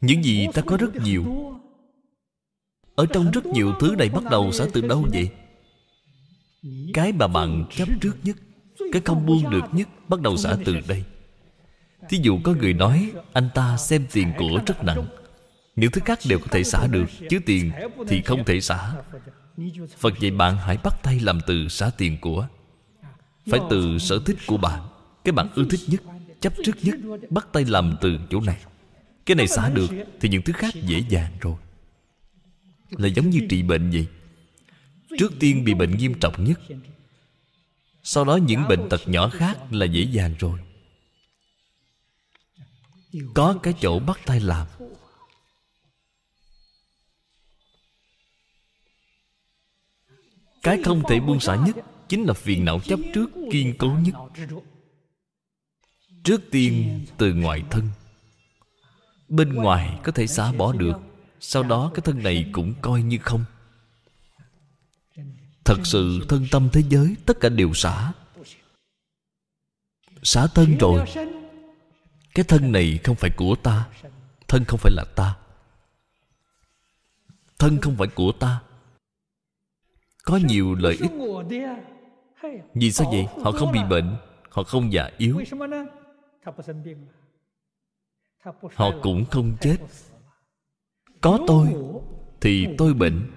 [0.00, 1.24] những gì ta có rất nhiều.
[2.94, 5.30] Ở trong rất nhiều thứ này bắt đầu xả từ đâu vậy?
[6.94, 8.36] Cái mà bạn chấp trước nhất,
[8.92, 11.04] cái không buông được nhất bắt đầu xả từ đây.
[12.08, 15.06] Thí dụ có người nói, anh ta xem tiền của rất nặng.
[15.76, 17.72] Những thứ khác đều có thể xả được, chứ tiền
[18.08, 18.92] thì không thể xả.
[19.98, 22.46] Phật dạy bạn hãy bắt tay làm từ xả tiền của.
[23.50, 24.82] Phải từ sở thích của bạn.
[25.24, 26.02] Cái bạn ưa thích nhất,
[26.40, 26.94] chấp trước nhất,
[27.30, 28.56] bắt tay làm từ chỗ này
[29.28, 29.90] cái này xả được
[30.20, 31.56] thì những thứ khác dễ dàng rồi.
[32.90, 34.06] Là giống như trị bệnh vậy.
[35.18, 36.60] Trước tiên bị bệnh nghiêm trọng nhất,
[38.02, 40.60] sau đó những bệnh tật nhỏ khác là dễ dàng rồi.
[43.34, 44.66] Có cái chỗ bắt tay làm.
[50.62, 51.76] Cái không thể buông xả nhất
[52.09, 54.14] chính là phiền não chấp trước, kiên cố nhất.
[56.24, 57.88] Trước tiên từ ngoại thân
[59.28, 60.96] bên ngoài có thể xả bỏ được,
[61.40, 63.44] sau đó cái thân này cũng coi như không.
[65.64, 68.12] Thật sự thân tâm thế giới tất cả đều xả.
[70.22, 71.05] Xả thân rồi,
[72.34, 73.88] cái thân này không phải của ta,
[74.48, 75.36] thân không phải là ta.
[77.59, 78.60] Thân không phải của ta.
[80.24, 81.10] Có nhiều lợi ích.
[82.74, 83.26] Vì sao vậy?
[83.44, 84.16] Họ không bị bệnh,
[84.50, 85.40] họ không già yếu
[88.74, 89.77] họ cũng không chết.
[91.20, 91.74] Có tôi
[92.40, 93.31] thì tôi bệnh.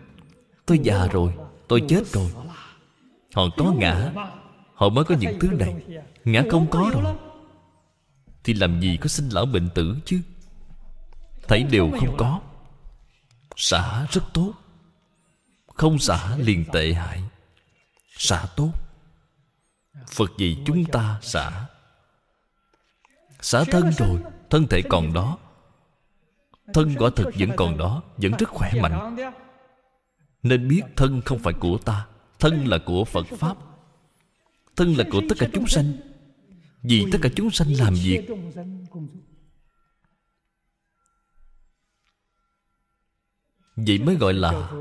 [0.66, 1.34] tôi già rồi
[1.68, 2.32] tôi chết rồi.
[3.34, 4.12] họ có ngã.
[4.74, 5.76] họ mới có những thứ này.
[6.26, 7.16] ngã không có rồi.
[8.44, 10.22] thì làm gì có sinh lão bệnh tử chứ?
[11.48, 12.42] Thấy đều không có.
[13.56, 14.54] xả rất tốt.
[15.68, 17.24] Không xả liền tệ hại.
[18.18, 18.72] xả tốt.
[20.08, 21.66] Phật dạy chúng ta xả.
[23.42, 24.20] xả thân rồi
[24.52, 25.38] thân thể còn đó.
[26.74, 29.16] Thân quả thực vẫn còn đó vẫn rất khỏe mạnh.
[30.44, 32.08] nên biết thân không phải của ta
[32.40, 33.58] thân là của phật pháp.
[34.76, 35.94] Thân là của tất cả chúng sanh.
[36.82, 38.28] Vì tất cả chúng sanh làm việc.
[43.76, 44.72] Vậy mới gọi là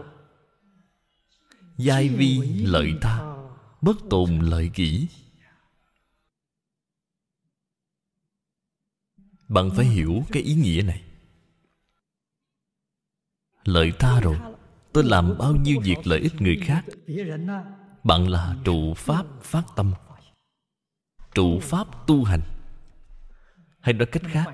[1.76, 3.30] giai vi lợi tha
[3.80, 5.08] bất tồn lợi kỹ
[9.50, 11.02] bạn phải hiểu cái ý nghĩa này.
[13.64, 14.36] Lợi tha rồi.
[14.92, 16.84] Tôi làm bao nhiêu việc lợi ích người khác?
[18.04, 19.92] Bạn là trụ pháp phát tâm.
[21.34, 22.40] Trụ pháp tu hành.
[23.80, 24.46] Hay nói cách khác,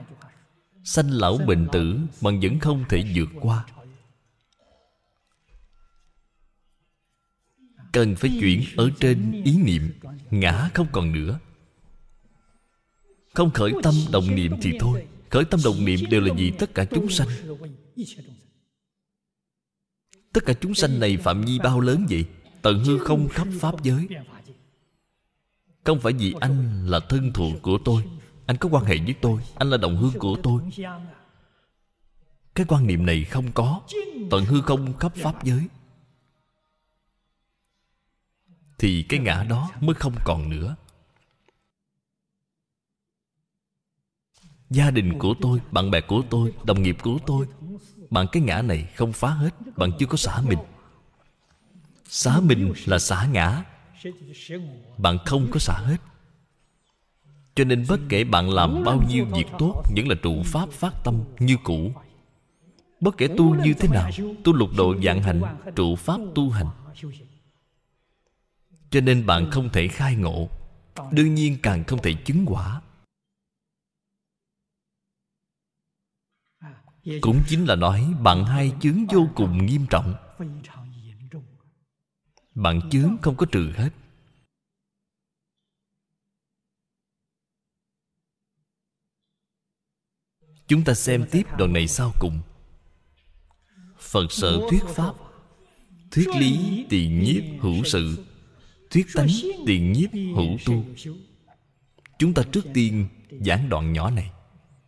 [0.85, 3.66] sanh lão bệnh tử bạn vẫn không thể vượt qua.
[7.93, 10.01] Cần phải chuyển ở trên ý niệm,
[10.31, 11.39] ngã không còn nữa
[13.36, 15.06] không khởi tâm động niệm thì thôi.
[15.30, 17.28] khởi tâm động niệm đều là gì tất cả chúng sanh.
[20.32, 22.24] tất cả chúng sanh này phạm vi bao lớn vậy?
[22.62, 24.08] Tận hư không khắp pháp giới.
[25.84, 28.02] không phải vì anh là thân thuộc của tôi.
[28.46, 29.40] anh có quan hệ với tôi.
[29.54, 30.62] Anh là đồng hương của tôi.
[32.54, 33.80] cái quan niệm này không có.
[34.30, 35.68] Tận hư không khắp pháp giới.
[38.78, 40.76] thì cái ngã đó mới không còn nữa
[44.70, 47.47] gia đình của tôi, bạn bè của tôi, đồng nghiệp của tôi.
[48.10, 50.59] Bạn cái ngã này không phá hết, bạn chưa có xả mình.
[52.09, 53.64] Xả mình là xả ngã.
[54.98, 55.97] Bạn không có xả hết.
[57.55, 61.05] Cho nên bất kể bạn làm bao nhiêu việc tốt, vẫn là trụ pháp phát
[61.05, 61.93] tâm như cũ.
[63.01, 64.10] Bất kể tu như thế nào,
[64.44, 65.43] tu lục độ dạng hạnh,
[65.76, 66.66] trụ pháp tu hành.
[68.90, 70.48] Cho nên bạn không thể khai ngộ.
[71.10, 72.80] Đương nhiên càng không thể chứng quả.
[77.20, 80.14] Cũng chính là nói bạn hai chướng vô cùng nghiêm trọng.
[82.54, 83.90] Bạn chướng không có trừ hết.
[90.68, 92.40] Chúng ta xem tiếp đoạn này sau cùng.
[93.98, 95.14] Phật sở thuyết pháp,
[96.10, 98.24] thuyết lý tiền nhiếp hữu sự,
[98.90, 99.28] thuyết tánh
[99.66, 100.84] tiền nhiếp hữu tu.
[102.18, 103.08] Chúng ta trước tiên
[103.40, 104.30] giảng đoạn nhỏ này.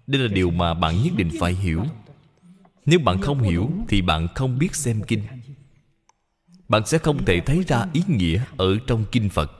[0.07, 1.85] Đây là điều mà bạn nhất định phải hiểu
[2.91, 5.23] nếu bạn không hiểu thì bạn không biết xem kinh.
[6.69, 9.51] Bạn sẽ không thể thấy ra ý nghĩa ở trong kinh phật.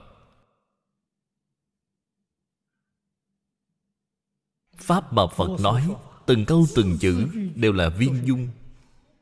[4.77, 5.95] Pháp mà phật nói,
[6.25, 8.47] từng câu từng chữ đều là viên dung,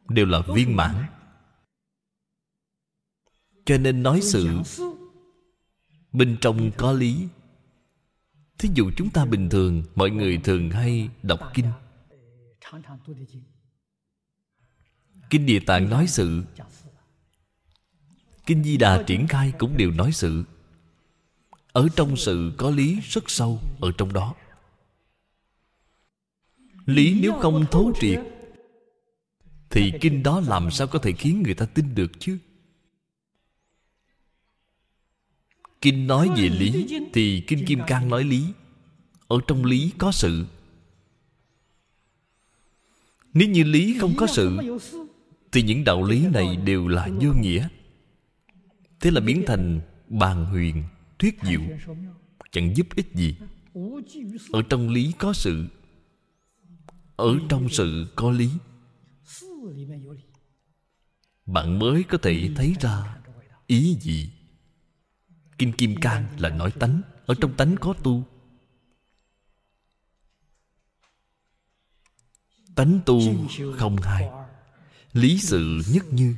[0.09, 1.05] đều là viên mãn.
[3.65, 4.47] Cho nên nói sự
[6.11, 7.27] bên trong có lý.
[8.57, 11.65] Thí dụ chúng ta bình thường, mọi người thường hay đọc kinh
[15.29, 16.43] kinh địa tạng nói sự.
[18.45, 20.43] Kinh di đà triển khai cũng đều nói sự.
[21.71, 24.35] Ở trong sự có lý rất sâu ở trong đó.
[26.85, 28.19] Lý nếu không thấu triệt,
[29.69, 32.37] thì kinh đó làm sao có thể khiến người ta tin được chứ?
[35.81, 38.43] Kinh nói về lý, thì kinh kim cang nói lý.
[39.27, 40.45] Ở trong lý có sự.
[43.33, 44.57] Nếu như lý không có sự
[45.51, 47.67] thì những đạo lý này đều là vô nghĩa.
[48.99, 50.83] Thế là biến thành bàn huyền,
[51.19, 51.61] thuyết diệu,
[52.51, 53.35] chẳng giúp ích gì.
[54.51, 55.67] Ở trong lý có sự,
[57.15, 58.49] ở trong sự có lý.
[61.45, 63.17] Bạn mới có thể thấy ra
[63.67, 64.31] ý gì.
[65.57, 68.23] Kinh kim cang là nói tánh, ở trong tánh có tu.
[72.75, 73.19] Tánh tu
[73.77, 74.29] không hai
[75.17, 76.35] lý sự nhất như.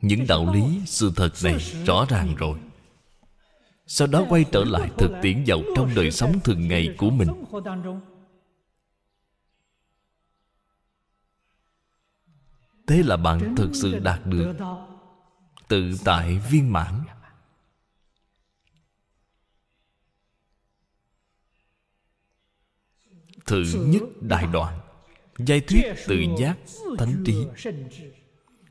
[0.00, 2.58] Những đạo lý, sự thật này rõ ràng rồi.
[3.86, 7.28] Sau đó quay trở lại thực tiễn vào trong đời sống thường ngày của mình.
[12.86, 14.56] Thế là bạn thực sự đạt được
[15.68, 17.04] tự tại viên mãn.
[23.48, 24.80] Thự nhất đại đoạn
[25.38, 26.58] giai thuyết tự giác
[26.98, 27.36] thánh trí.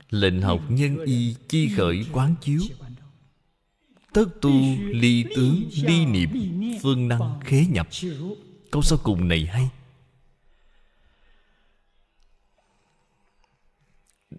[0.09, 2.61] Lệnh học nhân y chi khởi quán chiếu.
[4.13, 6.29] Tất tu ly tướng ly niệm
[6.81, 7.87] phương năng khế nhập.
[8.71, 9.69] Câu sau cùng này hay.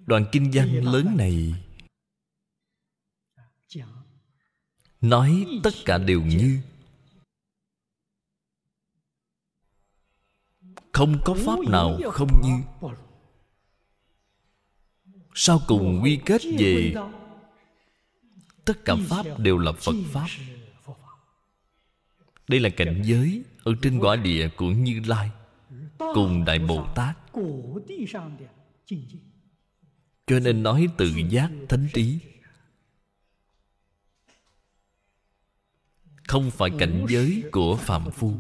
[0.07, 1.55] Đoạn kinh văn lớn này
[5.01, 6.61] nói tất cả đều như
[10.93, 12.87] không có pháp nào không như
[15.35, 16.95] sau cùng quy kết về
[18.65, 20.27] tất cả pháp đều là phật pháp.
[22.49, 25.31] đây là cảnh giới ở trên quả địa của như lai
[25.99, 27.19] cùng đại bồ tát.
[30.27, 32.19] cho nên nói tự giác thánh trí.
[36.27, 38.35] không phải cảnh giới của phạm phu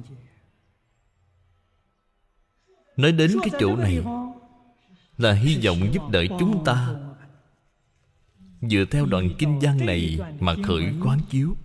[2.99, 4.05] nói đến cái chỗ này
[5.19, 6.95] là hy vọng giúp đỡ chúng ta.
[8.61, 11.57] Dựa theo đoạn kinh văn này mà khởi quán chiếu.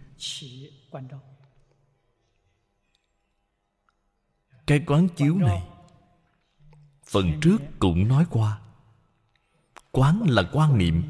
[4.67, 5.63] Cái quán chiếu này
[7.05, 8.59] phần trước cũng nói qua.
[9.91, 11.03] Quán là quan niệm.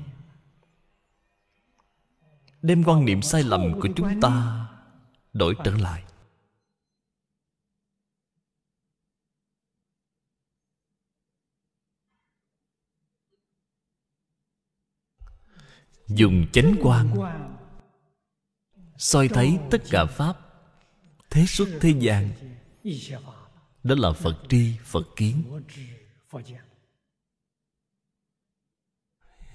[2.61, 4.65] Đem quan niệm sai lầm của chúng ta
[5.33, 6.03] đổi trở lại
[16.15, 17.15] dùng chánh quan
[18.97, 20.37] soi thấy tất cả pháp.
[21.29, 22.29] thế xuất thế gian.
[23.83, 25.43] Đó là phật tri phật kiến.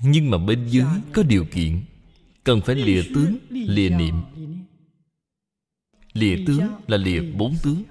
[0.03, 1.85] Nhưng mà bên dưới có điều kiện.
[2.45, 4.15] Cần phải lìa tướng lìa niệm.
[6.13, 7.83] lìa tướng là lìa bốn tướng.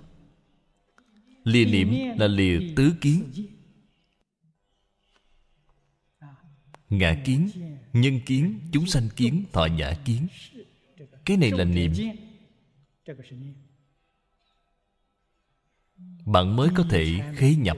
[1.44, 3.23] Lìa niệm là lìa tứ kiến
[6.89, 7.49] ngã kiến,
[7.93, 10.27] nhân kiến, chúng sanh kiến, thọ giả kiến.
[11.26, 11.93] Cái này là niệm.
[16.26, 17.77] Bạn mới có thể khế nhập.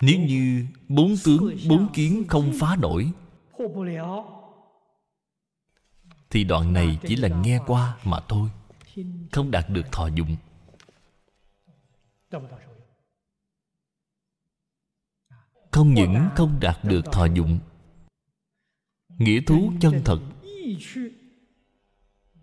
[0.00, 3.10] Nếu như bốn tướng, bốn kiến không phá nổi,
[6.30, 8.48] thì đoạn này chỉ là nghe qua mà thôi,
[9.32, 10.36] không đạt được thọ dụng
[15.74, 17.58] không những không đạt được thọ dụng,
[19.08, 20.18] nghĩa thú chân thật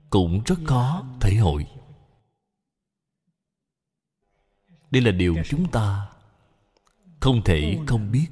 [0.09, 1.67] cũng rất khó thể hội.
[4.91, 6.11] Đây là điều chúng ta
[7.19, 8.27] không thể không biết.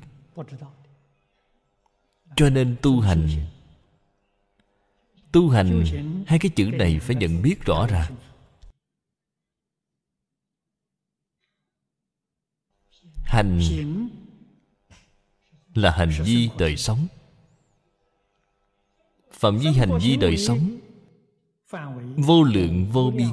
[2.35, 3.29] Cho nên tu hành
[5.31, 5.83] tu hành
[6.27, 8.15] hai cái chữ này phải nhận biết rõ ràng.
[13.23, 13.59] Hành
[15.81, 17.07] là hành vi đời sống.
[19.31, 20.79] Phạm vi hành vi đời sống
[22.17, 23.29] vô lượng vô biên.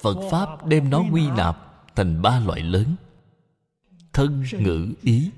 [0.00, 2.96] Phật pháp đem nó quy nạp thành ba loại lớn
[4.16, 5.30] thân, ngữ, ý.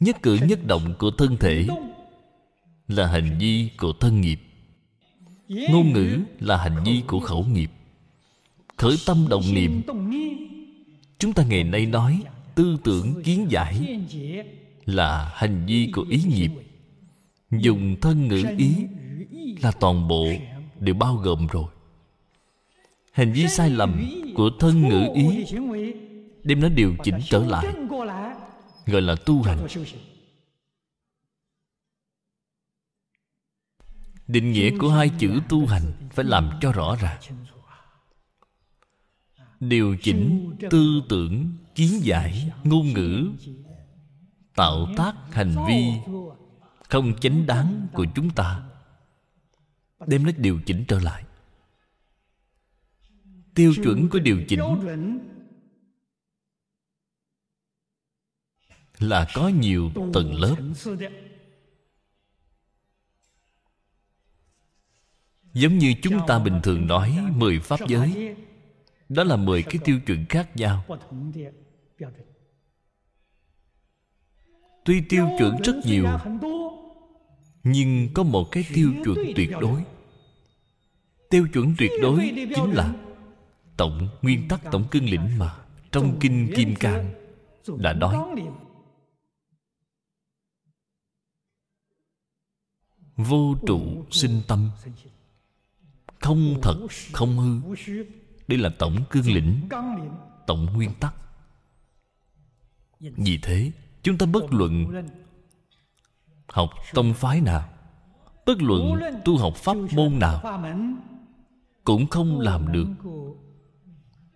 [0.00, 1.66] Nhất cử nhất động của thân thể
[2.88, 4.40] là hành vi của thân nghiệp.
[5.48, 7.70] Ngôn ngữ là hành vi của khẩu nghiệp.
[8.76, 9.82] Khởi tâm động niệm.
[11.18, 12.22] Chúng ta ngày nay nói
[12.58, 14.00] tư tưởng kiến giải
[14.84, 16.50] là hành vi của ý nghiệp.
[17.50, 18.74] Dùng thân ngữ ý
[19.62, 20.26] là toàn bộ
[20.80, 21.64] đều bao gồm rồi.
[23.12, 24.04] Hành vi sai lầm
[24.36, 25.44] của thân ngữ ý,
[26.44, 27.66] đem nó điều chỉnh trở lại,
[28.86, 29.66] gọi là tu hành.
[34.26, 37.20] Định nghĩa của hai chữ tu hành phải làm cho rõ ràng.
[39.60, 43.32] Điều chỉnh tư tưởng kiến giải, ngôn ngữ,
[44.54, 45.92] tạo tác hành vi
[46.88, 48.68] không chánh đáng của chúng ta,
[50.06, 51.24] đem nó điều chỉnh trở lại.
[53.54, 54.62] Tiêu chuẩn của điều chỉnh
[58.98, 60.56] là có nhiều tầng lớp.
[65.52, 68.36] Giống như chúng ta bình thường nói mười pháp giới,
[69.08, 70.84] đó là mười cái tiêu chuẩn khác nhau
[74.84, 76.06] tuy tiêu chuẩn rất nhiều
[77.62, 79.84] nhưng có một cái tiêu chuẩn tuyệt đối.
[81.30, 82.94] Tiêu chuẩn tuyệt đối chính là
[83.76, 85.56] tổng nguyên tắc tổng cương lĩnh mà
[85.92, 87.14] trong kinh kim cang
[87.78, 88.16] đã nói.
[93.16, 94.70] Vô trụ sinh tâm.
[96.20, 97.74] Không thật không hư.
[98.48, 99.68] Đây là tổng cương lĩnh
[100.46, 101.14] tổng nguyên tắc
[103.00, 103.72] vì thế,
[104.02, 105.02] chúng ta bất luận
[106.48, 107.68] học tông phái nào,
[108.46, 110.62] bất luận tu học pháp môn nào,
[111.84, 112.86] cũng không làm được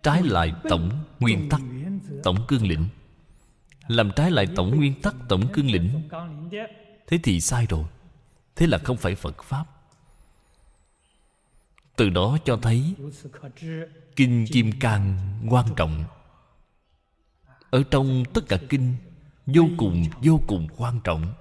[0.03, 1.61] trái lại tổng nguyên tắc,
[2.23, 2.85] tổng cương lĩnh.
[3.87, 6.09] Làm trái lại tổng nguyên tắc, tổng cương lĩnh,
[7.07, 7.83] thế thì sai rồi.
[8.55, 9.65] Thế là không phải phật pháp.
[11.95, 12.95] Từ đó cho thấy
[14.15, 15.17] kinh kim cang
[15.49, 16.03] quan trọng
[17.73, 18.95] ở trong tất cả kinh
[19.45, 21.33] vô cùng vô cùng quan trọng.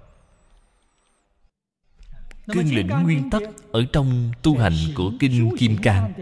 [2.47, 3.43] Cương lĩnh nguyên tắc
[3.73, 6.13] ở trong tu hành của kinh kim cang.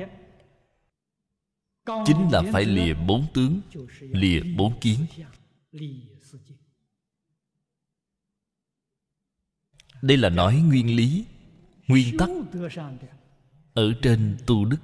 [1.87, 3.61] Chính là phải lìa bốn tướng
[4.01, 5.07] lìa bốn kiến.
[10.03, 11.25] Đây là nói nguyên lý
[11.87, 12.29] nguyên tắc
[13.75, 14.79] ở trên tu đức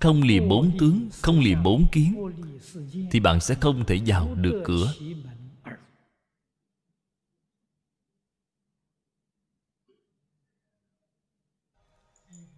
[0.00, 2.14] không lìa bốn tướng không lìa bốn kiến
[3.10, 4.94] thì bạn sẽ không thể vào được cửa.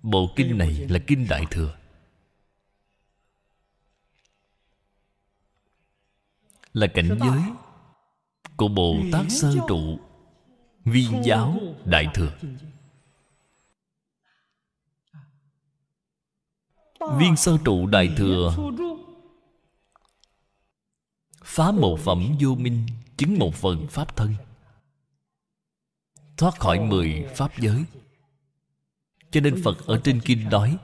[0.03, 1.77] Bộ kinh này là kinh đại thừa.
[6.73, 7.41] Là cảnh giới
[8.57, 9.99] của bồ tát sơ trụ
[10.85, 12.39] viên giáo đại thừa
[17.18, 18.55] viên sơ trụ đại thừa.
[21.44, 22.86] Phá một phẩm vô minh,
[23.16, 24.35] chứng một phần pháp thân.
[26.36, 27.85] Thoát khỏi mười pháp giới.
[29.31, 30.77] Cho nên phật ở trên kinh nói,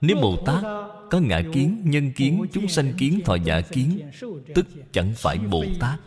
[0.00, 0.62] nếu bồ tát
[1.10, 4.10] có ngã kiến, nhân kiến, chúng sanh kiến, thọ giả kiến,
[4.54, 6.00] tức chẳng phải bồ tát.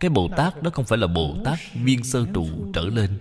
[0.00, 3.20] Cái bồ tát đó không phải là bồ tát viên sơ trụ trở lên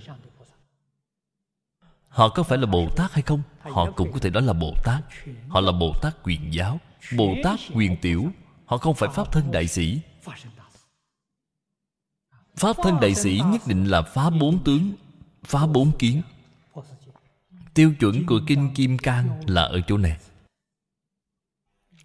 [2.18, 3.42] họ có phải là bồ tát hay không?
[3.60, 5.04] Họ cũng có thể nói là bồ tát.
[5.48, 6.80] Họ là bồ tát quyền giáo,
[7.18, 8.32] bồ tát quyền tiểu.
[8.66, 10.00] Họ không phải pháp thân đại sĩ.
[12.56, 14.92] Pháp thân đại sĩ nhất định là phá bốn tướng,
[15.44, 16.22] phá bốn kiến.
[17.74, 20.18] Tiêu chuẩn của kinh kim cang là ở chỗ này.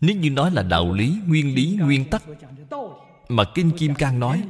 [0.00, 2.22] Nếu như nói là đạo lý, nguyên lý, nguyên tắc
[3.28, 4.42] mà kinh kim cang nói,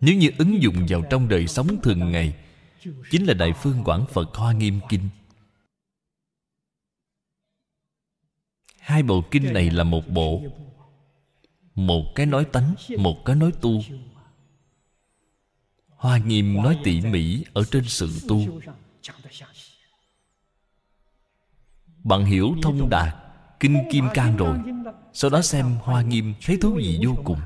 [0.00, 2.34] nếu như ứng dụng vào trong đời sống thường ngày
[3.10, 5.08] chính là đại phương quảng phật hoa nghiêm kinh.
[8.78, 10.42] Hai bộ kinh này là một bộ.
[11.74, 13.82] Một cái nói tánh, một cái nói tu.
[15.88, 18.60] Hoa nghiêm nói tỉ mỉ ở trên sự tu.
[22.04, 23.14] Bạn hiểu thông đạt,
[23.60, 24.58] kinh kim cang rồi.
[25.12, 27.40] Sau đó xem hoa nghiêm thấy thú vị vô cùng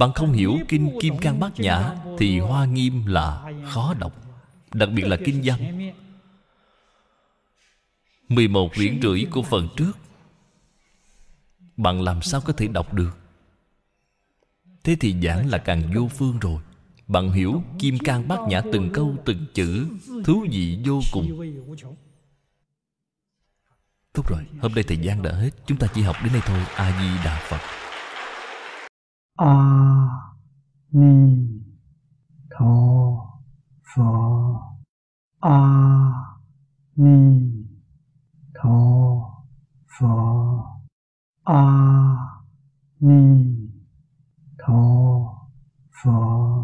[0.00, 4.12] bạn không hiểu kinh kim cang bát nhã thì hoa nghiêm là khó đọc
[4.74, 5.90] đặc biệt là kinh văn.
[8.28, 9.92] 11 quyển rưỡi của phần trước.
[11.76, 13.18] Bạn làm sao có thể đọc được?
[14.84, 16.62] Thế thì giảng là càng vô phương rồi.
[17.06, 19.86] Bạn hiểu Kim Cang bát nhã từng câu từng chữ
[20.24, 21.40] Thú vị vô cùng.
[24.12, 25.50] Tốt rồi, hôm nay thời gian đã hết.
[25.66, 26.58] Chúng ta chỉ học đến đây thôi.
[26.74, 27.89] A-di-đà Phật
[29.40, 30.36] 阿
[30.90, 31.64] 弥
[32.50, 33.40] 陀
[33.82, 34.76] 佛。
[35.38, 36.38] 阿
[36.92, 37.66] 弥
[38.52, 39.46] 陀
[39.86, 40.82] 佛。
[41.44, 42.44] 阿
[42.98, 43.72] 弥
[44.58, 45.48] 陀
[45.90, 46.60] 佛。